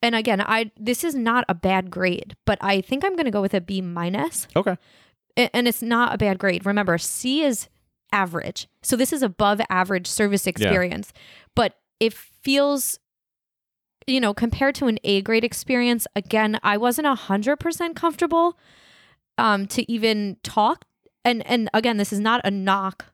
and 0.03 0.15
again, 0.15 0.41
I 0.41 0.71
this 0.77 1.05
is 1.05 1.15
not 1.15 1.45
a 1.49 1.55
bad 1.55 1.91
grade, 1.91 2.37
but 2.45 2.59
I 2.61 2.81
think 2.81 3.05
I'm 3.05 3.15
going 3.15 3.27
to 3.27 3.31
go 3.31 3.43
with 3.43 3.55
a 3.55 3.61
B 3.61 3.81
minus, 3.81 4.49
Okay. 4.57 4.77
And 5.37 5.69
it's 5.69 5.83
not 5.83 6.13
a 6.13 6.19
bad 6.19 6.41
grade. 6.41 6.67
Remember, 6.67 6.99
C 6.99 7.43
is 7.43 7.69
average, 8.11 8.67
so 8.83 8.97
this 8.97 9.13
is 9.13 9.23
above 9.23 9.61
average 9.71 10.09
service 10.09 10.47
experience, 10.49 11.13
but 11.55 11.79
it 12.01 12.13
feels. 12.13 12.99
You 14.07 14.21
know, 14.21 14.33
compared 14.33 14.75
to 14.77 14.87
an 14.87 14.99
A 15.05 15.21
grade 15.21 15.45
experience, 15.45 16.07
again, 16.17 16.59
I 16.63 16.79
wasn't 16.79 17.07
a 17.07 17.15
hundred 17.15 17.59
percent 17.59 17.95
comfortable 17.95 18.59
um, 19.39 19.67
to 19.69 19.91
even 19.91 20.37
talk. 20.43 20.85
And 21.25 21.47
and 21.47 21.69
again, 21.75 21.97
this 21.97 22.13
is 22.13 22.21
not 22.21 22.41
a 22.45 22.51
knock 22.51 23.07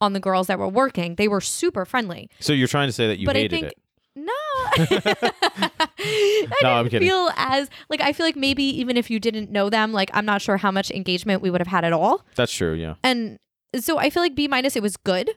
on 0.00 0.12
the 0.12 0.20
girls 0.20 0.46
that 0.48 0.58
were 0.58 0.68
working; 0.68 1.14
they 1.16 1.28
were 1.28 1.40
super 1.40 1.84
friendly. 1.84 2.28
So 2.40 2.52
you're 2.52 2.68
trying 2.68 2.88
to 2.88 2.92
say 2.92 3.06
that 3.06 3.18
you 3.18 3.26
but 3.26 3.36
I 3.36 3.48
think 3.48 3.66
it? 3.66 3.78
no, 4.16 4.32
I 5.98 6.54
No, 6.62 6.70
I'm 6.72 6.88
kidding. 6.88 7.08
feel 7.08 7.30
as 7.36 7.70
like 7.88 8.00
I 8.00 8.12
feel 8.12 8.26
like 8.26 8.36
maybe 8.36 8.62
even 8.64 8.96
if 8.96 9.10
you 9.10 9.18
didn't 9.20 9.50
know 9.50 9.70
them, 9.70 9.92
like 9.92 10.10
I'm 10.12 10.24
not 10.24 10.42
sure 10.42 10.56
how 10.56 10.70
much 10.70 10.90
engagement 10.90 11.42
we 11.42 11.50
would 11.50 11.60
have 11.60 11.68
had 11.68 11.84
at 11.84 11.92
all. 11.92 12.24
That's 12.34 12.52
true. 12.52 12.74
Yeah. 12.74 12.94
And 13.02 13.38
so 13.78 13.98
I 13.98 14.10
feel 14.10 14.22
like 14.22 14.34
B 14.34 14.48
minus 14.48 14.76
it 14.76 14.82
was 14.82 14.96
good. 14.96 15.30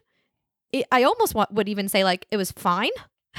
It, 0.71 0.85
I 0.91 1.03
almost 1.03 1.35
want, 1.35 1.53
would 1.53 1.69
even 1.69 1.87
say 1.87 2.03
like 2.03 2.25
it 2.31 2.37
was 2.37 2.51
fine, 2.51 2.89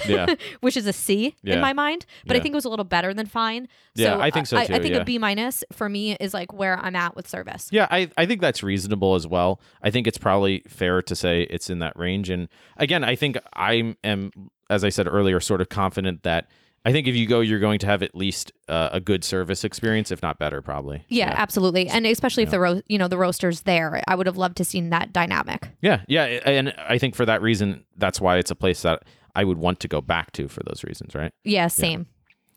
Yeah. 0.07 0.35
which 0.61 0.77
is 0.77 0.87
a 0.87 0.93
C 0.93 1.35
Yeah. 1.43 1.55
in 1.55 1.61
my 1.61 1.73
mind. 1.73 2.07
But 2.27 2.37
I 2.37 2.41
think 2.41 2.53
it 2.53 2.57
was 2.57 2.65
a 2.65 2.69
little 2.69 2.85
better 2.85 3.15
than 3.15 3.27
fine. 3.27 3.69
Yeah, 3.95 4.19
I 4.19 4.31
think 4.31 4.47
so 4.47 4.57
I, 4.57 4.67
too, 4.67 4.75
I 4.75 4.79
think 4.79 4.95
yeah. 4.95 5.01
a 5.01 5.05
B 5.05 5.19
minus 5.19 5.65
for 5.73 5.89
me 5.89 6.17
is 6.21 6.35
like 6.35 6.53
where 6.53 6.79
I'm 6.79 6.97
at 6.97 7.17
with 7.17 7.29
service. 7.29 7.69
Yeah, 7.71 7.87
I, 7.91 8.11
I 8.17 8.27
think 8.27 8.41
that's 8.41 8.63
reasonable 8.63 9.15
as 9.15 9.27
well. 9.27 9.61
I 9.83 9.91
think 9.91 10.07
it's 10.07 10.19
probably 10.19 10.63
fair 10.69 11.03
to 11.03 11.17
say 11.17 11.43
it's 11.43 11.71
in 11.71 11.79
that 11.81 11.97
range. 11.99 12.31
And 12.31 12.49
again, 12.77 13.05
I 13.05 13.17
think 13.17 13.39
I 13.55 13.95
am, 14.05 14.31
as 14.69 14.85
I 14.85 14.89
said 14.89 15.07
earlier, 15.07 15.41
sort 15.41 15.61
of 15.61 15.69
confident 15.69 16.23
that 16.25 16.49
I 16.87 16.93
think 16.93 17.09
if 17.09 17.17
you 17.17 17.27
go, 17.27 17.41
you're 17.41 17.59
going 17.59 17.81
to 17.81 17.87
have 17.87 18.01
at 18.05 18.15
least 18.15 18.53
uh, 18.69 18.91
a 18.93 19.01
good 19.01 19.25
service 19.25 19.65
experience, 19.65 20.13
if 20.13 20.23
not 20.23 20.39
better, 20.39 20.63
probably. 20.63 21.05
Yeah, 21.09 21.35
absolutely, 21.37 21.89
and 21.89 22.07
especially 22.07 22.45
if 22.45 22.51
the 22.53 22.61
ro- 22.61 22.81
you 22.87 22.97
know 22.97 23.09
the 23.09 23.19
roasters 23.19 23.63
there, 23.63 24.01
I 24.07 24.15
would 24.15 24.29
have 24.29 24.37
loved 24.37 24.57
to 24.59 24.65
seen 24.65 24.91
that 24.91 25.13
dynamic. 25.13 25.69
Yeah, 25.83 26.03
yeah, 26.07 26.23
and 26.25 26.73
I 26.79 26.99
think 26.99 27.17
for 27.17 27.27
that 27.27 27.43
reason, 27.43 27.85
that's 27.97 28.21
why 28.21 28.37
it's 28.37 28.53
a 28.53 28.55
place 28.55 28.83
that 28.83 29.03
I 29.37 29.45
would 29.45 29.59
want 29.59 29.79
to 29.81 29.89
go 29.89 30.01
back 30.01 30.33
to 30.33 30.49
for 30.49 30.63
those 30.65 30.83
reasons, 30.83 31.15
right? 31.15 31.33
Yeah, 31.45 31.69
same. 31.69 32.07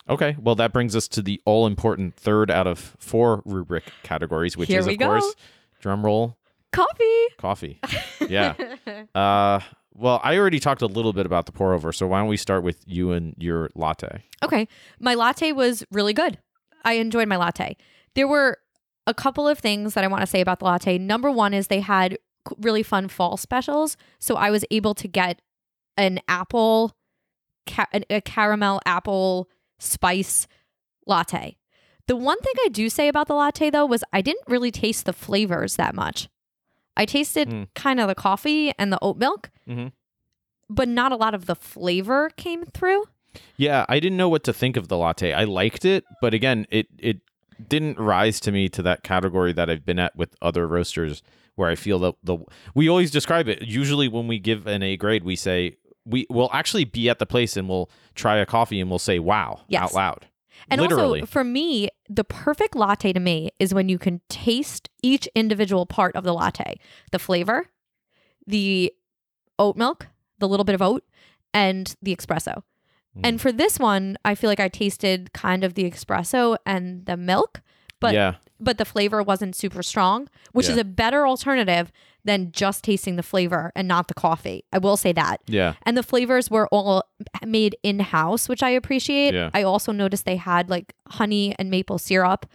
Okay, 0.09 0.35
well 0.41 0.55
that 0.55 0.73
brings 0.73 0.95
us 0.95 1.07
to 1.09 1.21
the 1.21 1.39
all 1.45 1.67
important 1.67 2.15
third 2.15 2.49
out 2.49 2.65
of 2.65 2.95
four 2.97 3.43
rubric 3.45 3.83
categories, 4.01 4.57
which 4.57 4.69
Here 4.69 4.79
is 4.79 4.87
of 4.87 4.97
go. 4.97 5.05
course 5.07 5.35
drum 5.81 6.03
roll 6.03 6.37
Coffee. 6.71 7.25
coffee. 7.37 7.79
Yeah. 8.29 8.53
uh, 9.15 9.59
well, 9.93 10.19
I 10.23 10.37
already 10.37 10.59
talked 10.59 10.81
a 10.81 10.85
little 10.87 11.13
bit 11.13 11.25
about 11.25 11.45
the 11.45 11.51
pour 11.51 11.73
over, 11.73 11.91
so 11.91 12.07
why 12.07 12.19
don't 12.19 12.27
we 12.27 12.37
start 12.37 12.63
with 12.63 12.81
you 12.85 13.11
and 13.11 13.33
your 13.37 13.69
latte? 13.75 14.23
Okay. 14.43 14.67
My 14.99 15.13
latte 15.15 15.51
was 15.51 15.83
really 15.91 16.13
good. 16.13 16.37
I 16.85 16.93
enjoyed 16.93 17.27
my 17.27 17.35
latte. 17.37 17.75
There 18.15 18.27
were 18.27 18.57
a 19.07 19.13
couple 19.13 19.47
of 19.47 19.57
things 19.59 19.95
that 19.95 20.03
I 20.03 20.07
want 20.07 20.21
to 20.21 20.27
say 20.27 20.41
about 20.41 20.59
the 20.59 20.65
latte. 20.65 20.97
Number 20.97 21.29
one 21.31 21.53
is 21.53 21.67
they 21.67 21.81
had 21.81 22.17
really 22.59 22.83
fun 22.83 23.07
fall 23.09 23.35
specials. 23.35 23.97
So 24.19 24.35
I 24.35 24.49
was 24.51 24.63
able 24.71 24.93
to 24.95 25.07
get 25.07 25.41
an 25.97 26.19
apple, 26.27 26.95
ca- 27.67 27.87
a 28.09 28.21
caramel 28.21 28.81
apple 28.85 29.49
spice 29.79 30.47
latte. 31.05 31.57
The 32.07 32.15
one 32.15 32.39
thing 32.39 32.53
I 32.65 32.69
do 32.69 32.89
say 32.89 33.07
about 33.07 33.27
the 33.27 33.35
latte 33.35 33.69
though 33.69 33.85
was 33.85 34.03
I 34.13 34.21
didn't 34.21 34.47
really 34.47 34.71
taste 34.71 35.05
the 35.05 35.13
flavors 35.13 35.75
that 35.75 35.93
much. 35.95 36.27
I 36.97 37.05
tasted 37.05 37.49
Hmm. 37.51 37.63
kind 37.75 37.99
of 37.99 38.07
the 38.07 38.15
coffee 38.15 38.73
and 38.77 38.91
the 38.91 38.99
oat 39.01 39.17
milk, 39.17 39.51
Mhm. 39.67 39.91
but 40.69 40.87
not 40.89 41.11
a 41.11 41.15
lot 41.15 41.33
of 41.33 41.45
the 41.45 41.55
flavor 41.55 42.29
came 42.35 42.65
through. 42.65 43.05
Yeah, 43.57 43.85
I 43.87 43.99
didn't 43.99 44.17
know 44.17 44.27
what 44.29 44.43
to 44.45 44.53
think 44.53 44.75
of 44.75 44.87
the 44.87 44.97
latte. 44.97 45.33
I 45.33 45.43
liked 45.43 45.85
it, 45.85 46.03
but 46.21 46.33
again, 46.33 46.65
it 46.71 46.87
it 46.97 47.19
didn't 47.67 47.99
rise 47.99 48.39
to 48.39 48.51
me 48.51 48.69
to 48.69 48.81
that 48.81 49.03
category 49.03 49.51
that 49.53 49.69
I've 49.69 49.85
been 49.85 49.99
at 49.99 50.15
with 50.15 50.35
other 50.41 50.65
roasters 50.65 51.21
where 51.59 51.69
I 51.69 51.75
feel 51.75 51.99
that 51.99 52.15
the 52.23 52.37
we 52.73 52.89
always 52.89 53.11
describe 53.11 53.47
it. 53.47 53.61
Usually 53.61 54.07
when 54.07 54.27
we 54.27 54.39
give 54.39 54.65
an 54.65 54.81
A 54.81 54.97
grade, 54.97 55.23
we 55.23 55.35
say 55.35 55.75
we 56.05 56.25
will 56.29 56.49
actually 56.53 56.85
be 56.85 57.09
at 57.09 57.19
the 57.19 57.25
place 57.25 57.57
and 57.57 57.67
we'll 57.69 57.89
try 58.15 58.37
a 58.37 58.45
coffee 58.45 58.79
and 58.79 58.89
we'll 58.89 58.97
say 58.97 59.19
wow 59.19 59.59
Yes. 59.67 59.83
out 59.83 59.93
loud. 59.93 60.27
And 60.71 60.81
Literally. 60.81 61.21
also, 61.21 61.31
for 61.31 61.43
me, 61.43 61.89
the 62.09 62.23
perfect 62.23 62.75
latte 62.75 63.13
to 63.13 63.19
me 63.19 63.51
is 63.59 63.73
when 63.73 63.89
you 63.89 63.97
can 63.97 64.21
taste 64.29 64.89
each 65.03 65.27
individual 65.35 65.85
part 65.85 66.15
of 66.15 66.23
the 66.23 66.33
latte 66.33 66.79
the 67.11 67.19
flavor, 67.19 67.67
the 68.47 68.93
oat 69.57 69.75
milk, 69.75 70.07
the 70.39 70.47
little 70.47 70.63
bit 70.63 70.75
of 70.75 70.81
oat, 70.81 71.03
and 71.53 71.95
the 72.01 72.15
espresso. 72.15 72.63
Mm. 73.17 73.21
And 73.23 73.41
for 73.41 73.51
this 73.51 73.79
one, 73.79 74.17
I 74.23 74.35
feel 74.35 74.49
like 74.49 74.59
I 74.59 74.69
tasted 74.69 75.33
kind 75.33 75.63
of 75.63 75.73
the 75.73 75.89
espresso 75.89 76.57
and 76.65 77.05
the 77.05 77.17
milk, 77.17 77.61
but 77.99 78.13
yeah. 78.13 78.35
But 78.59 78.77
the 78.77 78.85
flavor 78.85 79.23
wasn't 79.23 79.55
super 79.55 79.81
strong, 79.83 80.27
which 80.51 80.67
is 80.69 80.77
a 80.77 80.83
better 80.83 81.25
alternative 81.27 81.91
than 82.25 82.51
just 82.51 82.83
tasting 82.83 83.15
the 83.15 83.23
flavor 83.23 83.71
and 83.75 83.87
not 83.87 84.07
the 84.09 84.13
coffee. 84.13 84.65
I 84.73 84.77
will 84.77 84.97
say 84.97 85.13
that. 85.13 85.39
Yeah. 85.47 85.75
And 85.83 85.95
the 85.95 86.03
flavors 86.03 86.51
were 86.51 86.67
all 86.67 87.03
made 87.45 87.77
in 87.81 87.99
house, 87.99 88.49
which 88.49 88.61
I 88.61 88.69
appreciate. 88.71 89.33
Yeah. 89.33 89.49
I 89.53 89.63
also 89.63 89.91
noticed 89.93 90.25
they 90.25 90.35
had 90.35 90.69
like 90.69 90.93
honey 91.07 91.55
and 91.57 91.69
maple 91.71 91.97
syrup 91.97 92.45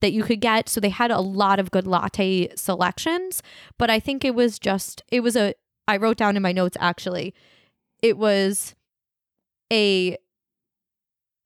that 0.00 0.12
you 0.12 0.22
could 0.24 0.40
get. 0.40 0.68
So 0.68 0.78
they 0.80 0.90
had 0.90 1.10
a 1.10 1.20
lot 1.20 1.58
of 1.58 1.70
good 1.70 1.86
latte 1.86 2.54
selections. 2.54 3.42
But 3.78 3.88
I 3.88 3.98
think 3.98 4.24
it 4.24 4.34
was 4.34 4.58
just, 4.58 5.02
it 5.10 5.20
was 5.20 5.36
a, 5.36 5.54
I 5.88 5.96
wrote 5.96 6.18
down 6.18 6.36
in 6.36 6.42
my 6.42 6.52
notes 6.52 6.76
actually, 6.78 7.32
it 8.02 8.18
was 8.18 8.74
a 9.72 10.18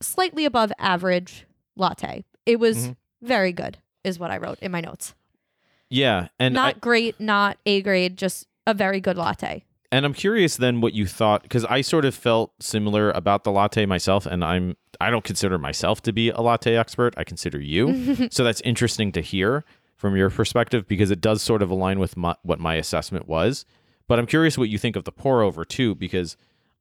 slightly 0.03 0.45
above 0.45 0.73
average 0.79 1.47
latte. 1.77 2.25
It 2.47 2.59
was 2.59 2.89
Mhm. 2.89 2.97
very 3.23 3.53
good, 3.53 3.79
is 4.05 4.19
what 4.19 4.31
I 4.31 4.39
wrote 4.39 4.59
in 4.61 4.73
my 4.73 4.81
notes. 4.81 5.15
Yeah. 5.91 6.29
And 6.39 6.55
not 6.55 6.77
I, 6.77 6.79
great, 6.79 7.21
not 7.21 7.59
A 7.67 7.83
grade, 7.83 8.17
just 8.17 8.47
a 8.67 8.75
very 8.75 9.01
good 9.01 9.17
latte. 9.17 9.65
And 9.91 10.05
I'm 10.05 10.13
curious 10.13 10.57
then 10.57 10.81
what 10.81 10.93
you 10.93 11.07
thought 11.07 11.43
because 11.43 11.65
I 11.65 11.81
sort 11.81 12.05
of 12.05 12.15
felt 12.15 12.53
similar 12.61 13.11
about 13.11 13.45
the 13.45 13.51
latte 13.51 13.87
myself, 13.87 14.27
and 14.27 14.45
I'm 14.45 14.77
I 15.01 15.09
don't 15.09 15.25
consider 15.25 15.57
myself 15.57 16.03
to 16.03 16.13
be 16.13 16.29
a 16.29 16.41
latte 16.43 16.77
expert. 16.77 17.15
I 17.17 17.25
consider 17.25 17.59
you, 17.59 18.29
so 18.31 18.45
that's 18.45 18.61
interesting 18.63 19.13
to 19.13 19.23
hear 19.23 19.65
from 19.97 20.15
your 20.15 20.29
perspective 20.29 20.87
because 20.87 21.11
it 21.11 21.23
does 21.23 21.43
sort 21.43 21.63
of 21.63 21.71
align 21.71 21.99
with 21.99 22.19
my, 22.19 22.35
what 22.43 22.61
my 22.61 22.75
assessment 22.75 23.27
was. 23.27 23.65
But 24.07 24.19
I'm 24.19 24.27
curious 24.27 24.59
what 24.59 24.69
you 24.69 24.79
think 24.79 24.95
of 24.95 25.05
the 25.05 25.13
pour 25.13 25.43
over 25.43 25.65
too 25.65 25.95
because 25.95 26.37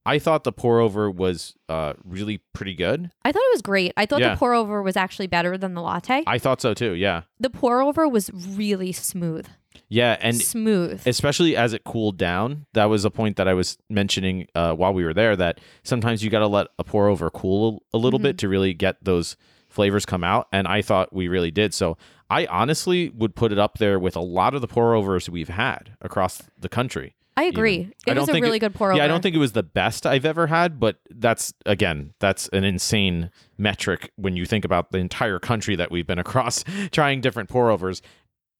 I 0.08 0.20
thought 0.20 0.43
the 0.46 0.52
pour 0.54 0.80
over 0.80 1.12
was 1.12 1.54
uh, 1.70 1.93
really 2.04 2.39
pretty 2.54 2.74
good. 2.74 3.12
I 3.26 3.32
thought 3.32 3.41
it 3.43 3.54
was 3.54 3.62
great. 3.62 3.91
I 3.98 4.06
thought 4.06 4.22
Yeah. 4.22 4.34
the 4.34 4.38
pour 4.39 4.54
over 4.54 4.82
was 4.82 4.96
actually 4.96 5.28
better 5.28 5.58
than 5.58 5.74
the 5.74 5.82
latte. 5.82 6.24
I 6.26 6.38
thought 6.39 6.62
so 6.62 6.74
too. 6.74 6.93
Yeah. 6.93 7.24
the 7.39 7.50
pour 7.50 7.82
over 7.82 8.08
was 8.08 8.32
really 8.34 8.91
smooth. 8.91 9.48
Yeah, 9.89 10.17
and 10.20 10.36
smooth. 10.41 11.06
especially 11.06 11.56
as 11.56 11.72
it 11.74 11.84
cooled 11.84 12.17
down. 12.17 12.65
That 12.73 12.86
was 12.86 13.06
a 13.06 13.12
point 13.12 13.38
that 13.38 13.48
I 13.48 13.54
was 13.54 13.77
mentioning 13.90 14.48
uh, 14.56 14.73
while 14.73 14.94
we 14.94 15.04
were 15.06 15.13
there. 15.13 15.36
That 15.36 15.60
sometimes 15.84 16.23
you 16.23 16.29
got 16.29 16.40
to 16.40 16.48
let 16.48 16.67
a 16.79 16.84
pour 16.84 17.08
over 17.08 17.29
cool 17.29 17.84
a 17.94 17.98
little 17.98 18.19
bit 18.19 18.38
to 18.40 18.50
really 18.50 18.73
get 18.73 18.98
those 19.04 19.38
flavors 19.69 20.06
come 20.06 20.23
out. 20.23 20.48
And 20.52 20.67
I 20.67 20.82
thought 20.82 21.13
we 21.13 21.27
really 21.27 21.52
did. 21.52 21.73
So 21.73 21.98
I 22.29 22.46
honestly 22.48 23.10
would 23.10 23.36
put 23.36 23.52
it 23.52 23.60
up 23.60 23.77
there 23.77 24.00
with 24.00 24.15
a 24.15 24.21
lot 24.21 24.54
of 24.56 24.62
the 24.62 24.67
pour 24.67 24.94
overs 24.96 25.29
we've 25.29 25.50
had 25.50 25.92
across 26.02 26.42
the 26.60 26.69
country. 26.69 27.13
I 27.38 27.44
agree. 27.44 27.73
even. 27.75 27.94
It 28.08 28.17
I 28.17 28.19
was 28.19 28.29
a 28.29 28.33
really 28.33 28.58
it- 28.58 28.62
good 28.62 28.73
pour 28.75 28.92
over. 28.92 28.98
Yeah, 28.98 29.06
I 29.06 29.08
don't 29.08 29.21
think 29.21 29.35
it 29.35 29.40
was 29.40 29.52
the 29.54 29.63
best 29.63 30.06
I've 30.06 30.25
ever 30.25 30.48
had, 30.48 30.79
but 30.79 30.98
that's 31.10 31.54
again, 31.65 32.13
that's 32.19 32.48
an 32.50 32.63
insane 32.63 33.29
metric 33.58 34.12
when 34.15 34.35
you 34.35 34.46
think 34.46 34.65
about 34.65 34.92
the 34.92 34.98
entire 34.98 35.40
country 35.40 35.75
that 35.75 35.92
we've 35.92 36.08
been 36.08 36.19
across 36.27 36.63
trying 36.92 37.21
different 37.21 37.48
pour 37.50 37.69
overs. 37.69 38.02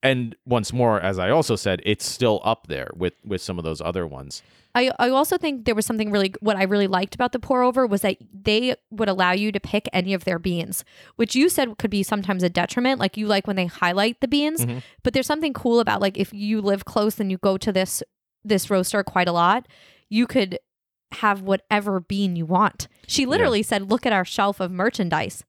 And 0.00 0.36
once 0.46 0.72
more, 0.72 1.00
as 1.00 1.18
I 1.18 1.30
also 1.30 1.56
said, 1.56 1.82
it's 1.84 2.06
still 2.06 2.40
up 2.44 2.68
there 2.68 2.88
with 2.94 3.14
with 3.24 3.42
some 3.42 3.58
of 3.58 3.64
those 3.64 3.80
other 3.80 4.06
ones. 4.06 4.42
I, 4.74 4.92
I 5.00 5.08
also 5.08 5.38
think 5.38 5.64
there 5.64 5.74
was 5.74 5.86
something 5.86 6.12
really 6.12 6.32
what 6.40 6.56
I 6.56 6.62
really 6.64 6.86
liked 6.86 7.16
about 7.16 7.32
the 7.32 7.40
pour 7.40 7.64
over 7.64 7.84
was 7.84 8.02
that 8.02 8.16
they 8.32 8.76
would 8.92 9.08
allow 9.08 9.32
you 9.32 9.50
to 9.50 9.58
pick 9.58 9.88
any 9.92 10.14
of 10.14 10.24
their 10.24 10.38
beans, 10.38 10.84
which 11.16 11.34
you 11.34 11.48
said 11.48 11.78
could 11.78 11.90
be 11.90 12.04
sometimes 12.04 12.44
a 12.44 12.48
detriment. 12.48 13.00
Like 13.00 13.16
you 13.16 13.26
like 13.26 13.48
when 13.48 13.56
they 13.56 13.66
highlight 13.66 14.20
the 14.20 14.28
beans, 14.28 14.64
Mhm. 14.64 14.82
but 15.02 15.14
there's 15.14 15.26
something 15.26 15.52
cool 15.52 15.80
about 15.80 16.00
like 16.00 16.16
if 16.16 16.32
you 16.32 16.60
live 16.60 16.84
close 16.84 17.18
and 17.18 17.28
you 17.32 17.38
go 17.38 17.56
to 17.56 17.72
this 17.72 18.00
this 18.44 18.70
roaster 18.70 19.02
quite 19.02 19.28
a 19.28 19.32
lot, 19.32 19.66
you 20.08 20.26
could 20.26 20.58
have 21.12 21.42
whatever 21.42 22.00
bean 22.00 22.36
you 22.36 22.44
want. 22.46 22.86
She 23.06 23.24
literally 23.26 23.62
said, 23.62 23.90
"Look 23.90 24.04
at 24.06 24.12
our 24.12 24.24
shelf 24.24 24.60
of 24.60 24.70
merchandise." 24.70 25.44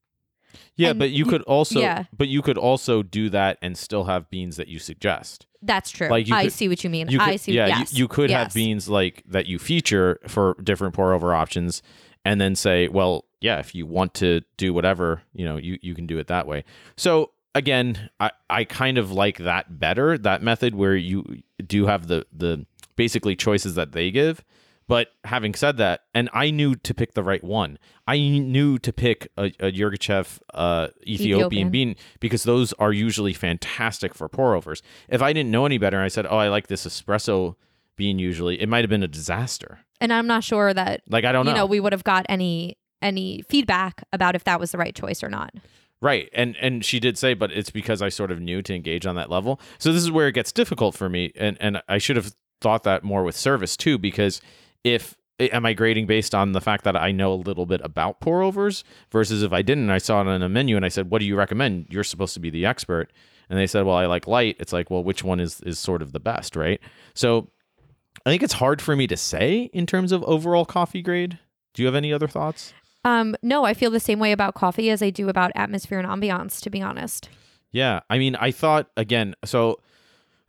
Yeah, 0.76 0.90
And 0.90 0.98
but 0.98 1.10
you 1.10 1.24
you- 1.24 1.30
could 1.30 1.42
also 1.42 1.80
yeah. 1.80 2.04
but 2.16 2.28
you 2.28 2.42
could 2.42 2.56
also 2.58 3.02
do 3.02 3.28
that 3.30 3.58
and 3.62 3.76
still 3.76 4.04
have 4.04 4.30
beans 4.30 4.56
that 4.56 4.68
you 4.68 4.78
suggest. 4.78 5.46
That's 5.62 5.90
true. 5.90 6.08
Like, 6.08 6.26
you 6.26 6.34
I 6.34 6.44
could- 6.44 6.52
see 6.52 6.68
what 6.68 6.82
you 6.82 6.88
mean. 6.90 7.08
You 7.10 7.18
could, 7.18 7.28
I 7.28 7.36
see. 7.36 7.52
yeah, 7.52 7.66
you- 7.66 7.74
yes. 7.80 7.94
you, 7.94 8.08
could 8.08 8.30
have 8.30 8.54
beans 8.54 8.88
like 8.88 9.22
that 9.28 9.46
you 9.46 9.58
feature 9.58 10.18
for 10.26 10.56
different 10.62 10.94
pour 10.94 11.12
over 11.12 11.34
options 11.34 11.82
and 12.24 12.40
then 12.40 12.54
say, 12.56 12.88
well, 12.88 13.26
yeah, 13.42 13.58
if 13.58 13.74
you 13.74 13.86
want 13.86 14.14
to 14.14 14.40
do 14.56 14.72
whatever, 14.72 15.22
you 15.34 15.44
know, 15.44 15.56
you, 15.58 15.78
you 15.82 15.94
can 15.94 16.06
do 16.06 16.18
it 16.18 16.28
that 16.28 16.46
way. 16.46 16.64
So 16.96 17.32
again, 17.54 18.08
I, 18.18 18.30
I 18.48 18.64
kind 18.64 18.96
of 18.96 19.12
like 19.12 19.38
that 19.38 19.78
better, 19.78 20.16
that 20.18 20.42
method 20.42 20.74
where 20.74 20.96
you 20.96 21.42
do 21.66 21.86
have 21.86 22.06
the 22.06 22.26
the 22.32 22.64
basically 23.04 23.34
choices 23.34 23.74
that 23.76 23.92
they 23.92 24.10
give. 24.10 24.44
But 24.86 25.08
having 25.24 25.54
said 25.54 25.76
that, 25.76 26.00
and 26.14 26.28
I 26.34 26.50
knew 26.50 26.74
to 26.74 26.92
pick 26.92 27.14
the 27.14 27.22
right 27.22 27.42
one. 27.44 27.78
I 28.08 28.18
knew 28.18 28.76
to 28.80 28.92
pick 28.92 29.28
a, 29.38 29.44
a 29.60 29.70
Yirgacheffe 29.72 30.40
uh, 30.52 30.88
Ethiopian, 31.06 31.46
Ethiopian. 31.46 31.70
bean 31.70 31.96
because 32.18 32.42
those 32.42 32.72
are 32.74 32.92
usually 32.92 33.32
fantastic 33.32 34.14
for 34.14 34.28
pour 34.28 34.54
overs. 34.56 34.82
If 35.08 35.22
I 35.22 35.32
didn't 35.32 35.52
know 35.52 35.64
any 35.64 35.78
better, 35.78 35.96
and 35.96 36.04
I 36.04 36.08
said, 36.08 36.26
"Oh, 36.28 36.36
I 36.36 36.48
like 36.48 36.66
this 36.66 36.84
espresso 36.86 37.54
bean." 37.96 38.18
Usually, 38.18 38.60
it 38.60 38.68
might 38.68 38.82
have 38.82 38.90
been 38.90 39.04
a 39.04 39.08
disaster. 39.20 39.78
and 40.00 40.12
I'm 40.12 40.26
not 40.26 40.42
sure 40.44 40.74
that 40.74 41.02
Like 41.08 41.24
I 41.24 41.30
don't 41.32 41.44
know. 41.46 41.52
you 41.52 41.56
know 41.56 41.66
we 41.66 41.78
would 41.80 41.92
have 41.92 42.04
got 42.04 42.26
any 42.28 42.76
any 43.00 43.42
feedback 43.48 44.02
about 44.12 44.34
if 44.34 44.42
that 44.44 44.58
was 44.60 44.72
the 44.72 44.78
right 44.78 44.94
choice 44.94 45.22
or 45.22 45.28
not. 45.30 45.50
Right. 46.02 46.28
And 46.34 46.56
and 46.60 46.84
she 46.84 46.98
did 46.98 47.16
say, 47.16 47.34
but 47.34 47.52
it's 47.52 47.70
because 47.70 48.02
I 48.02 48.08
sort 48.08 48.30
of 48.32 48.40
knew 48.40 48.60
to 48.62 48.74
engage 48.74 49.06
on 49.06 49.14
that 49.16 49.30
level. 49.30 49.60
So 49.78 49.92
this 49.92 50.02
is 50.02 50.10
where 50.10 50.26
it 50.26 50.32
gets 50.32 50.50
difficult 50.50 50.96
for 50.96 51.08
me. 51.08 51.30
And 51.36 51.56
and 51.60 51.80
I 51.88 51.98
should 51.98 52.16
have 52.16 52.34
thought 52.60 52.84
that 52.84 53.02
more 53.04 53.22
with 53.24 53.36
service 53.36 53.76
too, 53.76 53.98
because 53.98 54.40
if 54.84 55.16
am 55.38 55.64
I 55.64 55.72
grading 55.72 56.06
based 56.06 56.34
on 56.34 56.52
the 56.52 56.60
fact 56.60 56.84
that 56.84 56.96
I 56.96 57.12
know 57.12 57.32
a 57.32 57.34
little 57.34 57.66
bit 57.66 57.80
about 57.82 58.20
pour 58.20 58.42
overs 58.42 58.84
versus 59.10 59.42
if 59.42 59.52
I 59.52 59.62
didn't, 59.62 59.84
and 59.84 59.92
I 59.92 59.98
saw 59.98 60.20
it 60.20 60.28
on 60.28 60.42
a 60.42 60.48
menu 60.48 60.76
and 60.76 60.84
I 60.84 60.88
said, 60.88 61.10
What 61.10 61.20
do 61.20 61.24
you 61.26 61.36
recommend? 61.36 61.86
You're 61.90 62.04
supposed 62.04 62.34
to 62.34 62.40
be 62.40 62.50
the 62.50 62.66
expert. 62.66 63.10
And 63.48 63.58
they 63.58 63.66
said, 63.66 63.84
Well, 63.84 63.96
I 63.96 64.06
like 64.06 64.26
light. 64.26 64.56
It's 64.60 64.72
like, 64.72 64.90
well, 64.90 65.02
which 65.02 65.24
one 65.24 65.40
is 65.40 65.60
is 65.62 65.78
sort 65.78 66.02
of 66.02 66.12
the 66.12 66.20
best, 66.20 66.56
right? 66.56 66.80
So 67.14 67.48
I 68.26 68.30
think 68.30 68.42
it's 68.42 68.54
hard 68.54 68.82
for 68.82 68.94
me 68.96 69.06
to 69.06 69.16
say 69.16 69.70
in 69.72 69.86
terms 69.86 70.12
of 70.12 70.22
overall 70.24 70.64
coffee 70.64 71.02
grade. 71.02 71.38
Do 71.72 71.82
you 71.82 71.86
have 71.86 71.94
any 71.94 72.12
other 72.12 72.28
thoughts? 72.28 72.72
Um, 73.04 73.34
no, 73.42 73.64
I 73.64 73.72
feel 73.72 73.90
the 73.90 74.00
same 74.00 74.18
way 74.18 74.32
about 74.32 74.54
coffee 74.54 74.90
as 74.90 75.02
I 75.02 75.08
do 75.10 75.28
about 75.28 75.52
atmosphere 75.54 75.98
and 75.98 76.08
ambiance. 76.08 76.60
To 76.60 76.70
be 76.70 76.82
honest, 76.82 77.30
Yeah, 77.70 78.00
I 78.10 78.18
mean, 78.18 78.36
I 78.36 78.50
thought 78.50 78.90
again. 78.96 79.34
So, 79.44 79.80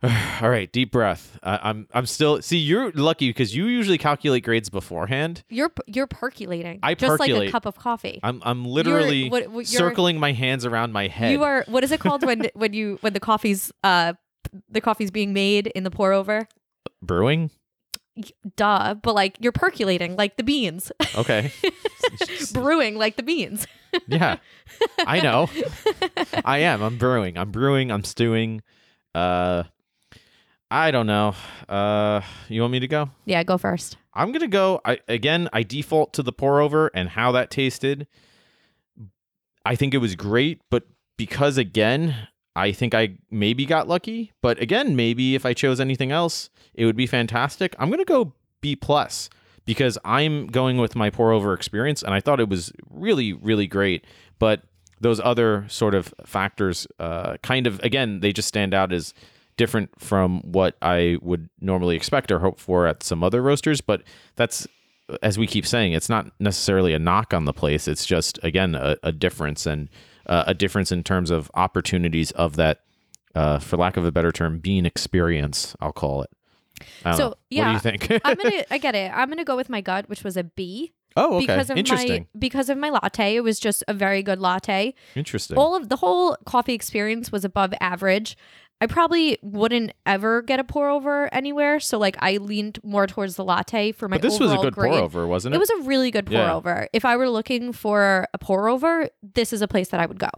all 0.42 0.50
right, 0.50 0.70
deep 0.72 0.90
breath. 0.90 1.38
Uh, 1.42 1.58
I'm 1.62 1.86
I'm 1.92 2.06
still. 2.06 2.42
See, 2.42 2.58
you're 2.58 2.90
lucky 2.92 3.28
because 3.28 3.54
you 3.54 3.66
usually 3.66 3.98
calculate 3.98 4.44
grades 4.44 4.68
beforehand. 4.68 5.44
you're 5.48 5.70
you're 5.86 6.06
percolating. 6.08 6.80
I 6.82 6.94
just 6.94 7.20
like 7.20 7.30
a 7.30 7.50
cup 7.50 7.66
of 7.66 7.76
coffee. 7.76 8.18
I'm 8.22 8.42
I'm 8.44 8.64
literally 8.64 9.28
what- 9.28 9.48
what- 9.50 9.66
circling 9.66 10.18
my 10.18 10.32
hands 10.32 10.66
around 10.66 10.92
my 10.92 11.06
head. 11.06 11.30
You 11.32 11.44
are 11.44 11.64
what 11.68 11.84
is 11.84 11.92
it 11.92 12.00
called 12.00 12.24
when 12.24 12.48
when 12.54 12.72
you 12.72 12.98
when 13.00 13.12
the 13.12 13.20
coffee's 13.20 13.70
uh 13.84 14.14
the 14.68 14.80
coffee's 14.80 15.10
being 15.12 15.32
made 15.32 15.68
in 15.68 15.84
the 15.84 15.90
pour 15.90 16.12
over? 16.12 16.48
brewing. 17.00 17.50
Duh, 18.56 18.94
but 18.94 19.14
like 19.14 19.36
you're 19.40 19.52
percolating 19.52 20.16
like 20.16 20.36
the 20.36 20.42
beans, 20.42 20.92
Okay. 21.16 21.50
brewing 22.52 22.96
like 22.96 23.16
the 23.16 23.22
beans. 23.22 23.66
yeah, 24.06 24.36
I 25.06 25.20
know. 25.20 25.48
I 26.44 26.58
am. 26.58 26.82
I'm 26.82 26.98
brewing. 26.98 27.38
I'm 27.38 27.50
brewing. 27.50 27.90
I'm 27.90 28.04
stewing. 28.04 28.62
Uh, 29.14 29.62
I 30.72 30.90
don't 30.90 31.06
know. 31.06 31.34
Uh, 31.68 32.22
you 32.48 32.62
want 32.62 32.72
me 32.72 32.80
to 32.80 32.88
go? 32.88 33.10
Yeah, 33.26 33.42
go 33.42 33.58
first. 33.58 33.98
I'm 34.14 34.32
gonna 34.32 34.48
go. 34.48 34.80
I 34.86 35.00
again. 35.06 35.50
I 35.52 35.64
default 35.64 36.14
to 36.14 36.22
the 36.22 36.32
pour 36.32 36.62
over 36.62 36.90
and 36.94 37.10
how 37.10 37.30
that 37.32 37.50
tasted. 37.50 38.06
I 39.66 39.76
think 39.76 39.92
it 39.92 39.98
was 39.98 40.16
great, 40.16 40.62
but 40.70 40.84
because 41.18 41.58
again, 41.58 42.26
I 42.56 42.72
think 42.72 42.94
I 42.94 43.18
maybe 43.30 43.66
got 43.66 43.86
lucky. 43.86 44.32
But 44.40 44.62
again, 44.62 44.96
maybe 44.96 45.34
if 45.34 45.44
I 45.44 45.52
chose 45.52 45.78
anything 45.78 46.10
else, 46.10 46.48
it 46.72 46.86
would 46.86 46.96
be 46.96 47.06
fantastic. 47.06 47.76
I'm 47.78 47.90
gonna 47.90 48.06
go 48.06 48.32
B 48.62 48.74
plus 48.74 49.28
because 49.66 49.98
I'm 50.06 50.46
going 50.46 50.78
with 50.78 50.96
my 50.96 51.10
pour 51.10 51.32
over 51.32 51.52
experience, 51.52 52.02
and 52.02 52.14
I 52.14 52.20
thought 52.20 52.40
it 52.40 52.48
was 52.48 52.72
really, 52.88 53.34
really 53.34 53.66
great. 53.66 54.06
But 54.38 54.62
those 55.02 55.20
other 55.20 55.66
sort 55.68 55.94
of 55.94 56.14
factors, 56.24 56.86
uh, 56.98 57.36
kind 57.42 57.66
of 57.66 57.78
again, 57.80 58.20
they 58.20 58.32
just 58.32 58.48
stand 58.48 58.72
out 58.72 58.90
as 58.90 59.12
different 59.62 59.90
from 60.00 60.40
what 60.40 60.76
I 60.82 61.18
would 61.22 61.48
normally 61.60 61.94
expect 61.94 62.32
or 62.32 62.40
hope 62.40 62.58
for 62.58 62.88
at 62.88 63.04
some 63.04 63.22
other 63.22 63.40
roasters. 63.40 63.80
But 63.80 64.02
that's, 64.34 64.66
as 65.22 65.38
we 65.38 65.46
keep 65.46 65.64
saying, 65.64 65.92
it's 65.92 66.08
not 66.08 66.32
necessarily 66.40 66.94
a 66.94 66.98
knock 66.98 67.32
on 67.32 67.44
the 67.44 67.52
place. 67.52 67.86
It's 67.86 68.04
just 68.04 68.40
again 68.42 68.74
a, 68.74 68.96
a 69.04 69.12
difference 69.12 69.64
and 69.64 69.88
uh, 70.26 70.42
a 70.48 70.54
difference 70.54 70.90
in 70.90 71.04
terms 71.04 71.30
of 71.30 71.48
opportunities 71.54 72.32
of 72.32 72.56
that, 72.56 72.80
uh, 73.36 73.60
for 73.60 73.76
lack 73.76 73.96
of 73.96 74.04
a 74.04 74.10
better 74.10 74.32
term, 74.32 74.58
being 74.58 74.84
experience. 74.84 75.76
I'll 75.80 75.92
call 75.92 76.22
it. 76.22 76.30
So, 77.04 77.10
know. 77.10 77.28
what 77.28 77.38
do 77.50 77.56
yeah, 77.56 77.72
you 77.72 77.78
think? 77.78 78.10
I'm 78.24 78.34
gonna 78.34 78.64
I 78.72 78.78
get 78.78 78.96
it. 78.96 79.12
I'm 79.14 79.28
gonna 79.28 79.44
go 79.44 79.54
with 79.54 79.68
my 79.68 79.80
gut, 79.80 80.08
which 80.08 80.24
was 80.24 80.36
a 80.36 80.42
B 80.42 80.92
oh, 81.16 81.36
okay. 81.36 81.46
because 81.46 81.70
of 81.70 81.76
Interesting. 81.76 82.22
my 82.34 82.38
because 82.40 82.68
of 82.68 82.78
my 82.78 82.90
latte. 82.90 83.36
It 83.36 83.42
was 83.42 83.60
just 83.60 83.84
a 83.86 83.94
very 83.94 84.24
good 84.24 84.40
latte. 84.40 84.94
Interesting. 85.14 85.56
All 85.56 85.76
of 85.76 85.88
the 85.88 85.96
whole 85.96 86.36
coffee 86.46 86.74
experience 86.74 87.30
was 87.30 87.44
above 87.44 87.72
average. 87.80 88.36
I 88.82 88.86
probably 88.86 89.38
wouldn't 89.42 89.92
ever 90.04 90.42
get 90.42 90.58
a 90.58 90.64
pour 90.64 90.88
over 90.90 91.32
anywhere, 91.32 91.78
so 91.78 91.98
like 91.98 92.16
I 92.18 92.38
leaned 92.38 92.80
more 92.82 93.06
towards 93.06 93.36
the 93.36 93.44
latte 93.44 93.92
for 93.92 94.08
my. 94.08 94.16
but 94.16 94.22
this 94.22 94.40
was 94.40 94.52
a 94.52 94.56
good 94.56 94.74
grade. 94.74 94.92
pour 94.92 95.00
over, 95.02 95.26
wasn't 95.26 95.54
it? 95.54 95.56
It 95.56 95.60
was 95.60 95.70
a 95.70 95.82
really 95.82 96.10
good 96.10 96.26
pour 96.26 96.34
Yeah. 96.34 96.54
over. 96.54 96.88
If 96.92 97.04
I 97.04 97.16
were 97.16 97.28
looking 97.28 97.72
for 97.72 98.26
a 98.34 98.38
pour 98.38 98.68
over, 98.68 99.08
this 99.22 99.52
is 99.52 99.62
a 99.62 99.68
place 99.68 99.88
that 99.90 100.00
I 100.00 100.06
would 100.06 100.18
go. 100.18 100.30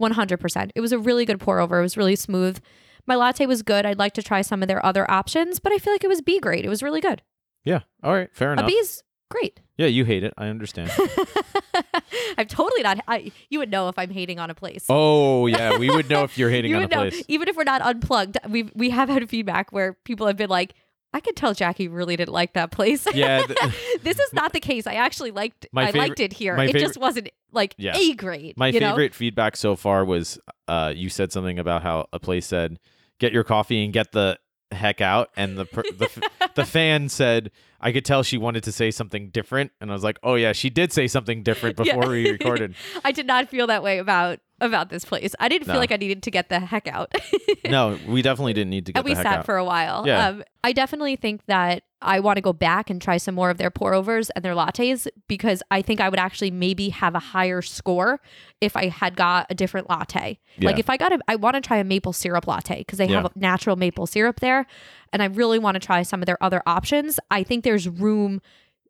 100%. 0.00 0.72
It 0.74 0.80
was 0.80 0.90
a 0.92 0.98
really 0.98 1.24
good 1.24 1.38
pour 1.38 1.60
over. 1.60 1.78
It 1.78 1.82
was 1.82 1.96
really 1.96 2.16
smooth. 2.16 2.58
My 3.06 3.14
latte 3.14 3.46
was 3.46 3.62
good. 3.62 3.86
I'd 3.86 3.98
like 3.98 4.14
to 4.14 4.22
try 4.22 4.42
some 4.42 4.60
of 4.62 4.66
their 4.68 4.84
other 4.84 5.08
options, 5.10 5.60
but 5.60 5.72
I 5.72 5.78
feel 5.78 5.92
like 5.94 6.02
it 6.04 6.08
was 6.08 6.20
B 6.20 6.40
grade. 6.40 6.64
It 6.64 6.68
was 6.68 6.82
really 6.82 7.00
good. 7.00 7.22
yeah. 7.64 7.80
All 8.02 8.12
right. 8.12 8.28
Fair 8.32 8.52
enough. 8.54 8.66
B 8.66 8.72
is 8.74 9.02
great. 9.30 9.60
Yeah, 9.76 9.86
you 9.86 10.04
hate 10.04 10.24
it. 10.24 10.32
I 10.38 10.46
understand. 10.48 10.90
I'm 12.38 12.46
totally 12.46 12.82
not. 12.82 13.00
I, 13.08 13.32
you 13.48 13.58
would 13.58 13.70
know 13.70 13.88
if 13.88 13.98
I'm 13.98 14.10
hating 14.10 14.38
on 14.38 14.50
a 14.50 14.54
place. 14.54 14.86
oh 14.88 15.46
yeah, 15.48 15.76
we 15.78 15.90
would 15.90 16.08
know 16.08 16.24
if 16.24 16.36
you're 16.38 16.50
hating 16.50 16.70
you 16.70 16.76
on 16.78 16.84
a 16.84 16.88
know, 16.88 16.96
place. 17.10 17.22
even 17.28 17.48
if 17.48 17.56
we're 17.56 17.64
not 17.64 17.82
unplugged. 17.82 18.38
We 18.48 18.70
we 18.74 18.90
have 18.90 19.08
had 19.08 19.28
feedback 19.28 19.72
where 19.72 19.94
people 20.04 20.26
have 20.26 20.36
been 20.36 20.50
like, 20.50 20.74
"I 21.12 21.20
could 21.20 21.36
tell 21.36 21.54
Jackie 21.54 21.88
really 21.88 22.16
didn't 22.16 22.32
like 22.32 22.52
that 22.54 22.70
place." 22.70 23.06
Yeah. 23.14 23.42
th- 23.46 24.00
this 24.02 24.18
is 24.18 24.32
not 24.32 24.52
the 24.52 24.60
case. 24.60 24.86
I 24.86 24.94
actually 24.94 25.30
liked. 25.30 25.66
My 25.72 25.82
I 25.82 25.86
favorite- 25.86 26.00
liked 26.00 26.20
it 26.20 26.32
here. 26.32 26.56
It 26.58 26.76
just 26.76 26.96
wasn't 26.98 27.30
like 27.52 27.74
Yeah. 27.78 27.96
a 27.96 28.14
grade. 28.14 28.56
My 28.56 28.68
you 28.68 28.80
know? 28.80 28.90
favorite 28.90 29.14
feedback 29.14 29.56
so 29.56 29.76
far 29.76 30.04
was 30.04 30.38
uh, 30.68 30.92
you 30.94 31.08
said 31.08 31.32
something 31.32 31.58
about 31.58 31.82
how 31.82 32.08
a 32.12 32.18
place 32.18 32.46
said, 32.46 32.78
"Get 33.18 33.32
your 33.32 33.44
coffee 33.44 33.84
and 33.84 33.92
get 33.92 34.12
the 34.12 34.38
heck 34.70 35.00
out," 35.00 35.30
and 35.36 35.56
the 35.58 35.64
per- 35.66 35.82
the 35.82 36.04
f- 36.06 36.54
the 36.54 36.64
fan 36.64 37.08
said, 37.08 37.50
I 37.84 37.92
could 37.92 38.04
tell 38.04 38.22
she 38.24 38.38
wanted 38.38 38.64
to 38.64 38.72
say 38.72 38.90
something 38.90 39.28
different, 39.28 39.70
and 39.80 39.90
I 39.90 39.94
was 39.94 40.02
like, 40.02 40.18
"Oh 40.22 40.34
yeah, 40.34 40.52
she 40.52 40.70
did 40.70 40.92
say 40.92 41.06
something 41.06 41.42
different 41.44 41.78
Yeah. 41.84 41.94
before 41.94 42.10
we 42.10 42.30
recorded." 42.38 42.74
I 43.04 43.12
did 43.12 43.26
not 43.26 43.48
feel 43.48 43.66
that 43.68 43.82
way 43.82 43.98
about 43.98 44.40
about 44.60 44.88
this 44.88 45.04
place. 45.04 45.34
I 45.38 45.48
didn't 45.48 45.66
feel 45.66 45.76
like 45.76 45.92
I 45.92 45.96
needed 45.96 46.22
to 46.22 46.30
get 46.30 46.48
the 46.48 46.60
heck 46.60 46.86
out. 46.88 47.12
no, 47.68 47.98
we 48.06 48.22
definitely 48.22 48.52
didn't 48.54 48.70
need 48.70 48.86
to 48.86 48.92
get 48.92 49.00
and 49.00 49.04
we 49.08 49.14
sat 49.14 49.26
out. 49.40 49.44
for 49.46 49.56
a 49.56 49.64
while. 49.64 50.04
Yeah. 50.06 50.28
Um, 50.28 50.44
I 50.62 50.72
definitely 50.72 51.16
think 51.16 51.44
that 51.46 51.82
I 52.00 52.20
want 52.20 52.36
to 52.36 52.40
go 52.40 52.52
back 52.52 52.88
and 52.88 53.02
try 53.02 53.16
some 53.16 53.34
more 53.34 53.50
of 53.50 53.58
their 53.58 53.70
pour 53.70 53.92
overs 53.94 54.30
and 54.30 54.44
their 54.44 54.54
lattes 54.54 55.08
because 55.26 55.60
I 55.72 55.82
think 55.82 56.00
I 56.00 56.08
would 56.08 56.20
actually 56.20 56.52
maybe 56.52 56.90
have 56.90 57.14
a 57.14 57.18
higher 57.18 57.62
score 57.62 58.20
if 58.60 58.76
I 58.76 58.88
had 58.88 59.16
got 59.16 59.46
a 59.50 59.54
different 59.54 59.90
latte. 59.90 60.38
Like 60.60 60.78
if 60.78 60.88
I 60.88 60.96
got 60.96 61.12
a, 61.12 61.18
I 61.26 61.34
want 61.36 61.54
to 61.56 61.60
try 61.60 61.78
a 61.78 61.84
maple 61.84 62.12
syrup 62.12 62.46
latte 62.46 62.78
because 62.78 62.98
they 62.98 63.08
Yeah. 63.08 63.22
have 63.22 63.36
natural 63.36 63.74
maple 63.76 64.06
syrup 64.06 64.38
there, 64.40 64.66
and 65.14 65.22
I 65.22 65.26
really 65.26 65.60
want 65.60 65.76
to 65.76 65.78
try 65.78 66.02
some 66.02 66.20
of 66.20 66.26
their 66.26 66.42
other 66.42 66.60
options. 66.66 67.20
I 67.30 67.44
think 67.44 67.62
there's 67.64 67.88
room 67.88 68.42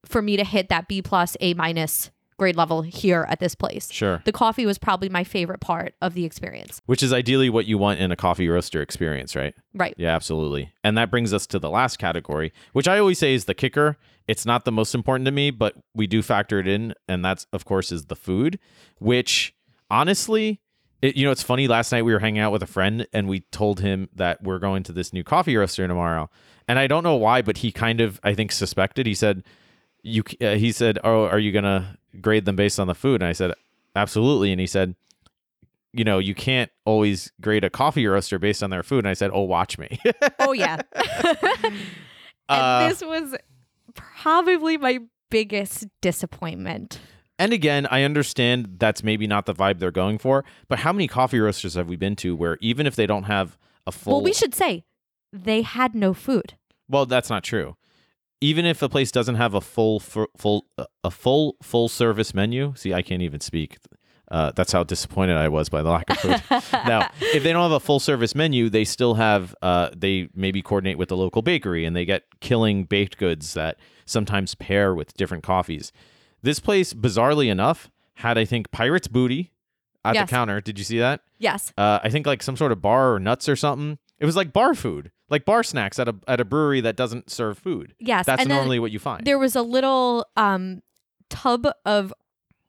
for 0.06 0.22
me 0.22 0.36
to 0.38 0.44
hit 0.44 0.70
that 0.70 0.88
B 0.88 1.02
plus 1.02 1.36
A 1.40 1.54
minus 1.54 2.10
grade 2.36 2.56
level 2.56 2.82
here 2.82 3.26
at 3.28 3.38
this 3.38 3.54
place. 3.54 3.92
Sure. 3.92 4.20
The 4.24 4.32
coffee 4.32 4.66
was 4.66 4.78
probably 4.78 5.08
my 5.08 5.22
favorite 5.22 5.60
part 5.60 5.94
of 6.02 6.14
the 6.14 6.24
experience. 6.24 6.80
Which 6.86 7.02
is 7.02 7.12
ideally 7.12 7.48
what 7.48 7.66
you 7.66 7.78
want 7.78 8.00
in 8.00 8.10
a 8.10 8.16
coffee 8.16 8.48
roaster 8.48 8.82
experience, 8.82 9.36
right? 9.36 9.54
Right. 9.74 9.94
Yeah, 9.96 10.16
absolutely. 10.16 10.72
And 10.82 10.98
that 10.98 11.10
brings 11.10 11.32
us 11.32 11.46
to 11.48 11.58
the 11.58 11.70
last 11.70 11.98
category, 11.98 12.52
which 12.72 12.88
I 12.88 12.98
always 12.98 13.18
say 13.18 13.34
is 13.34 13.44
the 13.44 13.54
kicker. 13.54 13.98
It's 14.26 14.46
not 14.46 14.64
the 14.64 14.72
most 14.72 14.94
important 14.94 15.26
to 15.26 15.30
me, 15.30 15.50
but 15.50 15.76
we 15.94 16.06
do 16.06 16.22
factor 16.22 16.58
it 16.58 16.66
in, 16.66 16.94
and 17.06 17.22
that's 17.24 17.46
of 17.52 17.66
course 17.66 17.92
is 17.92 18.06
the 18.06 18.16
food, 18.16 18.58
which 18.98 19.54
honestly, 19.90 20.60
it, 21.04 21.16
you 21.16 21.24
know, 21.26 21.30
it's 21.30 21.42
funny. 21.42 21.68
Last 21.68 21.92
night 21.92 22.02
we 22.02 22.14
were 22.14 22.18
hanging 22.18 22.40
out 22.40 22.50
with 22.50 22.62
a 22.62 22.66
friend, 22.66 23.06
and 23.12 23.28
we 23.28 23.40
told 23.40 23.80
him 23.80 24.08
that 24.14 24.42
we're 24.42 24.58
going 24.58 24.82
to 24.84 24.92
this 24.92 25.12
new 25.12 25.22
coffee 25.22 25.54
roaster 25.54 25.86
tomorrow, 25.86 26.30
and 26.66 26.78
I 26.78 26.86
don't 26.86 27.04
know 27.04 27.16
why, 27.16 27.42
but 27.42 27.58
he 27.58 27.70
kind 27.72 28.00
of, 28.00 28.18
I 28.24 28.34
think, 28.34 28.52
suspected. 28.52 29.04
He 29.06 29.14
said, 29.14 29.44
"You," 30.02 30.22
uh, 30.40 30.54
he 30.54 30.72
said, 30.72 30.98
"Oh, 31.04 31.26
are 31.26 31.38
you 31.38 31.52
gonna 31.52 31.98
grade 32.22 32.46
them 32.46 32.56
based 32.56 32.80
on 32.80 32.86
the 32.86 32.94
food?" 32.94 33.20
And 33.20 33.28
I 33.28 33.32
said, 33.32 33.52
"Absolutely," 33.94 34.50
and 34.50 34.60
he 34.60 34.66
said. 34.66 34.94
You 35.96 36.02
know, 36.02 36.18
you 36.18 36.34
can't 36.34 36.72
always 36.84 37.30
grade 37.40 37.62
a 37.62 37.70
coffee 37.70 38.04
roaster 38.04 38.36
based 38.40 38.64
on 38.64 38.70
their 38.70 38.82
food. 38.82 39.04
And 39.04 39.08
I 39.08 39.12
said, 39.12 39.30
"Oh, 39.32 39.42
watch 39.42 39.78
me." 39.78 40.00
Oh 40.40 40.50
yeah. 40.50 40.80
and 40.92 41.76
Uh, 42.48 42.88
this 42.88 43.00
was 43.00 43.36
probably 43.94 44.76
my 44.76 44.98
biggest 45.30 45.86
disappointment. 46.00 46.98
And 47.38 47.52
again, 47.52 47.86
I 47.90 48.02
understand 48.02 48.76
that's 48.78 49.02
maybe 49.02 49.26
not 49.26 49.46
the 49.46 49.54
vibe 49.54 49.78
they're 49.78 49.90
going 49.90 50.18
for, 50.18 50.44
but 50.68 50.80
how 50.80 50.92
many 50.92 51.08
coffee 51.08 51.40
roasters 51.40 51.74
have 51.74 51.88
we 51.88 51.96
been 51.96 52.16
to 52.16 52.36
where 52.36 52.58
even 52.60 52.86
if 52.86 52.94
they 52.94 53.06
don't 53.06 53.24
have 53.24 53.58
a 53.86 53.92
full 53.92 54.14
Well, 54.14 54.22
we 54.22 54.32
should 54.32 54.54
say 54.54 54.84
they 55.32 55.62
had 55.62 55.94
no 55.94 56.14
food. 56.14 56.54
Well, 56.88 57.06
that's 57.06 57.30
not 57.30 57.42
true. 57.42 57.76
Even 58.40 58.64
if 58.64 58.82
a 58.82 58.88
place 58.88 59.10
doesn't 59.10 59.36
have 59.36 59.54
a 59.54 59.60
full 59.60 60.00
full 60.00 60.66
a 61.02 61.10
full 61.10 61.56
full 61.62 61.88
service 61.88 62.34
menu, 62.34 62.74
see, 62.76 62.92
I 62.92 63.02
can't 63.02 63.22
even 63.22 63.40
speak. 63.40 63.78
Uh, 64.30 64.52
that's 64.54 64.72
how 64.72 64.82
disappointed 64.82 65.36
I 65.36 65.48
was 65.48 65.68
by 65.68 65.82
the 65.82 65.90
lack 65.90 66.10
of 66.10 66.18
food. 66.18 66.42
now, 66.72 67.10
if 67.20 67.42
they 67.42 67.52
don't 67.52 67.62
have 67.62 67.72
a 67.72 67.80
full 67.80 68.00
service 68.00 68.34
menu, 68.34 68.68
they 68.68 68.84
still 68.84 69.14
have. 69.14 69.54
Uh, 69.62 69.90
they 69.96 70.28
maybe 70.34 70.62
coordinate 70.62 70.98
with 70.98 71.08
the 71.08 71.16
local 71.16 71.42
bakery, 71.42 71.84
and 71.84 71.96
they 71.96 72.04
get 72.04 72.24
killing 72.40 72.84
baked 72.84 73.16
goods 73.16 73.54
that 73.54 73.78
sometimes 74.06 74.54
pair 74.54 74.94
with 74.94 75.14
different 75.14 75.42
coffees. 75.42 75.92
This 76.44 76.60
place, 76.60 76.92
bizarrely 76.94 77.48
enough, 77.50 77.90
had 78.14 78.38
I 78.38 78.44
think 78.44 78.70
pirate's 78.70 79.08
booty 79.08 79.52
at 80.04 80.14
Yes. 80.14 80.28
the 80.28 80.30
counter. 80.30 80.60
Did 80.60 80.78
you 80.78 80.84
see 80.84 80.98
that? 80.98 81.22
Yes. 81.38 81.72
uh, 81.78 81.98
I 82.02 82.10
think 82.10 82.26
like 82.26 82.42
some 82.42 82.56
sort 82.56 82.70
of 82.70 82.80
bar 82.80 83.14
or 83.14 83.18
nuts 83.18 83.48
or 83.48 83.56
something. 83.56 83.98
It 84.20 84.26
was 84.26 84.36
like 84.36 84.52
bar 84.52 84.74
food, 84.74 85.10
like 85.28 85.44
bar 85.44 85.62
snacks 85.62 85.98
at 85.98 86.06
a 86.08 86.14
at 86.28 86.40
a 86.40 86.44
brewery 86.44 86.80
that 86.82 86.96
doesn't 86.96 87.30
serve 87.30 87.58
food. 87.58 87.94
Yes. 87.98 88.26
That's 88.26 88.42
and 88.42 88.48
normally 88.48 88.78
what 88.78 88.92
you 88.92 88.98
find. 88.98 89.24
there 89.26 89.38
was 89.38 89.56
a 89.56 89.62
little 89.62 90.26
um 90.36 90.82
tub 91.30 91.66
of 91.84 92.12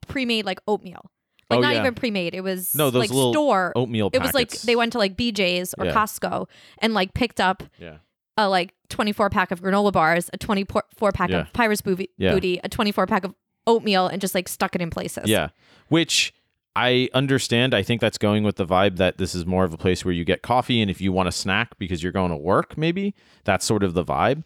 pre-made 0.07 0.45
like 0.45 0.59
oatmeal. 0.67 1.11
Like 1.49 1.59
Oh, 1.59 1.61
not 1.61 1.73
yeah. 1.76 1.82
even 1.82 1.93
pre-made. 1.93 2.34
It 2.34 2.41
was 2.41 2.73
No, 2.73 2.89
those 2.89 3.01
like 3.01 3.09
little 3.11 3.32
store. 3.34 3.71
Oatmeal. 3.76 4.09
it 4.13 4.21
was 4.21 4.34
like 4.34 4.49
they 4.61 4.76
went 4.76 4.93
to 4.93 4.97
like 4.97 5.15
BJ's 5.15 5.76
or 5.78 5.86
Yeah. 5.86 5.93
Costco 5.93 6.47
and 6.80 6.93
like 6.93 7.13
picked 7.13 7.39
up 7.39 7.61
Yeah. 7.80 7.97
a 8.38 8.49
like 8.49 8.73
24 8.89 9.30
pack 9.30 9.51
of 9.51 9.61
granola 9.61 9.91
bars, 9.91 10.30
a 10.34 10.38
24 10.38 11.11
pack 11.13 11.30
Yeah. 11.30 11.41
of 11.41 11.53
Pirates 11.53 11.82
booty, 11.82 12.09
booty, 12.17 12.59
a 12.63 12.69
24 12.69 13.05
pack 13.05 13.23
of 13.26 13.36
oatmeal, 13.68 14.07
and 14.07 14.22
just 14.22 14.36
like 14.36 14.47
stuck 14.47 14.76
it 14.76 14.82
in 14.82 14.89
places. 14.89 15.28
Yeah, 15.28 15.49
which 15.89 16.34
I 16.76 17.09
understand. 17.13 17.74
I 17.74 17.84
think 17.84 18.01
that's 18.01 18.18
going 18.18 18.43
with 18.43 18.57
the 18.57 18.66
vibe 18.66 18.97
that 18.97 19.18
this 19.18 19.34
is 19.34 19.45
more 19.45 19.63
of 19.63 19.74
a 19.74 19.78
place 19.78 20.03
where 20.03 20.13
you 20.13 20.26
get 20.26 20.41
coffee, 20.41 20.82
and 20.82 20.91
if 20.91 20.99
you 20.99 21.11
want 21.11 21.30
a 21.30 21.32
snack 21.32 21.78
because 21.78 22.03
you're 22.03 22.11
going 22.11 22.32
to 22.32 22.38
work, 22.38 22.78
maybe 22.78 23.16
that's 23.45 23.66
sort 23.66 23.84
of 23.84 23.93
the 23.93 24.03
vibe. 24.03 24.43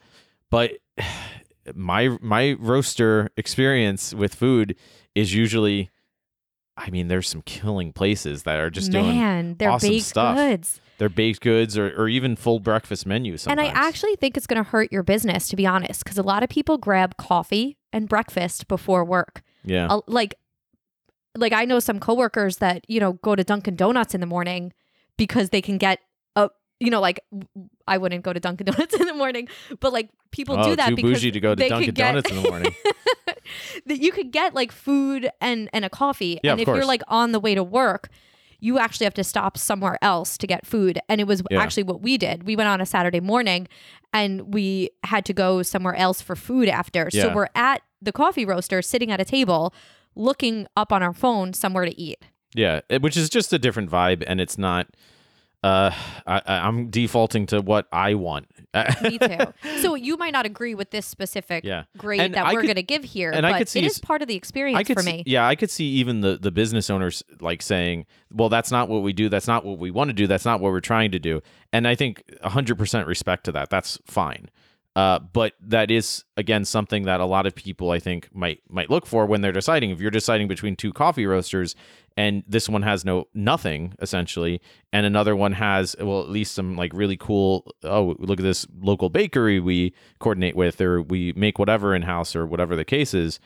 But 0.50 0.74
my 1.76 2.18
my 2.22 2.54
roaster 2.60 3.30
experience 3.38 4.14
with 4.14 4.36
food 4.36 4.76
is 5.16 5.34
usually, 5.34 5.90
I 6.78 6.92
mean, 6.92 7.08
there's 7.08 7.28
some 7.28 7.42
killing 7.42 7.94
places 7.94 8.44
that 8.44 8.60
are 8.60 8.70
just 8.70 8.92
doing 8.92 9.18
Man, 9.18 9.56
they're 9.58 9.72
awesome 9.72 9.90
baked 9.90 10.06
stuff. 10.06 10.38
goods. 10.38 10.80
their 11.00 11.10
baked 11.10 11.42
goods 11.42 11.78
or, 11.78 11.90
or 12.00 12.08
even 12.08 12.36
full 12.36 12.60
breakfast 12.60 13.08
menus. 13.08 13.48
And 13.48 13.60
I 13.60 13.68
actually 13.68 14.16
think 14.18 14.38
it's 14.38 14.46
going 14.48 14.64
to 14.64 14.70
hurt 14.70 14.92
your 14.92 15.02
business, 15.04 15.48
to 15.50 15.56
be 15.56 15.66
honest, 15.66 16.04
because 16.04 16.20
a 16.20 16.24
lot 16.24 16.44
of 16.44 16.50
people 16.50 16.78
grab 16.78 17.18
coffee 17.18 17.78
and 17.94 18.08
breakfast 18.10 18.68
before 18.68 19.04
work. 19.06 19.42
yeah, 19.64 19.88
Uh, 19.90 20.02
like, 20.08 20.36
like 21.38 21.54
I 21.54 21.66
know 21.66 21.80
some 21.80 22.00
coworkers 22.00 22.58
that 22.58 22.86
you 22.88 23.00
know 23.00 23.14
go 23.14 23.36
to 23.36 23.44
Dunkin' 23.44 23.76
Donuts 23.76 24.14
in 24.14 24.22
the 24.22 24.28
morning 24.28 24.74
because 25.18 25.50
they 25.50 25.62
can 25.62 25.78
get 25.78 26.00
a, 26.36 26.50
you 26.80 26.90
know, 26.90 27.02
like 27.02 27.20
I 27.88 27.98
wouldn't 27.98 28.24
go 28.24 28.34
to 28.34 28.40
Dunkin' 28.40 28.66
Donuts 28.72 28.96
in 28.96 29.06
the 29.08 29.14
morning, 29.14 29.48
but 29.80 29.94
like 29.94 30.10
people 30.32 30.58
oh, 30.60 30.64
do 30.64 30.76
that 30.76 30.90
too 30.90 30.96
because 30.96 31.12
bougie 31.12 31.32
to 31.32 31.40
go 31.40 31.56
to 31.56 31.56
they 31.56 31.70
Dunkin' 31.70 31.94
get- 31.94 32.08
Donuts 32.14 32.30
in 32.32 32.42
the 32.42 32.50
morning. 32.50 32.76
that 33.86 34.00
you 34.00 34.12
could 34.12 34.32
get 34.32 34.54
like 34.54 34.72
food 34.72 35.30
and 35.42 35.70
and 35.74 35.86
a 35.86 35.90
coffee, 35.90 36.40
Yeah, 36.44 36.52
and 36.54 36.62
if 36.62 36.68
you're 36.68 36.86
like 36.86 37.02
on 37.08 37.32
the 37.32 37.40
way 37.40 37.56
to 37.56 37.64
work. 37.64 38.10
You 38.60 38.78
actually 38.80 39.06
have 39.06 39.14
to 39.16 39.24
stop 39.24 39.58
somewhere 39.58 39.98
else 40.02 40.38
to 40.38 40.48
get 40.48 40.66
food. 40.66 41.00
And 41.08 41.20
it 41.22 41.28
was 41.28 41.42
Yeah. 41.50 41.62
actually 41.62 41.84
what 41.84 42.02
we 42.02 42.18
did. 42.18 42.44
We 42.44 42.56
went 42.56 42.70
on 42.70 42.82
a 42.82 42.86
Saturday 42.86 43.20
morning 43.20 43.68
and 44.14 44.54
we 44.54 44.90
had 45.04 45.26
to 45.26 45.34
go 45.34 45.62
somewhere 45.64 45.96
else 45.96 46.22
for 46.22 46.36
food 46.36 46.68
after. 46.68 47.10
So 47.12 47.34
we're 47.34 47.48
at 47.56 47.82
the 48.02 48.12
coffee 48.12 48.46
roaster 48.46 48.82
sitting 48.82 49.12
at 49.12 49.20
a 49.22 49.26
table 49.26 49.74
looking 50.16 50.68
up 50.76 50.92
on 50.92 51.02
our 51.04 51.14
phone 51.14 51.54
somewhere 51.54 51.86
to 51.86 52.00
eat. 52.00 52.20
Yeah, 52.54 52.82
it- 52.90 53.02
which 53.02 53.16
is 53.16 53.30
just 53.30 53.54
a 53.54 53.60
different 53.60 53.90
vibe, 53.92 54.24
and 54.26 54.42
it's 54.42 54.58
not. 54.58 54.88
Uh, 55.64 55.92
I, 56.26 56.42
I- 56.46 56.68
I'm 56.68 56.90
defaulting 56.90 57.46
to 57.48 57.62
what 57.62 57.88
I 57.92 58.14
want. 58.16 58.48
Me 59.02 59.18
too. 59.18 59.38
so 59.82 59.96
you 59.96 60.16
might 60.18 60.34
not 60.34 60.46
agree 60.46 60.76
with 60.76 60.92
this 60.92 61.06
specific 61.06 61.64
Yeah. 61.64 61.84
grade 61.98 62.20
And 62.22 62.34
that 62.36 62.46
I 62.46 62.54
we're 62.54 62.62
going 62.64 62.76
to 62.76 62.84
give 62.84 63.04
here, 63.04 63.32
and 63.32 63.46
I 63.46 63.52
but 63.54 63.58
could 63.60 63.70
see 63.70 63.80
it 63.80 63.86
s- 63.86 64.00
part 64.00 64.22
of 64.22 64.28
the 64.28 64.36
experience 64.36 64.90
I 64.90 64.94
for 64.94 65.02
see, 65.02 65.12
me. 65.12 65.24
yeah, 65.26 65.48
I 65.48 65.56
could 65.56 65.72
see 65.72 65.86
even 65.86 66.22
the 66.22 66.38
the 66.38 66.52
business 66.52 66.90
owners 66.90 67.24
like 67.42 67.62
saying, 67.62 68.06
"Well, 68.32 68.50
that's 68.50 68.72
not 68.72 68.88
what 68.90 69.02
we 69.02 69.12
do. 69.14 69.28
That's 69.30 69.48
not 69.48 69.66
what 69.66 69.80
we 69.80 69.90
want 69.92 70.10
to 70.10 70.14
do. 70.14 70.28
That's 70.28 70.46
not 70.46 70.60
what 70.60 70.72
we're 70.72 70.82
trying 70.82 71.12
to 71.12 71.20
do." 71.20 71.42
And 71.74 71.88
I 71.88 71.96
think 71.96 72.24
100% 72.44 73.08
respect 73.08 73.44
to 73.46 73.52
that. 73.54 73.70
That's 73.70 73.98
fine. 74.06 74.50
Uh, 74.96 75.20
but 75.20 75.54
that 75.62 75.92
is 75.92 76.26
again 76.36 76.66
something 76.66 77.04
that 77.04 77.20
a 77.22 77.26
lot 77.26 77.46
of 77.46 77.56
people 77.56 77.92
I 77.92 78.00
think 78.00 78.28
might 78.34 78.62
might 78.70 78.90
look 78.90 79.06
for 79.06 79.26
when 79.26 79.42
they're 79.42 79.52
deciding. 79.52 79.92
If 79.92 80.02
you're 80.02 80.12
deciding 80.12 80.48
between 80.48 80.76
two 80.76 80.92
coffee 80.94 81.26
roasters 81.26 81.76
and 82.20 82.44
this 82.48 82.68
one 82.68 82.82
has 82.82 83.06
no 83.06 83.28
nothing 83.34 83.94
essentially, 84.02 84.60
and 84.92 85.06
another 85.06 85.36
one 85.36 85.54
has 85.54 85.96
well 86.00 86.20
at 86.22 86.30
least 86.30 86.54
some 86.54 86.76
like 86.76 86.92
really 86.94 87.18
cool. 87.18 87.72
Oh, 87.84 88.16
look 88.20 88.40
at 88.40 88.44
this 88.44 88.68
local 88.82 89.10
bakery 89.10 89.60
we 89.60 89.94
coordinate 90.20 90.56
with, 90.56 90.82
or 90.82 91.02
we 91.02 91.32
make 91.34 91.58
whatever 91.60 91.96
in 91.96 92.02
house, 92.04 92.36
or 92.36 92.46
whatever 92.46 92.76
the 92.76 92.86
case 92.86 93.14
is 93.14 93.40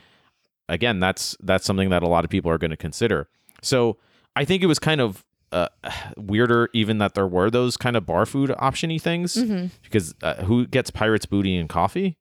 again 0.70 0.98
that's 1.00 1.36
that's 1.42 1.66
something 1.66 1.90
that 1.90 2.02
a 2.04 2.08
lot 2.08 2.24
of 2.24 2.30
people 2.32 2.50
are 2.50 2.58
going 2.58 2.72
to 2.72 2.78
consider 2.78 3.28
so 3.62 3.98
i 4.38 4.46
think 4.46 4.64
it 4.64 4.66
was 4.66 4.80
kind 4.80 5.02
of 5.02 5.26
uh, 5.52 5.68
weirder 6.18 6.70
even 6.74 7.00
that 7.00 7.16
there 7.16 7.28
were 7.28 7.50
those 7.52 7.76
kind 7.76 7.98
of 7.98 8.06
bar 8.06 8.26
food 8.26 8.50
optiony 8.52 9.00
things 9.00 9.36
Mm-hmm. 9.36 9.68
because 9.84 10.16
uh, 10.24 10.36
who 10.46 10.66
gets 10.66 10.90
pirates 10.90 11.26
booty 11.26 11.58
and 11.58 11.68
coffee 11.68 12.18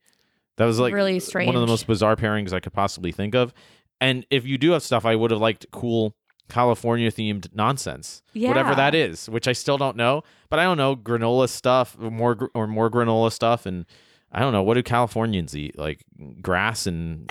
that 0.57 0.64
was 0.66 0.80
like 0.80 0.92
Really 0.92 1.20
strange. 1.20 1.46
one 1.46 1.55
of 1.55 1.61
the 1.61 1.68
most 1.68 1.86
bizarre 1.86 2.16
pairings 2.16 2.53
i 2.53 2.59
could 2.59 2.72
possibly 2.72 3.12
think 3.12 3.36
of 3.36 3.55
and 4.00 4.26
if 4.28 4.44
you 4.44 4.59
do 4.59 4.72
have 4.72 4.82
stuff 4.82 5.07
i 5.07 5.14
would 5.14 5.30
have 5.30 5.40
liked 5.40 5.64
cool 5.70 6.16
california 6.49 7.11
themed 7.11 7.49
nonsense 7.55 8.22
whatever 8.34 8.74
that 8.74 8.95
is 8.95 9.28
which 9.30 9.49
i 9.49 9.53
still 9.53 9.78
don't 9.78 9.97
know 9.97 10.22
but 10.51 10.59
i 10.59 10.64
don't 10.64 10.76
know 10.76 10.95
granola 10.95 11.49
stuff 11.49 11.97
or 12.01 12.11
more 12.11 12.34
gr- 12.34 12.47
or 12.55 12.66
more 12.66 12.90
granola 12.90 13.32
stuff 13.32 13.64
and 13.66 13.86
I 14.34 14.40
don't 14.40 14.55
know. 14.55 14.62
What 14.62 14.74
do 14.76 14.82
Californians 14.82 15.55
eat? 15.55 15.78
Like 15.78 16.05
grass 16.40 16.86
and 16.86 17.30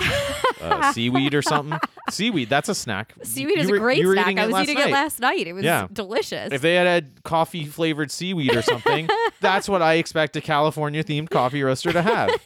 uh, 0.61 0.91
seaweed 0.93 1.33
or 1.33 1.41
something? 1.41 1.79
seaweed, 2.11 2.47
that's 2.47 2.69
a 2.69 2.75
snack. 2.75 3.15
Seaweed 3.23 3.55
You 3.55 3.61
is 3.63 3.69
were- 3.71 3.77
a 3.77 3.79
great 3.79 4.03
snack. 4.05 4.37
I 4.37 4.45
was 4.45 4.61
eating 4.61 4.75
night. 4.75 4.89
it 4.89 4.93
last 4.93 5.19
night. 5.19 5.47
It 5.47 5.53
was 5.53 5.63
Yeah. 5.63 5.87
delicious. 5.91 6.53
If 6.53 6.61
they 6.61 6.75
had 6.75 6.85
had 6.85 7.23
coffee 7.23 7.65
flavored 7.65 8.11
seaweed 8.11 8.55
or 8.55 8.61
something, 8.61 9.09
that's 9.41 9.67
what 9.67 9.81
I 9.81 9.95
expect 9.95 10.35
a 10.35 10.41
California 10.41 11.03
themed 11.03 11.31
coffee 11.31 11.63
roaster 11.63 11.91
to 11.91 12.03
have. 12.03 12.29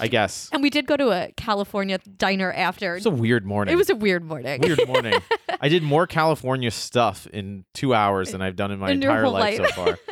I 0.00 0.08
guess. 0.08 0.48
and 0.52 0.62
we 0.62 0.70
did 0.70 0.86
go 0.86 0.96
to 0.96 1.10
a 1.10 1.32
California 1.36 1.98
diner 2.16 2.52
after. 2.52 2.96
It's 2.96 3.06
a 3.06 3.10
weird 3.10 3.44
morning. 3.44 3.72
it 3.72 3.76
was 3.76 3.90
a 3.90 3.94
weird 3.96 4.24
morning. 4.24 4.60
weird 4.60 4.86
morning. 4.86 5.14
I 5.60 5.68
did 5.68 5.82
more 5.82 6.06
California 6.06 6.70
stuff 6.70 7.26
in 7.28 7.64
two 7.74 7.94
hours 7.94 8.32
than 8.32 8.42
I've 8.42 8.56
done 8.56 8.70
in 8.70 8.78
my 8.78 8.90
In 8.90 9.02
entire 9.02 9.28
life, 9.28 9.58
life. 9.58 9.68
so 9.74 9.84
far. 9.84 9.98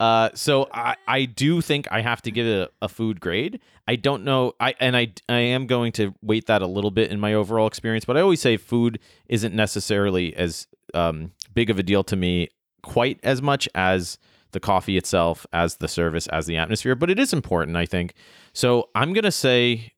Uh, 0.00 0.30
so 0.32 0.68
I, 0.72 0.94
I 1.08 1.24
do 1.24 1.60
think 1.60 1.88
I 1.90 2.02
have 2.02 2.22
to 2.22 2.30
give 2.30 2.46
it 2.46 2.70
a, 2.80 2.84
a 2.84 2.88
food 2.88 3.20
grade. 3.20 3.58
I 3.88 3.96
don't 3.96 4.22
know. 4.22 4.52
I 4.60 4.76
and 4.78 4.96
I 4.96 5.12
I 5.28 5.40
am 5.40 5.66
going 5.66 5.90
to 5.94 6.14
weight 6.22 6.46
that 6.46 6.62
a 6.62 6.68
little 6.68 6.92
bit 6.92 7.10
in 7.10 7.18
my 7.18 7.34
overall 7.34 7.66
experience. 7.66 8.04
But 8.04 8.16
I 8.16 8.20
always 8.20 8.40
say 8.40 8.56
food 8.58 9.00
isn't 9.28 9.52
necessarily 9.56 10.36
as 10.36 10.68
um, 10.94 11.32
big 11.52 11.68
of 11.68 11.80
a 11.80 11.82
deal 11.82 12.04
to 12.04 12.14
me 12.14 12.48
quite 12.84 13.18
as 13.24 13.42
much 13.42 13.68
as 13.74 14.18
the 14.52 14.60
coffee 14.60 14.96
itself, 14.96 15.46
as 15.52 15.76
the 15.76 15.88
service, 15.88 16.26
as 16.28 16.46
the 16.46 16.56
atmosphere. 16.56 16.94
But 16.94 17.10
it 17.10 17.18
is 17.18 17.32
important, 17.32 17.76
I 17.76 17.86
think. 17.86 18.14
So 18.52 18.88
I'm 18.94 19.12
gonna 19.12 19.32
say. 19.32 19.92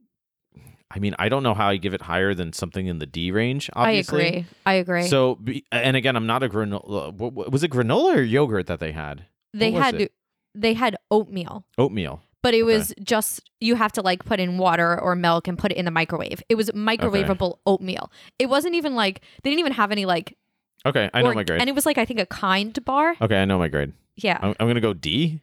I 0.93 0.99
mean, 0.99 1.15
I 1.21 1.29
don't 1.29 1.45
know 1.45 1.55
how 1.55 1.69
I 1.69 1.77
give 1.77 1.95
it 1.95 2.03
higher 2.03 2.35
than 2.35 2.53
something 2.53 2.89
in 2.89 2.99
the 2.99 3.07
D 3.07 3.31
range. 3.31 3.71
Obviously. 3.75 4.25
I 4.25 4.27
agree. 4.27 4.47
I 4.67 4.73
agree. 4.75 5.03
So, 5.07 5.39
and 5.71 5.97
again, 5.97 6.17
I'm 6.17 6.27
not 6.27 6.43
a 6.43 6.49
granola. 6.49 7.15
Was 7.17 7.63
it 7.63 7.71
granola 7.71 8.17
or 8.17 8.23
yogurt 8.23 8.67
that 8.67 8.81
they 8.81 8.91
had? 8.91 9.25
they 9.55 9.71
had 9.71 9.95
it? 10.01 10.13
they 10.55 10.75
had 10.75 10.97
oatmeal. 11.13 11.65
Oatmeal. 11.79 12.23
But 12.43 12.55
it 12.55 12.65
Okay. 12.65 12.75
was 12.77 12.93
just 13.05 13.49
you 13.61 13.77
have 13.77 13.93
to 13.93 14.03
like 14.03 14.25
put 14.25 14.41
in 14.41 14.59
water 14.59 14.99
or 15.01 15.15
milk 15.15 15.47
and 15.47 15.57
put 15.57 15.71
it 15.71 15.77
in 15.77 15.85
the 15.85 15.91
microwave. 15.93 16.43
It 16.49 16.57
was 16.57 16.71
microwavable 16.71 17.59
oatmeal. 17.67 18.11
It 18.41 18.49
wasn't 18.49 18.75
even 18.75 18.97
like 18.97 19.21
they 19.45 19.51
didn't 19.51 19.61
even 19.61 19.75
have 19.75 19.93
any 19.93 20.07
like 20.07 20.37
Okay, 20.85 21.09
I 21.15 21.21
know 21.21 21.29
org- 21.29 21.37
my 21.37 21.45
grade. 21.45 21.61
And 21.61 21.69
it 21.69 21.75
was 21.77 21.87
like 21.87 21.99
I 21.99 22.05
think 22.05 22.19
a 22.19 22.27
kind 22.27 22.77
bar. 22.85 23.15
okay, 23.21 23.41
I 23.41 23.45
know 23.45 23.59
my 23.61 23.69
grade. 23.69 23.93
Yeah. 24.17 24.39
I'm, 24.41 24.55
I'm 24.61 24.67
gonna 24.67 24.81
go 24.81 24.93
D. 24.93 25.41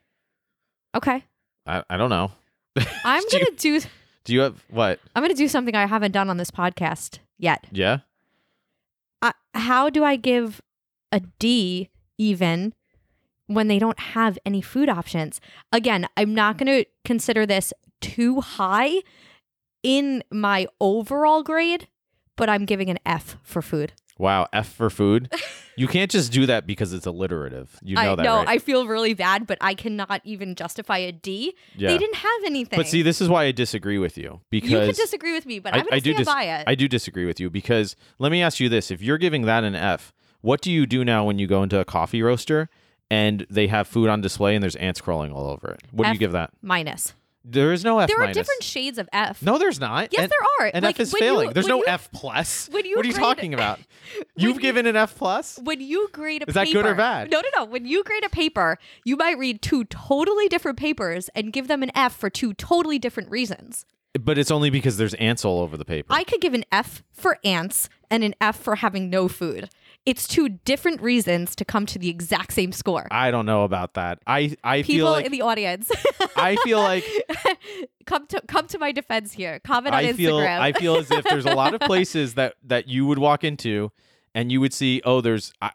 Okay. 0.96 1.24
I, 1.66 1.84
I 1.90 1.98
don't 1.98 2.10
know. 2.10 2.32
I'm 3.04 3.24
Do 3.30 3.40
gonna 3.40 3.52
do 3.58 3.82
Do 4.24 4.34
you 4.34 4.42
have 4.42 4.64
what? 4.70 5.00
I'm 5.16 5.24
gonna 5.24 5.34
do 5.34 5.48
something 5.48 5.76
I 5.76 5.86
haven't 5.86 6.12
done 6.12 6.30
on 6.30 6.38
this 6.38 6.52
podcast 6.52 7.20
yet. 7.38 7.66
Yeah. 7.72 8.00
uh, 9.22 9.34
how 9.54 9.90
do 9.90 10.04
I 10.04 10.16
give 10.16 10.62
a 11.12 11.22
D 11.40 11.90
even 12.18 12.74
when 13.48 13.68
they 13.68 13.80
don't 13.80 14.00
have 14.00 14.38
any 14.46 14.62
food 14.62 14.90
options? 14.90 15.40
Again, 15.72 16.08
I'm 16.18 16.34
not 16.36 16.58
going 16.58 16.84
to 16.84 16.90
consider 17.06 17.46
this 17.46 17.74
too 18.02 18.42
high 18.42 19.02
in 19.84 20.24
my 20.32 20.68
overall 20.82 21.44
grade, 21.44 21.88
but 22.36 22.50
I'm 22.50 22.66
giving 22.66 22.90
an 22.90 23.00
F 23.06 23.38
for 23.44 23.62
food. 23.62 23.94
Wow. 24.18 24.48
F 24.54 24.68
for 24.74 24.90
food. 24.90 25.32
you 25.76 25.88
can't 25.88 26.10
just 26.10 26.32
do 26.32 26.46
that 26.48 26.66
because 26.66 26.94
it's 26.94 27.06
alliterative. 27.06 27.78
You 27.84 27.96
know 27.96 28.14
I 28.14 28.16
that, 28.16 28.24
No, 28.24 28.38
right? 28.38 28.48
I 28.48 28.58
feel 28.58 28.88
really 28.88 29.14
bad, 29.14 29.46
but 29.48 29.58
I 29.62 29.74
cannot 29.74 30.22
even 30.24 30.56
justify 30.56 30.98
a 30.98 31.12
D. 31.12 31.54
yeah. 31.76 31.90
They 31.90 31.98
didn't 31.98 32.16
have 32.16 32.44
anything. 32.46 32.78
But 32.78 32.88
see, 32.88 33.02
this 33.02 33.22
is 33.22 33.30
why 33.30 33.46
I 33.46 33.52
disagree 33.52 33.98
with 33.98 34.18
you 34.18 34.42
because 34.50 34.72
you 34.72 34.78
can 34.78 34.94
disagree 34.96 35.34
with 35.34 35.46
me, 35.46 35.60
but 35.60 35.74
I- 35.76 35.84
I 35.92 36.00
to 36.00 36.02
do 36.02 36.14
dis-. 36.14 36.28
I 36.28 36.76
do 36.76 36.88
disagree 36.88 37.26
with 37.26 37.40
you 37.40 37.50
because 37.50 37.96
let 38.20 38.32
me 38.32 38.42
ask 38.42 38.60
you 38.60 38.70
this: 38.70 38.90
If 38.92 39.02
you're 39.02 39.18
giving 39.18 39.44
that 39.44 39.64
an 39.64 39.76
F, 39.76 40.14
what 40.42 40.62
do 40.62 40.72
you 40.72 40.86
do 40.86 41.04
now 41.06 41.26
when 41.26 41.40
you 41.40 41.48
go 41.48 41.64
into 41.64 41.80
a 41.80 41.86
coffee 41.86 42.22
roaster 42.22 42.70
and 43.10 43.46
they 43.50 43.68
have 43.68 43.88
food 43.88 44.10
on 44.10 44.22
display 44.22 44.56
and 44.56 44.64
there's 44.64 44.76
ants 44.78 45.00
crawling 45.02 45.32
all 45.32 45.48
over 45.50 45.70
it? 45.72 45.82
What 45.92 46.06
do 46.06 46.12
you 46.14 46.20
give 46.20 46.32
that? 46.34 46.52
Minus. 46.62 47.14
There 47.50 47.72
is 47.72 47.86
no 47.86 48.00
F 48.00 48.08
There 48.10 48.18
are 48.18 48.22
minus. 48.26 48.36
different 48.36 48.62
shades 48.64 48.98
of 48.98 49.08
F. 49.14 49.42
No, 49.42 49.58
there's 49.58 49.80
not. 49.80 50.10
Yes, 50.12 50.24
and, 50.24 50.32
there 50.32 50.66
are. 50.68 50.72
And 50.74 50.84
Like, 50.84 50.96
F 50.98 51.00
is 51.00 51.14
when 51.14 51.24
you- 51.24 51.30
failing. 51.30 51.54
there's 51.54 51.68
no 51.68 51.78
you- 51.78 51.86
F 51.88 52.12
plus. 52.12 52.68
what 52.72 52.84
are 52.84 52.88
you 52.88 53.02
grade- 53.02 53.16
talking 53.16 53.54
about? 53.54 53.80
You've 54.36 54.56
you- 54.56 54.62
given 54.62 54.86
an 54.86 54.98
F 54.98 55.16
plus. 55.16 55.58
when 55.64 55.80
you 55.80 56.10
grade 56.12 56.44
a 56.44 56.50
Is 56.50 56.54
paper, 56.56 56.66
that 56.66 56.74
good 56.74 56.86
or 56.86 56.96
bad? 56.96 57.32
No, 57.32 57.40
no, 57.40 57.48
no. 57.56 57.66
When 57.66 57.86
you 57.86 58.04
grade 58.04 58.26
a 58.26 58.30
paper, 58.30 58.78
you 59.06 59.16
might 59.16 59.38
read 59.38 59.62
two 59.62 59.86
totally 59.86 60.50
different 60.50 60.78
papers 60.78 61.30
and 61.36 61.54
give 61.54 61.68
them 61.70 61.84
an 61.84 61.92
F 61.96 62.16
for 62.18 62.30
two 62.30 62.54
totally 62.54 63.00
different 63.00 63.32
reasons. 63.32 63.86
But 64.20 64.38
it's 64.38 64.50
only 64.52 64.70
because 64.70 64.98
there's 64.98 65.14
ants 65.16 65.46
all 65.46 65.60
over 65.62 65.78
the 65.78 65.86
paper. 65.86 66.12
I 66.12 66.24
could 66.24 66.42
give 66.42 66.54
an 66.54 66.66
F 66.72 67.04
for 67.14 67.38
ants 67.44 67.88
and 68.10 68.24
an 68.24 68.34
F 68.42 68.58
for 68.60 68.76
having 68.78 69.10
no 69.10 69.28
food. 69.28 69.70
It's 70.08 70.26
two 70.26 70.48
different 70.48 71.02
reasons 71.02 71.54
to 71.58 71.66
come 71.66 71.86
to 71.88 72.00
the 72.00 72.08
exact 72.08 72.54
same 72.54 72.72
score. 72.72 73.08
I 73.12 73.30
don't 73.30 73.46
know 73.46 73.66
about 73.66 73.96
that. 73.96 74.20
I 74.26 74.56
I 74.64 74.82
feel 74.82 74.96
People 74.96 75.12
like 75.12 75.26
in 75.26 75.34
the 75.34 75.42
audience, 75.42 75.92
I 76.38 76.56
feel 76.64 76.80
like 76.80 77.04
come 78.06 78.26
to 78.28 78.42
come 78.48 78.68
to 78.68 78.80
my 78.80 78.94
defense 78.94 79.34
here. 79.34 79.60
Comment 79.60 79.94
on 79.94 80.02
I 80.02 80.14
feel 80.14 80.38
Instagram. 80.38 80.60
I 80.62 80.72
feel 80.72 80.96
as 80.96 81.12
if 81.12 81.26
there's 81.26 81.46
a 81.46 81.54
lot 81.54 81.74
of 81.74 81.82
places 81.92 82.36
that 82.36 82.56
that 82.64 82.88
you 82.88 83.06
would 83.06 83.18
walk 83.18 83.44
into 83.44 83.92
and 84.34 84.50
you 84.50 84.62
would 84.62 84.74
see 84.74 85.02
oh 85.04 85.20
there's 85.20 85.52
I, 85.62 85.72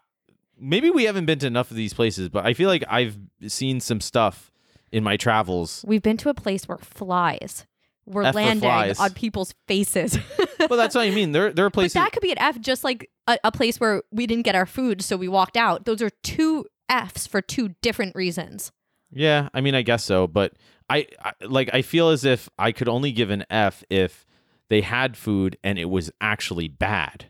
maybe 0.59 0.89
we 0.89 1.03
haven't 1.03 1.27
been 1.27 1.37
to 1.37 1.45
enough 1.45 1.69
of 1.69 1.77
these 1.77 1.93
places 1.93 2.27
but 2.29 2.43
I 2.43 2.55
feel 2.55 2.69
like 2.69 2.83
I've 2.89 3.19
seen 3.47 3.81
some 3.81 4.01
stuff 4.01 4.51
in 4.91 5.03
my 5.03 5.15
travels. 5.15 5.85
We've 5.87 6.01
been 6.01 6.17
to 6.17 6.29
a 6.29 6.33
place 6.33 6.67
where 6.67 6.79
flies 6.79 7.67
were 8.07 8.23
F 8.23 8.33
landing 8.33 8.67
on 8.99 9.13
people's 9.13 9.53
faces. 9.67 10.17
well, 10.59 10.77
that's 10.77 10.95
what 10.95 11.05
I 11.05 11.11
mean. 11.11 11.33
There 11.33 11.51
there 11.51 11.65
are 11.65 11.69
But 11.69 11.75
places 11.75 11.93
that 11.93 12.11
could 12.11 12.23
be 12.23 12.31
an 12.31 12.39
F, 12.39 12.59
just 12.59 12.83
like 12.83 13.11
a, 13.27 13.37
a 13.43 13.51
place 13.51 13.79
where 13.79 14.03
we 14.11 14.27
didn't 14.27 14.43
get 14.43 14.55
our 14.55 14.65
food, 14.65 15.01
so 15.01 15.17
we 15.17 15.27
walked 15.27 15.57
out. 15.57 15.85
Those 15.85 16.01
are 16.01 16.09
two 16.23 16.65
Fs 16.89 17.27
for 17.27 17.41
two 17.41 17.75
different 17.81 18.15
reasons. 18.15 18.71
Yeah, 19.11 19.49
I 19.53 19.61
mean, 19.61 19.75
I 19.75 19.81
guess 19.83 20.03
so, 20.03 20.27
but 20.27 20.53
I, 20.89 21.07
I 21.23 21.33
like 21.41 21.69
I 21.73 21.81
feel 21.81 22.09
as 22.09 22.25
if 22.25 22.49
I 22.57 22.71
could 22.71 22.89
only 22.89 23.11
give 23.11 23.29
an 23.29 23.45
F 23.49 23.83
if 23.89 24.25
they 24.69 24.81
had 24.81 25.15
food 25.15 25.57
and 25.63 25.77
it 25.77 25.85
was 25.85 26.11
actually 26.19 26.67
bad. 26.67 27.29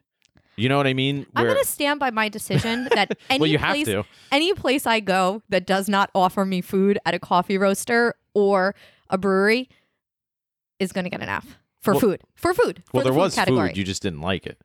You 0.55 0.69
know 0.69 0.77
what 0.77 0.85
I 0.85 0.93
mean? 0.93 1.25
I'm 1.35 1.45
going 1.45 1.57
to 1.57 1.67
stand 1.67 1.99
by 1.99 2.11
my 2.11 2.29
decision 2.29 2.87
that 2.93 3.17
any 3.29 3.57
well, 3.57 3.71
place, 3.71 3.89
any 4.31 4.53
place 4.53 4.85
I 4.85 4.99
go 4.99 5.41
that 5.49 5.65
does 5.65 5.89
not 5.89 6.11
offer 6.13 6.45
me 6.45 6.61
food 6.61 6.99
at 7.05 7.15
a 7.15 7.19
coffee 7.19 7.57
roaster 7.57 8.13
or 8.35 8.75
a 9.09 9.17
brewery 9.17 9.67
is 10.79 10.91
going 10.91 11.05
to 11.05 11.09
get 11.09 11.21
an 11.21 11.29
F 11.29 11.57
for 11.81 11.93
Well- 11.93 12.01
food. 12.01 12.21
For 12.35 12.53
food. 12.53 12.83
Well, 12.93 13.01
for 13.01 13.03
the 13.03 13.03
there 13.05 13.13
food 13.13 13.19
was 13.19 13.35
category. 13.35 13.69
food, 13.69 13.77
you 13.77 13.83
just 13.83 14.03
didn't 14.03 14.21
like 14.21 14.45
it. 14.45 14.61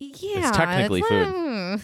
Yeah, 0.00 0.48
it's 0.48 0.56
technically 0.56 1.00
it's, 1.00 1.08
food. 1.08 1.26
mm, 1.28 1.82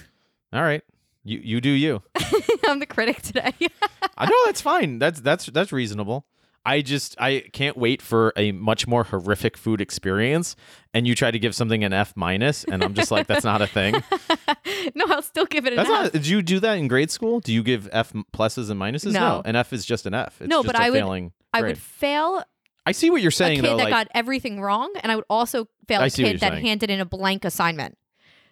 All 0.53 0.63
right, 0.63 0.83
you 1.25 1.39
you 1.43 1.61
do 1.61 1.71
you. 1.71 2.03
I'm 2.69 2.79
the 2.79 2.87
critic 2.87 3.23
today. 3.23 3.53
I 4.19 4.27
know 4.27 4.37
that's 4.47 4.61
fine. 4.61 4.99
That's 4.99 5.21
that's 5.21 5.47
that's 5.47 5.73
reasonable. 5.73 6.27
I 6.63 6.83
just 6.83 7.17
I 7.19 7.45
can't 7.55 7.77
wait 7.79 8.03
for 8.03 8.35
a 8.37 8.53
much 8.53 8.87
more 8.87 9.05
horrific 9.05 9.57
food 9.57 9.81
experience, 9.81 10.57
and 10.93 11.07
you 11.09 11.15
try 11.15 11.31
to 11.31 11.39
give 11.39 11.55
something 11.55 11.83
an 11.85 11.95
F 11.95 12.13
minus, 12.17 12.65
and 12.65 12.85
I'm 12.85 12.93
just 12.93 13.11
like, 13.11 13.27
that's 13.27 13.45
not 13.45 13.63
a 13.63 13.67
thing. 13.67 13.95
no, 14.95 15.07
I'll 15.09 15.23
still 15.23 15.47
give 15.47 15.67
it 15.67 15.73
an 15.73 15.77
That's 15.79 15.89
F. 15.89 16.03
not. 16.03 16.13
Did 16.13 16.27
you 16.27 16.43
do 16.43 16.61
that 16.61 16.75
in 16.75 16.87
grade 16.87 17.11
school? 17.11 17.41
Do 17.41 17.53
you 17.55 17.63
give 17.63 17.89
F 17.93 18.13
pluses 18.35 18.69
and 18.71 18.79
minuses? 18.79 19.13
No. 19.15 19.41
an 19.45 19.57
F 19.57 19.73
is 19.73 19.87
just 19.87 20.05
an 20.05 20.13
F. 20.13 20.37
It's 20.41 20.51
No, 20.51 20.59
just 20.63 20.67
but 20.67 20.77
a 20.77 20.83
I 20.83 20.91
would- 20.91 20.99
failing 20.99 21.33
I 21.55 21.63
would 21.63 21.79
fail 21.79 22.45
I 22.87 22.93
see 22.93 23.11
what 23.11 23.23
you're 23.23 23.31
saying. 23.31 23.59
a 23.59 23.63
kid 23.63 23.69
though. 23.71 23.77
that 23.79 23.85
Like, 23.85 23.91
got 23.91 24.09
everything 24.15 24.61
wrong, 24.61 24.93
and 25.03 25.11
I 25.11 25.17
would 25.17 25.25
also 25.31 25.67
fail 25.89 26.03
a 26.03 26.11
kid 26.11 26.41
that 26.41 26.53
saying. 26.53 26.65
handed 26.65 26.91
in 26.91 27.01
a 27.01 27.05
blank 27.07 27.45
assignment. 27.47 27.97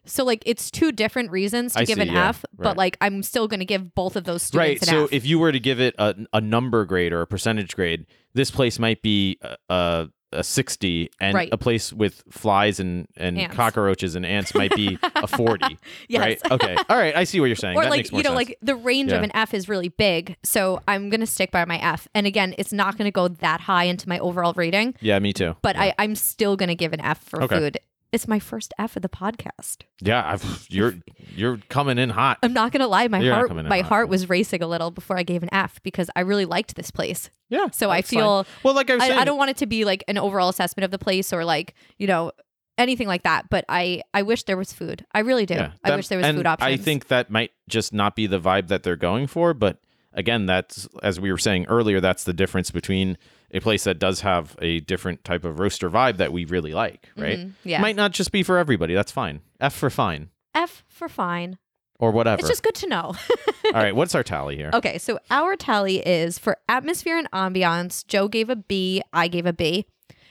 So 0.04 0.24
like 0.24 0.42
it's 0.46 0.70
two 0.70 0.92
different 0.92 1.30
reasons 1.30 1.74
to 1.74 1.80
I 1.80 1.84
give 1.84 1.96
see, 1.96 2.02
an 2.02 2.08
yeah, 2.08 2.28
F, 2.30 2.44
right. 2.56 2.64
but 2.64 2.76
like 2.76 2.96
I'm 3.00 3.22
still 3.22 3.48
going 3.48 3.60
to 3.60 3.66
give 3.66 3.94
both 3.94 4.16
of 4.16 4.24
those 4.24 4.42
right. 4.54 4.78
students 4.78 4.82
an 4.82 4.88
So 4.88 5.04
F. 5.04 5.12
if 5.12 5.26
you 5.26 5.38
were 5.38 5.52
to 5.52 5.60
give 5.60 5.80
it 5.80 5.94
a, 5.98 6.14
a 6.32 6.40
number 6.40 6.84
grade 6.84 7.12
or 7.12 7.20
a 7.20 7.26
percentage 7.26 7.74
grade, 7.76 8.06
this 8.34 8.50
place 8.50 8.78
might 8.78 9.02
be 9.02 9.38
a, 9.42 9.56
a, 9.68 10.08
a 10.32 10.44
60, 10.44 11.08
and 11.20 11.34
Right. 11.34 11.48
a 11.52 11.56
place 11.56 11.90
with 11.90 12.22
flies 12.30 12.80
and, 12.80 13.06
and 13.16 13.38
Ants. 13.38 13.56
cockroaches 13.56 14.14
and 14.14 14.26
ants 14.26 14.54
might 14.54 14.74
be 14.74 14.98
a 15.16 15.26
40. 15.26 15.78
yes. 16.08 16.20
Right. 16.20 16.52
Okay. 16.52 16.76
All 16.90 16.98
right. 16.98 17.16
I 17.16 17.24
see 17.24 17.40
what 17.40 17.46
you're 17.46 17.56
saying. 17.56 17.76
Or 17.78 17.82
that 17.84 17.90
like 17.90 18.10
you 18.12 18.18
know, 18.18 18.22
sense. 18.24 18.34
like 18.34 18.58
the 18.60 18.76
range 18.76 19.10
of 19.12 19.22
an 19.22 19.30
F 19.34 19.54
is 19.54 19.68
really 19.70 19.88
big, 19.88 20.36
so 20.42 20.82
I'm 20.86 21.08
gonna 21.08 21.26
stick 21.26 21.50
by 21.50 21.64
my 21.64 21.78
F. 21.78 22.08
And 22.14 22.26
again, 22.26 22.54
it's 22.58 22.74
not 22.74 22.98
gonna 22.98 23.10
go 23.10 23.28
that 23.28 23.60
high 23.62 23.84
into 23.84 24.06
my 24.08 24.18
overall 24.18 24.52
rating, 24.54 24.94
yeah, 25.00 25.18
me 25.18 25.32
too. 25.32 25.56
but 25.62 25.76
yeah. 25.76 25.82
I, 25.84 25.94
I'm 25.98 26.14
still 26.14 26.56
gonna 26.56 26.74
give 26.74 26.92
an 26.92 27.00
F 27.00 27.22
for 27.24 27.42
Okay. 27.44 27.58
food. 27.58 27.78
It's 28.10 28.26
my 28.26 28.38
first 28.38 28.72
F 28.78 28.96
of 28.96 29.02
the 29.02 29.08
podcast. 29.08 29.82
yeah, 30.00 30.26
I've, 30.32 30.66
you're 30.70 30.94
you're 31.36 31.58
coming 31.68 31.98
in 31.98 32.08
hot. 32.10 32.38
I'm 32.42 32.54
not 32.54 32.72
gonna 32.72 32.86
lie, 32.86 33.06
my 33.08 33.18
You're 33.20 33.30
not 33.30 33.36
heart 33.36 33.48
coming 33.48 33.66
in 33.66 33.68
my 33.68 33.80
hot, 33.80 33.88
heart 33.88 34.08
was 34.08 34.28
racing 34.30 34.62
a 34.62 34.66
little 34.66 34.90
before 34.90 35.18
I 35.18 35.22
gave 35.22 35.42
an 35.42 35.50
F 35.52 35.82
because 35.82 36.08
I 36.16 36.20
really 36.20 36.46
liked 36.46 36.74
this 36.74 36.90
place. 36.90 37.30
Yeah. 37.50 37.68
So 37.70 37.90
I 37.90 37.98
that's 37.98 38.10
fine. 38.10 38.20
feel 38.20 38.46
well, 38.62 38.74
like 38.74 38.88
I 38.90 38.94
was 38.94 39.02
I, 39.04 39.08
saying, 39.08 39.18
I 39.20 39.24
don't 39.24 39.36
want 39.36 39.50
it 39.50 39.58
to 39.58 39.66
be 39.66 39.84
like 39.84 40.04
an 40.08 40.16
overall 40.16 40.48
assessment 40.48 40.84
of 40.84 40.90
the 40.90 40.98
place 40.98 41.32
or 41.32 41.44
like 41.44 41.74
you 41.98 42.06
know 42.06 42.32
anything 42.78 43.08
like 43.08 43.24
that. 43.24 43.50
But 43.50 43.66
I 43.68 44.02
I 44.14 44.22
wish 44.22 44.44
there 44.44 44.56
was 44.56 44.72
food. 44.72 45.04
I 45.12 45.20
really 45.20 45.44
do. 45.44 45.54
Yeah, 45.54 45.72
I 45.84 45.90
that- 45.90 45.96
wish 45.96 46.08
there 46.08 46.18
was 46.18 46.26
and 46.26 46.36
food 46.38 46.46
options. 46.46 46.80
I 46.80 46.82
think 46.82 47.08
that 47.08 47.30
might 47.30 47.50
just 47.68 47.92
not 47.92 48.16
be 48.16 48.26
the 48.26 48.40
vibe 48.40 48.68
that 48.68 48.84
they're 48.84 48.96
going 48.96 49.26
for. 49.26 49.52
But 49.52 49.80
again, 50.18 50.44
that's 50.46 50.86
as 51.02 51.18
we 51.18 51.30
were 51.32 51.38
saying 51.38 51.64
earlier, 51.68 52.00
that's 52.00 52.24
the 52.24 52.34
difference 52.34 52.70
between 52.70 53.16
a 53.50 53.60
place 53.60 53.84
that 53.84 53.98
does 53.98 54.20
have 54.20 54.56
a 54.60 54.80
different 54.80 55.24
type 55.24 55.44
of 55.44 55.58
roaster 55.58 55.88
vibe 55.88 56.18
that 56.18 56.32
we 56.32 56.44
really 56.44 56.74
like, 56.74 57.08
right? 57.16 57.38
Mhm, 57.38 57.52
yeah. 57.64 57.80
Might 57.80 57.96
not 57.96 58.12
just 58.12 58.30
be 58.32 58.42
for 58.42 58.58
everybody. 58.58 58.92
That's 58.94 59.12
fine. 59.12 59.40
F 59.60 59.74
for 59.74 59.88
fine 59.88 60.28
F 60.54 60.84
for 60.88 61.08
fine. 61.08 61.56
or 61.98 62.10
whatever. 62.10 62.40
It's 62.40 62.48
just 62.48 62.62
good 62.62 62.74
to 62.76 62.86
know. 62.88 63.14
All 63.66 63.72
right, 63.72 63.94
what's 63.96 64.14
our 64.14 64.22
tally 64.22 64.56
here? 64.56 64.70
okay, 64.74 64.98
so 64.98 65.18
our 65.30 65.56
tally 65.56 65.98
is 66.06 66.38
for 66.38 66.58
atmosphere 66.68 67.16
and 67.16 67.30
ambiance. 67.32 68.06
Joe 68.06 68.28
gave 68.28 68.50
a 68.50 68.56
B. 68.56 69.00
I 69.12 69.28
gave 69.28 69.46
a 69.46 69.52
B. 69.52 69.86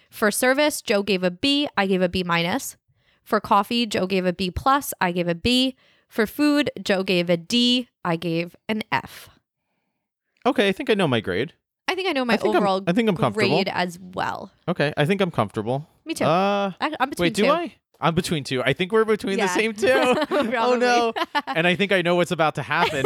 For 0.09 0.31
service, 0.31 0.81
Joe 0.81 1.03
gave 1.03 1.23
a 1.23 1.31
B. 1.31 1.67
I 1.77 1.87
gave 1.87 2.01
a 2.01 2.09
B 2.09 2.23
minus. 2.23 2.77
For 3.23 3.41
coffee, 3.41 3.85
Joe 3.85 4.07
gave 4.07 4.25
a 4.25 4.31
B 4.33 4.49
plus. 4.51 4.93
I 5.01 5.11
gave 5.11 5.27
a 5.27 5.35
B. 5.35 5.75
For 6.07 6.25
food, 6.25 6.71
Joe 6.81 7.03
gave 7.03 7.29
a 7.29 7.35
D. 7.35 7.89
I 8.05 8.15
gave 8.15 8.55
an 8.69 8.83
F. 8.91 9.29
Okay, 10.47 10.67
I 10.67 10.71
think 10.71 10.89
I 10.89 10.93
know 10.93 11.07
my 11.07 11.19
grade. 11.19 11.53
I 11.87 11.95
think 11.95 12.07
I 12.09 12.11
know 12.13 12.25
my 12.25 12.33
I 12.33 12.37
think 12.37 12.53
I'm- 12.55 12.63
overall 12.63 12.83
I 12.87 12.91
think 12.93 13.07
I'm 13.09 13.15
comfortable. 13.17 13.49
grade 13.49 13.69
as 13.69 13.99
well. 13.99 14.51
Okay, 14.67 14.93
I 14.97 15.05
think 15.05 15.21
I'm 15.21 15.31
comfortable. 15.31 15.87
Me 16.05 16.13
too. 16.13 16.25
Uh, 16.25 16.71
I, 16.81 16.95
I'm 16.99 17.09
between 17.09 17.25
wait, 17.27 17.33
do 17.33 17.43
two. 17.43 17.49
I? 17.51 17.75
I'm 17.99 18.13
between 18.15 18.43
two. 18.43 18.61
I 18.63 18.73
think 18.73 18.91
we're 18.91 19.05
between 19.05 19.37
the 19.39 19.47
same 19.47 19.73
two. 19.73 19.87
oh 19.91 20.75
no! 20.79 21.13
and 21.47 21.65
I 21.67 21.75
think 21.75 21.91
I 21.91 22.01
know 22.01 22.15
what's 22.15 22.31
about 22.31 22.55
to 22.55 22.61
happen. 22.61 23.05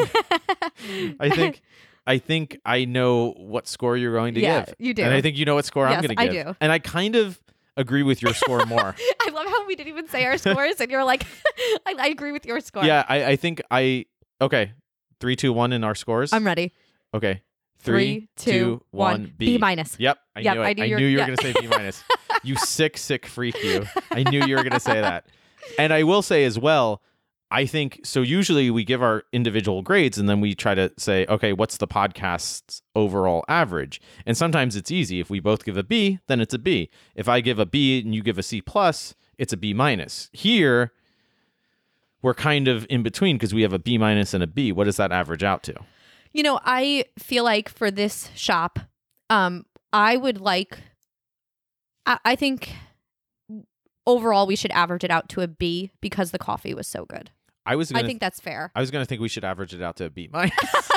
I 1.20 1.30
think 1.30 1.62
I 2.08 2.18
think 2.18 2.58
I 2.66 2.86
know 2.86 3.32
what 3.38 3.68
score 3.68 3.96
you're 3.98 4.14
going 4.14 4.34
to 4.36 4.42
Yeah, 4.42 4.66
give. 4.66 4.76
you 4.80 4.94
do. 4.94 5.04
And 5.04 5.14
I 5.14 5.22
think 5.22 5.38
you 5.38 5.46
know 5.46 5.56
what 5.56 5.66
score 5.66 5.86
I'm 5.88 6.02
going 6.02 6.16
to 6.16 6.28
give. 6.28 6.48
I 6.48 6.52
do. 6.52 6.56
And 6.60 6.72
I 6.72 6.80
kind 6.80 7.16
of 7.16 7.39
agree 7.78 8.04
with 8.04 8.22
your 8.22 8.34
score 8.34 8.66
more. 8.66 8.96
I 9.22 9.30
love 9.32 9.46
how 9.48 9.66
we 9.68 9.76
didn't 9.76 9.89
even 9.89 10.08
say 10.10 10.26
our 10.26 10.38
scores, 10.38 10.82
and 10.82 10.92
you're 10.92 11.04
like, 11.06 11.26
I, 11.86 11.96
I 12.00 12.08
agree 12.08 12.32
with 12.32 12.46
your 12.46 12.60
score. 12.60 12.84
yeah, 12.84 13.06
I, 13.08 13.24
I 13.26 13.36
think 13.36 13.62
I 13.72 14.06
okay. 14.42 14.74
Three, 15.20 15.36
two, 15.36 15.54
one 15.54 15.72
in 15.72 15.84
our 15.84 15.94
scores. 15.94 16.34
I'm 16.34 16.44
ready. 16.46 16.74
Okay. 17.14 17.41
Three, 17.80 18.30
two, 18.36 18.84
one. 18.91 19.34
B. 19.38 19.45
B 19.53 19.57
minus. 19.57 19.95
Yep, 19.99 20.20
I 20.36 20.39
Yep, 20.41 20.53
knew 20.55 20.62
it. 20.62 20.66
I 20.66 20.70
I 20.70 20.74
knew 20.74 20.82
knew, 20.84 20.88
you're- 20.89 21.01
you 21.12 21.18
were 21.18 21.22
yeah. 21.22 21.26
going 21.26 21.38
to 21.38 21.43
say 21.43 21.53
B 21.59 21.68
minus. 21.68 22.03
you 22.43 22.55
sick, 22.55 22.95
sick 22.97 23.26
freak, 23.26 23.62
you. 23.64 23.86
I 24.12 24.22
knew 24.24 24.45
you 24.45 24.55
were 24.55 24.62
going 24.64 24.74
to 24.74 24.80
say 24.80 25.01
that. 25.01 25.26
And 25.80 25.91
I 25.91 26.03
will 26.03 26.22
say 26.22 26.43
as 26.45 26.59
well, 26.59 27.01
I 27.49 27.66
think 27.66 27.99
so. 28.03 28.22
Usually 28.22 28.70
we 28.70 28.84
give 28.86 29.01
our 29.01 29.24
individual 29.34 29.82
grades 29.82 30.18
and 30.20 30.30
then 30.30 30.41
we 30.41 30.53
try 30.53 30.76
to 30.76 30.91
say, 30.97 31.26
okay, 31.28 31.53
what's 31.53 31.78
the 31.78 31.88
podcast's 31.88 32.82
overall 32.95 33.43
average? 33.47 33.99
And 34.28 34.38
sometimes 34.38 34.76
it's 34.76 34.91
easy. 34.91 35.20
If 35.20 35.30
we 35.32 35.39
both 35.39 35.66
give 35.66 35.76
a 35.76 35.84
B, 35.84 36.20
then 36.28 36.39
it's 36.39 36.53
a 36.53 36.59
B. 36.59 36.89
If 37.16 37.28
I 37.28 37.41
give 37.41 37.57
a 37.59 37.66
B 37.66 37.99
and 37.99 38.14
you 38.14 38.22
give 38.22 38.38
a 38.38 38.43
C 38.43 38.62
plus, 38.62 39.16
it's 39.39 39.51
a 39.53 39.57
B 39.57 39.74
minus. 39.74 40.30
Here, 40.34 40.91
we're 42.22 42.36
kind 42.36 42.68
of 42.68 42.86
in 42.89 43.01
between 43.01 43.38
because 43.38 43.53
we 43.55 43.64
have 43.64 43.74
a 43.74 43.80
B 43.80 43.97
minus 43.97 44.34
and 44.36 44.43
a 44.43 44.47
B. 44.47 44.72
What 44.72 44.84
does 44.86 44.97
that 44.97 45.12
average 45.12 45.43
out 45.43 45.64
to? 45.64 45.76
You 46.34 46.43
know, 46.43 46.59
I 46.63 47.05
feel 47.19 47.43
like 47.43 47.69
for 47.69 47.91
this 47.91 48.29
shop, 48.36 48.79
um, 49.29 49.65
I 49.91 50.17
would 50.17 50.39
like. 50.39 50.77
I, 52.05 52.19
I 52.25 52.36
think 52.36 52.73
overall 54.07 54.47
we 54.47 54.55
should 54.55 54.71
average 54.71 55.03
it 55.03 55.11
out 55.11 55.29
to 55.29 55.41
a 55.41 55.47
B 55.47 55.91
because 56.01 56.32
the 56.32 56.39
coffee 56.39 56.73
was 56.73 56.88
so 56.88 57.05
good. 57.05 57.32
I 57.65 57.75
was 57.75 57.91
I 57.91 57.95
gonna 57.95 58.07
think 58.07 58.21
that's 58.21 58.39
fair. 58.39 58.71
I 58.75 58.79
was 58.79 58.91
gonna 58.91 59.05
think 59.05 59.21
we 59.21 59.27
should 59.27 59.43
average 59.43 59.73
it 59.73 59.82
out 59.82 59.97
to 59.97 60.05
a 60.05 60.09
B 60.09 60.29
minus 60.32 60.53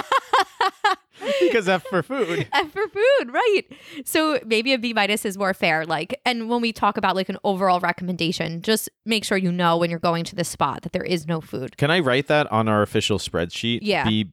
because 1.41 1.69
F 1.69 1.85
for 1.85 2.03
food. 2.03 2.49
F 2.53 2.73
for 2.73 2.89
food, 2.89 3.33
right? 3.33 3.63
So 4.05 4.39
maybe 4.47 4.73
a 4.73 4.79
B 4.79 4.93
minus 4.93 5.25
is 5.25 5.37
more 5.37 5.55
fair. 5.55 5.85
Like, 5.85 6.21
and 6.25 6.49
when 6.49 6.61
we 6.61 6.73
talk 6.73 6.97
about 6.97 7.17
like 7.17 7.29
an 7.29 7.39
overall 7.45 7.81
recommendation, 7.81 8.63
just 8.63 8.89
make 9.05 9.25
sure 9.25 9.37
you 9.37 9.53
know 9.53 9.77
when 9.77 9.91
you're 9.91 9.99
going 9.99 10.25
to 10.25 10.37
this 10.37 10.49
spot 10.49 10.83
that 10.83 10.93
there 10.93 11.05
is 11.05 11.27
no 11.27 11.41
food. 11.41 11.77
Can 11.77 11.91
I 11.91 12.01
write 12.01 12.29
that 12.29 12.51
on 12.51 12.69
our 12.69 12.83
official 12.83 13.19
spreadsheet? 13.19 13.81
Yeah. 13.83 14.05
B 14.05 14.33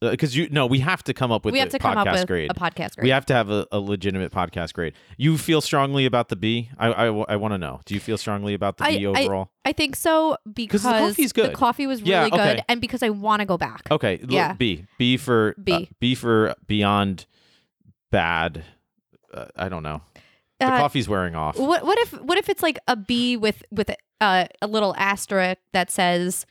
because 0.00 0.36
you 0.36 0.48
no, 0.50 0.66
we 0.66 0.78
have 0.80 1.02
to 1.04 1.14
come 1.14 1.32
up 1.32 1.44
with 1.44 1.52
we 1.52 1.58
have 1.58 1.68
to 1.70 1.78
come 1.78 1.96
up 1.98 2.10
with 2.10 2.26
grade. 2.26 2.50
a 2.50 2.54
podcast 2.54 2.96
grade. 2.96 3.02
We 3.04 3.10
have 3.10 3.26
to 3.26 3.34
have 3.34 3.50
a, 3.50 3.66
a 3.72 3.78
legitimate 3.80 4.32
podcast 4.32 4.72
grade. 4.72 4.94
You 5.16 5.36
feel 5.38 5.60
strongly 5.60 6.06
about 6.06 6.28
the 6.28 6.36
B? 6.36 6.70
I 6.78 6.88
I, 6.88 7.36
want 7.36 7.52
to 7.54 7.58
know. 7.58 7.80
Do 7.84 7.94
you 7.94 8.00
feel 8.00 8.16
strongly 8.18 8.54
about 8.54 8.76
the 8.78 8.84
I- 8.84 8.96
B 8.98 9.06
I- 9.06 9.10
overall? 9.10 9.50
I 9.64 9.72
think 9.72 9.96
so 9.96 10.36
because 10.52 10.82
the 10.82 10.90
coffee's 10.90 11.32
good. 11.32 11.50
the 11.50 11.54
coffee 11.54 11.86
was 11.86 12.00
really 12.02 12.10
Yeah, 12.12 12.28
good, 12.28 12.64
and 12.68 12.80
because 12.80 13.02
I 13.02 13.10
want 13.10 13.40
to 13.40 13.46
go 13.46 13.56
back. 13.58 13.82
okay, 13.90 14.20
yeah. 14.28 14.52
B. 14.54 14.86
B 14.98 15.16
for 15.16 15.54
B. 15.62 15.72
uh, 15.72 15.80
B 16.00 16.14
for 16.14 16.54
beyond 16.66 17.26
bad. 18.10 18.64
Uh, 19.32 19.46
I 19.56 19.68
don't 19.68 19.82
know. 19.82 20.02
The 20.60 20.66
Uh, 20.66 20.78
coffee's 20.78 21.08
wearing 21.08 21.34
off. 21.34 21.58
What 21.58 21.84
what 21.84 21.98
if 21.98 22.12
what 22.20 22.38
if 22.38 22.48
it's 22.48 22.62
like 22.62 22.78
a 22.86 22.94
B 22.96 23.36
with 23.36 23.62
with 23.72 23.90
uh, 24.20 24.46
a 24.60 24.66
little 24.66 24.94
asterisk 24.96 25.58
that 25.72 25.90
says, 25.90 26.46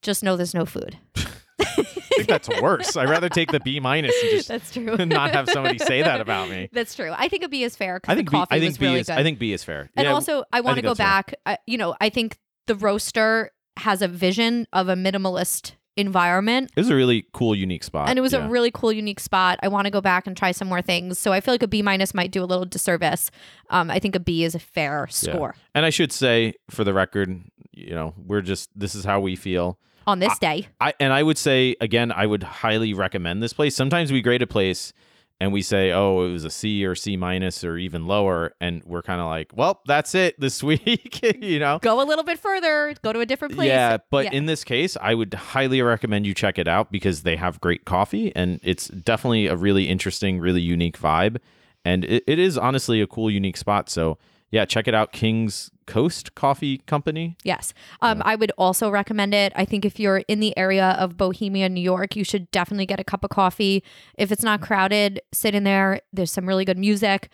"Just 0.00 0.22
know 0.22 0.36
there's 0.36 0.54
no 0.54 0.64
food." 0.64 0.96
I 2.12 2.16
think 2.16 2.28
that's 2.28 2.48
worse. 2.60 2.96
I'd 2.96 3.08
rather 3.08 3.28
take 3.28 3.50
the 3.50 3.60
B 3.60 3.80
minus 3.80 4.14
and 4.22 4.30
just 4.30 4.48
That's 4.48 4.72
true. 4.72 4.96
not 5.06 5.32
have 5.32 5.48
somebody 5.48 5.78
say 5.78 6.02
that 6.02 6.20
about 6.20 6.48
me. 6.48 6.68
That's 6.72 6.94
true. 6.94 7.12
I 7.16 7.28
think 7.28 7.44
a 7.44 7.48
B 7.48 7.62
is 7.62 7.76
fair 7.76 7.96
I 7.96 7.98
because 7.98 8.12
the 8.12 8.16
think 8.16 8.30
B, 8.30 8.36
coffee 8.36 8.56
I 8.56 8.60
think 8.60 8.70
was 8.70 8.78
B 8.78 8.86
really 8.86 9.00
is 9.00 9.06
good. 9.06 9.18
I 9.18 9.22
think 9.22 9.38
B 9.38 9.52
is 9.52 9.64
fair. 9.64 9.90
and 9.96 10.04
yeah, 10.04 10.12
also, 10.12 10.44
I 10.52 10.60
want 10.60 10.76
to 10.76 10.82
go 10.82 10.94
back. 10.94 11.34
I, 11.46 11.58
you 11.66 11.78
know, 11.78 11.94
I 12.00 12.08
think 12.08 12.38
the 12.66 12.74
roaster 12.74 13.50
has 13.78 14.02
a 14.02 14.08
vision 14.08 14.66
of 14.72 14.88
a 14.88 14.94
minimalist 14.94 15.72
environment. 15.96 16.70
it 16.74 16.80
was 16.80 16.90
a 16.90 16.94
really 16.94 17.26
cool, 17.32 17.54
unique 17.54 17.84
spot. 17.84 18.08
and 18.08 18.18
it 18.18 18.22
was 18.22 18.32
yeah. 18.32 18.46
a 18.46 18.48
really 18.48 18.70
cool, 18.70 18.92
unique 18.92 19.20
spot. 19.20 19.58
I 19.62 19.68
want 19.68 19.86
to 19.86 19.90
go 19.90 20.00
back 20.00 20.26
and 20.26 20.36
try 20.36 20.52
some 20.52 20.68
more 20.68 20.82
things. 20.82 21.18
So 21.18 21.32
I 21.32 21.40
feel 21.40 21.52
like 21.52 21.62
a 21.62 21.68
B 21.68 21.82
minus 21.82 22.14
might 22.14 22.30
do 22.30 22.42
a 22.42 22.46
little 22.46 22.64
disservice. 22.64 23.30
Um, 23.70 23.90
I 23.90 23.98
think 23.98 24.16
a 24.16 24.20
B 24.20 24.44
is 24.44 24.54
a 24.54 24.58
fair 24.58 25.06
score 25.08 25.54
And 25.74 25.84
I 25.84 25.90
should 25.90 26.12
say, 26.12 26.54
for 26.70 26.84
the 26.84 26.94
record, 26.94 27.42
you 27.72 27.94
know, 27.94 28.14
we're 28.16 28.42
just 28.42 28.70
this 28.74 28.94
is 28.94 29.04
how 29.04 29.20
we 29.20 29.36
feel. 29.36 29.78
On 30.06 30.18
this 30.18 30.38
day. 30.38 30.68
I 30.80 30.94
and 31.00 31.12
I 31.12 31.22
would 31.22 31.38
say 31.38 31.76
again, 31.80 32.12
I 32.12 32.26
would 32.26 32.42
highly 32.42 32.94
recommend 32.94 33.42
this 33.42 33.52
place. 33.52 33.74
Sometimes 33.76 34.12
we 34.12 34.20
grade 34.22 34.42
a 34.42 34.46
place 34.46 34.92
and 35.40 35.52
we 35.52 35.60
say, 35.60 35.90
oh, 35.90 36.22
it 36.24 36.30
was 36.30 36.44
a 36.44 36.50
C 36.50 36.84
or 36.84 36.94
C 36.94 37.16
minus 37.16 37.64
or 37.64 37.76
even 37.76 38.06
lower, 38.06 38.54
and 38.60 38.80
we're 38.84 39.02
kind 39.02 39.20
of 39.20 39.26
like, 39.26 39.50
well, 39.56 39.80
that's 39.86 40.14
it 40.14 40.38
this 40.38 40.62
week, 40.70 41.20
you 41.42 41.58
know. 41.58 41.80
Go 41.82 42.00
a 42.00 42.04
little 42.06 42.22
bit 42.22 42.38
further. 42.38 42.94
Go 43.02 43.12
to 43.12 43.18
a 43.18 43.26
different 43.26 43.54
place. 43.54 43.66
Yeah, 43.66 43.96
but 44.10 44.26
Yeah. 44.26 44.32
in 44.34 44.46
this 44.46 44.62
case, 44.62 44.96
I 45.00 45.14
would 45.14 45.34
highly 45.34 45.82
recommend 45.82 46.26
you 46.26 46.34
check 46.34 46.58
it 46.60 46.68
out 46.68 46.92
because 46.92 47.22
they 47.22 47.34
have 47.36 47.60
great 47.60 47.84
coffee 47.84 48.30
and 48.36 48.60
it's 48.62 48.86
definitely 48.86 49.48
a 49.48 49.56
really 49.56 49.88
interesting, 49.88 50.38
really 50.38 50.60
unique 50.60 50.96
vibe. 50.98 51.38
And 51.84 52.04
it, 52.04 52.22
it 52.28 52.38
is 52.38 52.56
honestly 52.56 53.00
a 53.00 53.08
cool, 53.08 53.28
unique 53.28 53.56
spot. 53.56 53.90
So, 53.90 54.18
yeah, 54.52 54.64
check 54.64 54.86
it 54.86 54.94
out. 54.94 55.10
King's 55.12 55.70
Coast 55.86 56.36
Coffee 56.36 56.78
Company. 56.86 57.36
Yes. 57.42 57.74
Um, 58.00 58.22
I 58.24 58.36
would 58.36 58.52
also 58.56 58.88
recommend 58.88 59.34
it. 59.34 59.52
I 59.56 59.64
think 59.64 59.84
if 59.84 59.98
you're 59.98 60.18
in 60.28 60.38
the 60.38 60.56
area 60.56 60.90
of 61.00 61.16
Bohemia, 61.16 61.68
New 61.68 61.80
York, 61.80 62.14
you 62.14 62.22
should 62.22 62.48
definitely 62.52 62.86
get 62.86 63.00
a 63.00 63.04
cup 63.04 63.24
of 63.24 63.30
coffee. 63.30 63.82
If 64.16 64.30
it's 64.30 64.44
not 64.44 64.60
crowded, 64.60 65.20
sit 65.32 65.54
in 65.56 65.64
there. 65.64 66.00
There's 66.12 66.30
some 66.30 66.46
really 66.46 66.64
good 66.64 66.78
music. 66.78 67.30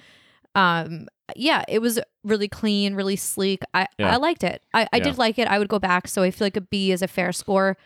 Um, 0.54 1.08
yeah, 1.36 1.62
it 1.68 1.80
was 1.80 2.00
really 2.24 2.48
clean, 2.48 2.94
really 2.94 3.16
sleek. 3.16 3.62
I, 3.74 3.86
Yeah. 3.98 4.12
I 4.14 4.16
liked 4.16 4.42
it. 4.42 4.62
I, 4.72 4.88
I 4.92 4.96
Yeah. 4.96 5.04
did 5.04 5.18
like 5.18 5.38
it. 5.38 5.46
I 5.46 5.58
would 5.58 5.68
go 5.68 5.78
back. 5.78 6.08
So 6.08 6.22
I 6.22 6.30
feel 6.30 6.46
like 6.46 6.56
a 6.56 6.62
B 6.62 6.90
is 6.90 7.02
a 7.02 7.08
fair 7.08 7.32
score. 7.32 7.76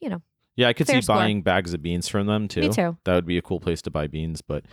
You 0.00 0.10
know, 0.10 0.22
Yeah, 0.56 0.68
I 0.68 0.74
could 0.74 0.86
see 0.86 1.00
score. 1.00 1.16
buying 1.16 1.40
bags 1.42 1.72
of 1.72 1.80
beans 1.82 2.08
from 2.08 2.26
them 2.26 2.46
too. 2.46 2.60
Me 2.60 2.68
too. 2.68 2.98
That 3.04 3.14
would 3.14 3.26
be 3.26 3.38
a 3.38 3.42
cool 3.42 3.58
place 3.60 3.80
to 3.82 3.90
buy 3.90 4.06
beans. 4.06 4.42
But 4.42 4.64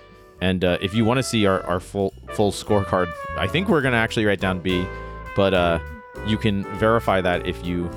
and 0.42 0.64
uh, 0.64 0.78
if 0.82 0.94
you 0.94 1.06
want 1.06 1.18
to 1.18 1.24
see 1.24 1.46
our, 1.46 1.62
our 1.64 1.80
full 1.80 2.14
full 2.34 2.52
scorecard, 2.52 3.12
I 3.38 3.48
think 3.48 3.70
we're 3.70 3.82
gonna 3.82 3.98
actually 3.98 4.26
write 4.26 4.40
down 4.40 4.60
B, 4.60 4.86
but 5.36 5.54
uh, 5.54 5.80
you 6.26 6.38
can 6.38 6.64
verify 6.78 7.22
that 7.22 7.48
if 7.48 7.66
you 7.66 7.90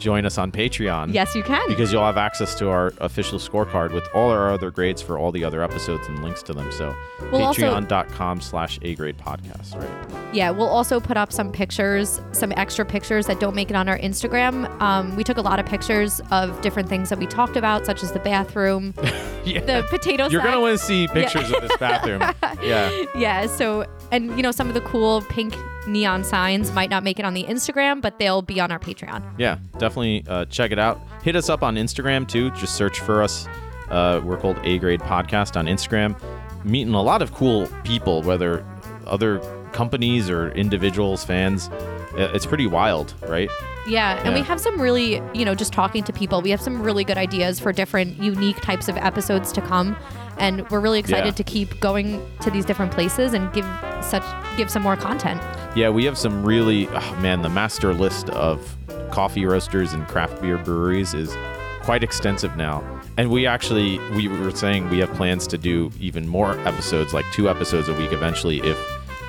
join 0.00 0.26
us 0.26 0.38
on 0.38 0.50
Patreon. 0.50 1.12
yes, 1.14 1.34
you 1.36 1.42
can. 1.42 1.68
Because 1.68 1.92
you'll 1.92 2.04
have 2.04 2.16
access 2.16 2.54
to 2.56 2.68
our 2.68 2.92
official 2.98 3.38
scorecard 3.38 3.92
with 3.92 4.04
all 4.14 4.30
our 4.30 4.50
other 4.52 4.70
grades 4.70 5.00
for 5.00 5.18
all 5.18 5.30
the 5.30 5.44
other 5.44 5.62
episodes 5.62 6.08
and 6.08 6.22
links 6.22 6.42
to 6.44 6.52
them. 6.54 6.72
So 6.72 6.94
We'll 7.30 7.52
patreon.com 7.54 8.40
slash 8.40 8.78
A 8.82 8.94
grade 8.94 9.18
podcast, 9.18 9.76
right? 9.78 10.34
Yeah, 10.34 10.50
we'll 10.50 10.68
also 10.68 10.98
put 11.00 11.16
up 11.16 11.32
some 11.32 11.52
pictures, 11.52 12.20
some 12.32 12.52
extra 12.56 12.84
pictures 12.84 13.26
that 13.26 13.38
don't 13.40 13.54
make 13.54 13.70
it 13.70 13.76
on 13.76 13.88
our 13.88 13.98
Instagram. 13.98 14.68
Um, 14.80 15.14
we 15.16 15.22
took 15.24 15.36
a 15.36 15.42
lot 15.42 15.58
of 15.60 15.66
pictures 15.66 16.20
of 16.30 16.60
different 16.62 16.88
things 16.88 17.08
that 17.10 17.18
we 17.18 17.26
talked 17.26 17.56
about, 17.56 17.84
such 17.86 18.02
as 18.02 18.12
the 18.12 18.20
bathroom, 18.20 18.94
Yeah. 19.44 19.60
the 19.60 19.86
potato 19.88 20.28
You're 20.28 20.42
gonna 20.42 20.60
want 20.60 20.78
to 20.78 20.84
see 20.84 21.08
pictures 21.08 21.50
of 21.52 21.60
this 21.62 21.76
bathroom. 21.78 22.22
Yeah. 22.62 22.90
yeah 23.16 23.46
so 23.46 23.86
and 24.12 24.36
you 24.36 24.42
know 24.42 24.50
some 24.50 24.68
of 24.68 24.74
the 24.74 24.80
cool 24.82 25.22
pink 25.22 25.54
neon 25.90 26.24
signs 26.24 26.72
might 26.72 26.88
not 26.90 27.02
make 27.02 27.18
it 27.18 27.24
on 27.24 27.34
the 27.34 27.44
instagram 27.44 28.00
but 28.00 28.18
they'll 28.18 28.42
be 28.42 28.60
on 28.60 28.70
our 28.72 28.78
patreon 28.78 29.22
Yeah, 29.38 29.58
definitely 29.78 30.24
uh, 30.28 30.44
check 30.46 30.70
it 30.72 30.78
out. 30.78 31.00
Hit 31.22 31.36
us 31.36 31.48
up 31.50 31.62
on 31.62 31.74
Instagram 31.76 32.26
too. 32.26 32.50
Just 32.52 32.74
search 32.76 33.00
for 33.00 33.22
us. 33.22 33.46
Uh, 33.90 34.20
we're 34.24 34.36
called 34.38 34.58
A 34.64 34.78
Grade 34.78 35.00
Podcast 35.00 35.56
on 35.56 35.66
Instagram. 35.66 36.14
Meeting 36.64 36.94
a 36.94 37.02
lot 37.02 37.22
of 37.22 37.32
cool 37.34 37.66
people, 37.84 38.22
whether 38.22 38.64
other 39.06 39.38
companies 39.72 40.30
or 40.30 40.50
individuals, 40.52 41.24
fans. 41.24 41.68
It's 42.14 42.46
pretty 42.46 42.66
wild, 42.66 43.14
right? 43.28 43.50
yeah 43.88 44.20
and 44.26 44.34
we 44.34 44.42
have 44.42 44.60
some 44.60 44.78
really 44.78 45.22
you 45.32 45.42
know 45.42 45.54
just 45.54 45.72
talking 45.72 46.04
to 46.04 46.12
people 46.12 46.42
we 46.42 46.50
have 46.50 46.60
some 46.60 46.82
really 46.82 47.02
good 47.02 47.16
ideas 47.16 47.58
for 47.58 47.72
different 47.72 48.22
unique 48.22 48.60
types 48.60 48.88
of 48.90 48.96
episodes 48.98 49.50
to 49.52 49.62
come 49.62 49.96
and 50.36 50.68
we're 50.70 50.80
really 50.80 50.98
excited 50.98 51.28
Yeah. 51.28 51.30
to 51.32 51.44
keep 51.44 51.80
going 51.80 52.20
to 52.42 52.50
these 52.50 52.66
different 52.66 52.92
places 52.92 53.32
and 53.32 53.50
give 53.54 53.64
such 54.02 54.22
give 54.58 54.70
some 54.70 54.82
more 54.82 54.96
content 54.96 55.40
Yeah, 55.76 55.88
we 55.88 56.04
have 56.04 56.18
some 56.18 56.44
really, 56.44 56.88
oh 56.88 57.18
man, 57.20 57.42
the 57.42 57.48
master 57.48 57.94
list 57.94 58.28
of 58.30 58.76
coffee 59.10 59.46
roasters 59.46 59.92
and 59.92 60.06
craft 60.08 60.42
beer 60.42 60.58
breweries 60.58 61.14
is 61.14 61.36
quite 61.82 62.02
extensive 62.02 62.56
now. 62.56 62.82
And 63.16 63.30
we 63.30 63.46
actually, 63.46 63.98
we 64.10 64.26
were 64.26 64.50
saying 64.50 64.90
we 64.90 64.98
have 64.98 65.12
plans 65.14 65.46
to 65.48 65.58
do 65.58 65.92
even 66.00 66.26
more 66.26 66.58
episodes, 66.66 67.14
like 67.14 67.24
two 67.32 67.48
episodes 67.48 67.88
a 67.88 67.94
week 67.94 68.12
eventually, 68.12 68.60
if 68.60 68.78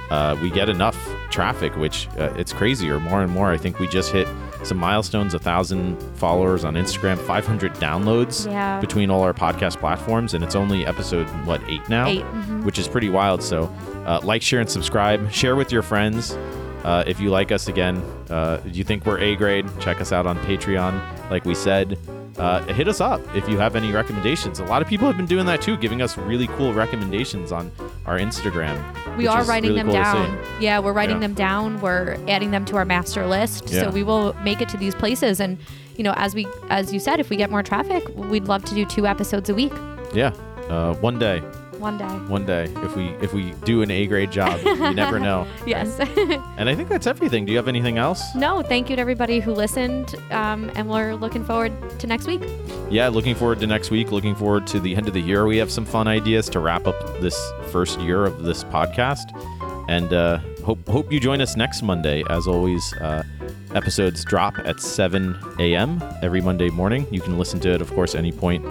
uh, 0.09 0.35
we 0.41 0.49
get 0.49 0.67
enough 0.67 0.97
traffic, 1.29 1.75
which 1.75 2.07
uh, 2.17 2.33
it's 2.35 2.53
crazier 2.53 2.99
more 2.99 3.21
and 3.21 3.31
more. 3.31 3.51
I 3.51 3.57
think 3.57 3.79
we 3.79 3.87
just 3.87 4.11
hit 4.11 4.27
some 4.63 4.77
milestones, 4.77 5.33
a 5.33 5.39
thousand 5.39 5.99
followers 6.17 6.63
on 6.63 6.75
Instagram, 6.75 7.17
500 7.17 7.73
downloads 7.75 8.45
Yeah. 8.45 8.79
between 8.79 9.09
all 9.09 9.21
our 9.23 9.33
podcast 9.33 9.77
platforms. 9.79 10.33
And 10.33 10.43
it's 10.43 10.55
only 10.55 10.85
episode, 10.85 11.27
what, 11.45 11.61
eight 11.67 11.87
now? 11.89 12.07
Eight, 12.07 12.23
mhm. 12.23 12.63
which 12.63 12.77
is 12.79 12.87
pretty 12.87 13.09
wild. 13.09 13.41
So, 13.43 13.73
uh, 14.05 14.19
like, 14.23 14.41
share, 14.41 14.59
and 14.59 14.69
subscribe. 14.69 15.31
Share 15.31 15.55
with 15.55 15.71
your 15.71 15.81
friends. 15.81 16.37
Uh, 16.83 17.03
if 17.05 17.19
you 17.19 17.29
like 17.29 17.51
us 17.51 17.67
again, 17.67 18.01
uh, 18.29 18.59
you 18.65 18.83
think 18.83 19.05
we're 19.05 19.19
A 19.19 19.35
grade, 19.35 19.65
check 19.79 20.01
us 20.01 20.11
out 20.11 20.25
on 20.25 20.37
Patreon. 20.39 20.99
Like 21.29 21.45
we 21.45 21.53
said, 21.53 21.97
uh, 22.37 22.63
hit 22.73 22.87
us 22.87 23.01
up 23.01 23.21
if 23.35 23.47
you 23.49 23.57
have 23.57 23.75
any 23.75 23.91
recommendations. 23.91 24.59
A 24.59 24.65
lot 24.65 24.81
of 24.81 24.87
people 24.87 25.07
have 25.07 25.17
been 25.17 25.25
doing 25.25 25.45
that 25.47 25.61
too, 25.61 25.77
giving 25.77 26.01
us 26.01 26.17
really 26.17 26.47
cool 26.47 26.73
recommendations 26.73 27.51
on 27.51 27.71
our 28.05 28.17
Instagram. 28.17 28.77
we 29.17 29.27
are 29.27 29.43
writing 29.43 29.71
really 29.71 29.81
them 29.83 29.87
cool 29.87 29.95
down 29.95 30.39
yeah 30.61 30.79
we're 30.79 30.93
writing 30.93 31.17
Yeah. 31.17 31.27
them 31.27 31.33
down 31.33 31.81
we're 31.81 32.17
adding 32.29 32.51
them 32.51 32.63
to 32.65 32.77
our 32.77 32.85
master 32.85 33.27
list 33.27 33.69
Yeah. 33.69 33.81
so 33.83 33.89
we 33.89 34.03
will 34.03 34.33
make 34.43 34.61
it 34.61 34.69
to 34.69 34.77
these 34.77 34.95
places 34.95 35.39
and 35.41 35.57
you 35.97 36.03
know 36.03 36.13
as 36.15 36.33
we 36.33 36.47
as 36.69 36.93
you 36.93 36.99
said 36.99 37.19
if 37.19 37.29
we 37.29 37.35
get 37.35 37.51
more 37.51 37.61
traffic 37.61 38.03
we'd 38.15 38.45
love 38.45 38.63
to 38.65 38.73
do 38.75 38.85
two 38.85 39.05
episodes 39.05 39.49
a 39.49 39.53
week 39.53 39.73
Yeah. 40.13 40.33
Uh, 40.69 40.93
one 40.95 41.19
day, 41.19 41.41
One 41.81 41.97
day. 41.97 42.05
one 42.05 42.45
day, 42.45 42.65
if 42.83 42.95
we 42.95 43.05
if 43.21 43.33
we 43.33 43.51
do 43.65 43.81
an 43.81 43.89
A 43.91 44.05
grade 44.05 44.31
job, 44.31 44.61
you 44.63 44.93
never 44.93 45.19
know. 45.19 45.47
Yes. 45.65 45.99
And 46.57 46.69
I 46.69 46.75
think 46.75 46.89
that's 46.89 47.07
everything. 47.07 47.45
Do 47.45 47.51
you 47.51 47.57
have 47.57 47.67
anything 47.67 47.97
else? 47.97 48.21
no, 48.35 48.61
thank 48.61 48.89
you 48.89 48.95
to 48.95 49.01
everybody 49.01 49.39
who 49.39 49.51
listened. 49.51 50.13
Um, 50.29 50.71
and 50.75 50.87
we're 50.87 51.15
looking 51.15 51.43
forward 51.43 51.73
to 51.99 52.05
next 52.07 52.27
week. 52.27 52.41
Yeah, 52.91 53.07
looking 53.07 53.33
forward 53.35 53.59
to 53.61 53.67
next 53.67 53.89
week. 53.89 54.11
Looking 54.11 54.35
forward 54.35 54.67
to 54.67 54.79
the 54.79 54.95
end 54.95 55.07
of 55.07 55.13
the 55.15 55.21
year. 55.21 55.45
We 55.47 55.57
have 55.57 55.71
some 55.71 55.85
fun 55.85 56.07
ideas 56.07 56.49
to 56.49 56.59
wrap 56.59 56.85
up 56.87 57.19
this 57.19 57.35
first 57.71 57.99
year 57.99 58.25
of 58.25 58.43
this 58.43 58.63
podcast, 58.65 59.25
and 59.89 60.13
uh, 60.13 60.37
hope 60.63 60.87
hope 60.87 61.11
you 61.11 61.19
join 61.19 61.41
us 61.41 61.55
next 61.55 61.81
Monday. 61.81 62.23
As 62.29 62.47
always, 62.47 62.93
uh, 63.01 63.23
episodes 63.73 64.23
drop 64.25 64.53
at 64.59 64.79
7 64.81 65.35
a.m. 65.59 66.03
every 66.21 66.41
Monday 66.41 66.69
morning. 66.69 67.07
You 67.11 67.21
can 67.21 67.37
listen 67.39 67.59
to 67.61 67.69
it, 67.73 67.81
of 67.81 67.89
course, 67.93 68.13
any 68.13 68.31
point 68.31 68.63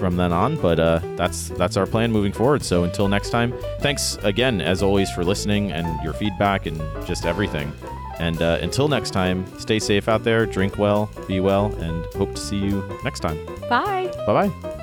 from 0.00 0.16
then 0.16 0.32
on. 0.32 0.56
But 0.56 0.80
uh, 0.80 1.00
that's 1.16 1.50
that's 1.50 1.76
our 1.76 1.86
plan 1.86 2.10
moving 2.10 2.32
forward. 2.32 2.64
So 2.64 2.82
until 2.82 3.06
next 3.06 3.30
time, 3.30 3.54
thanks 3.78 4.16
again, 4.22 4.60
as 4.60 4.82
always, 4.82 5.08
for 5.12 5.22
listening 5.22 5.70
and 5.70 6.02
your 6.02 6.14
feedback 6.14 6.66
and 6.66 6.78
just 7.06 7.24
everything. 7.26 7.72
And 8.18 8.42
uh, 8.42 8.58
until 8.60 8.88
next 8.88 9.12
time, 9.12 9.46
stay 9.58 9.78
safe 9.78 10.08
out 10.08 10.24
there, 10.24 10.44
drink 10.44 10.76
well, 10.76 11.10
be 11.26 11.40
well, 11.40 11.66
and 11.76 12.04
hope 12.16 12.34
to 12.34 12.40
see 12.40 12.58
you 12.58 12.84
next 13.04 13.20
time. 13.20 13.38
Bye. 13.68 14.12
Bye 14.26 14.48
bye. 14.48 14.76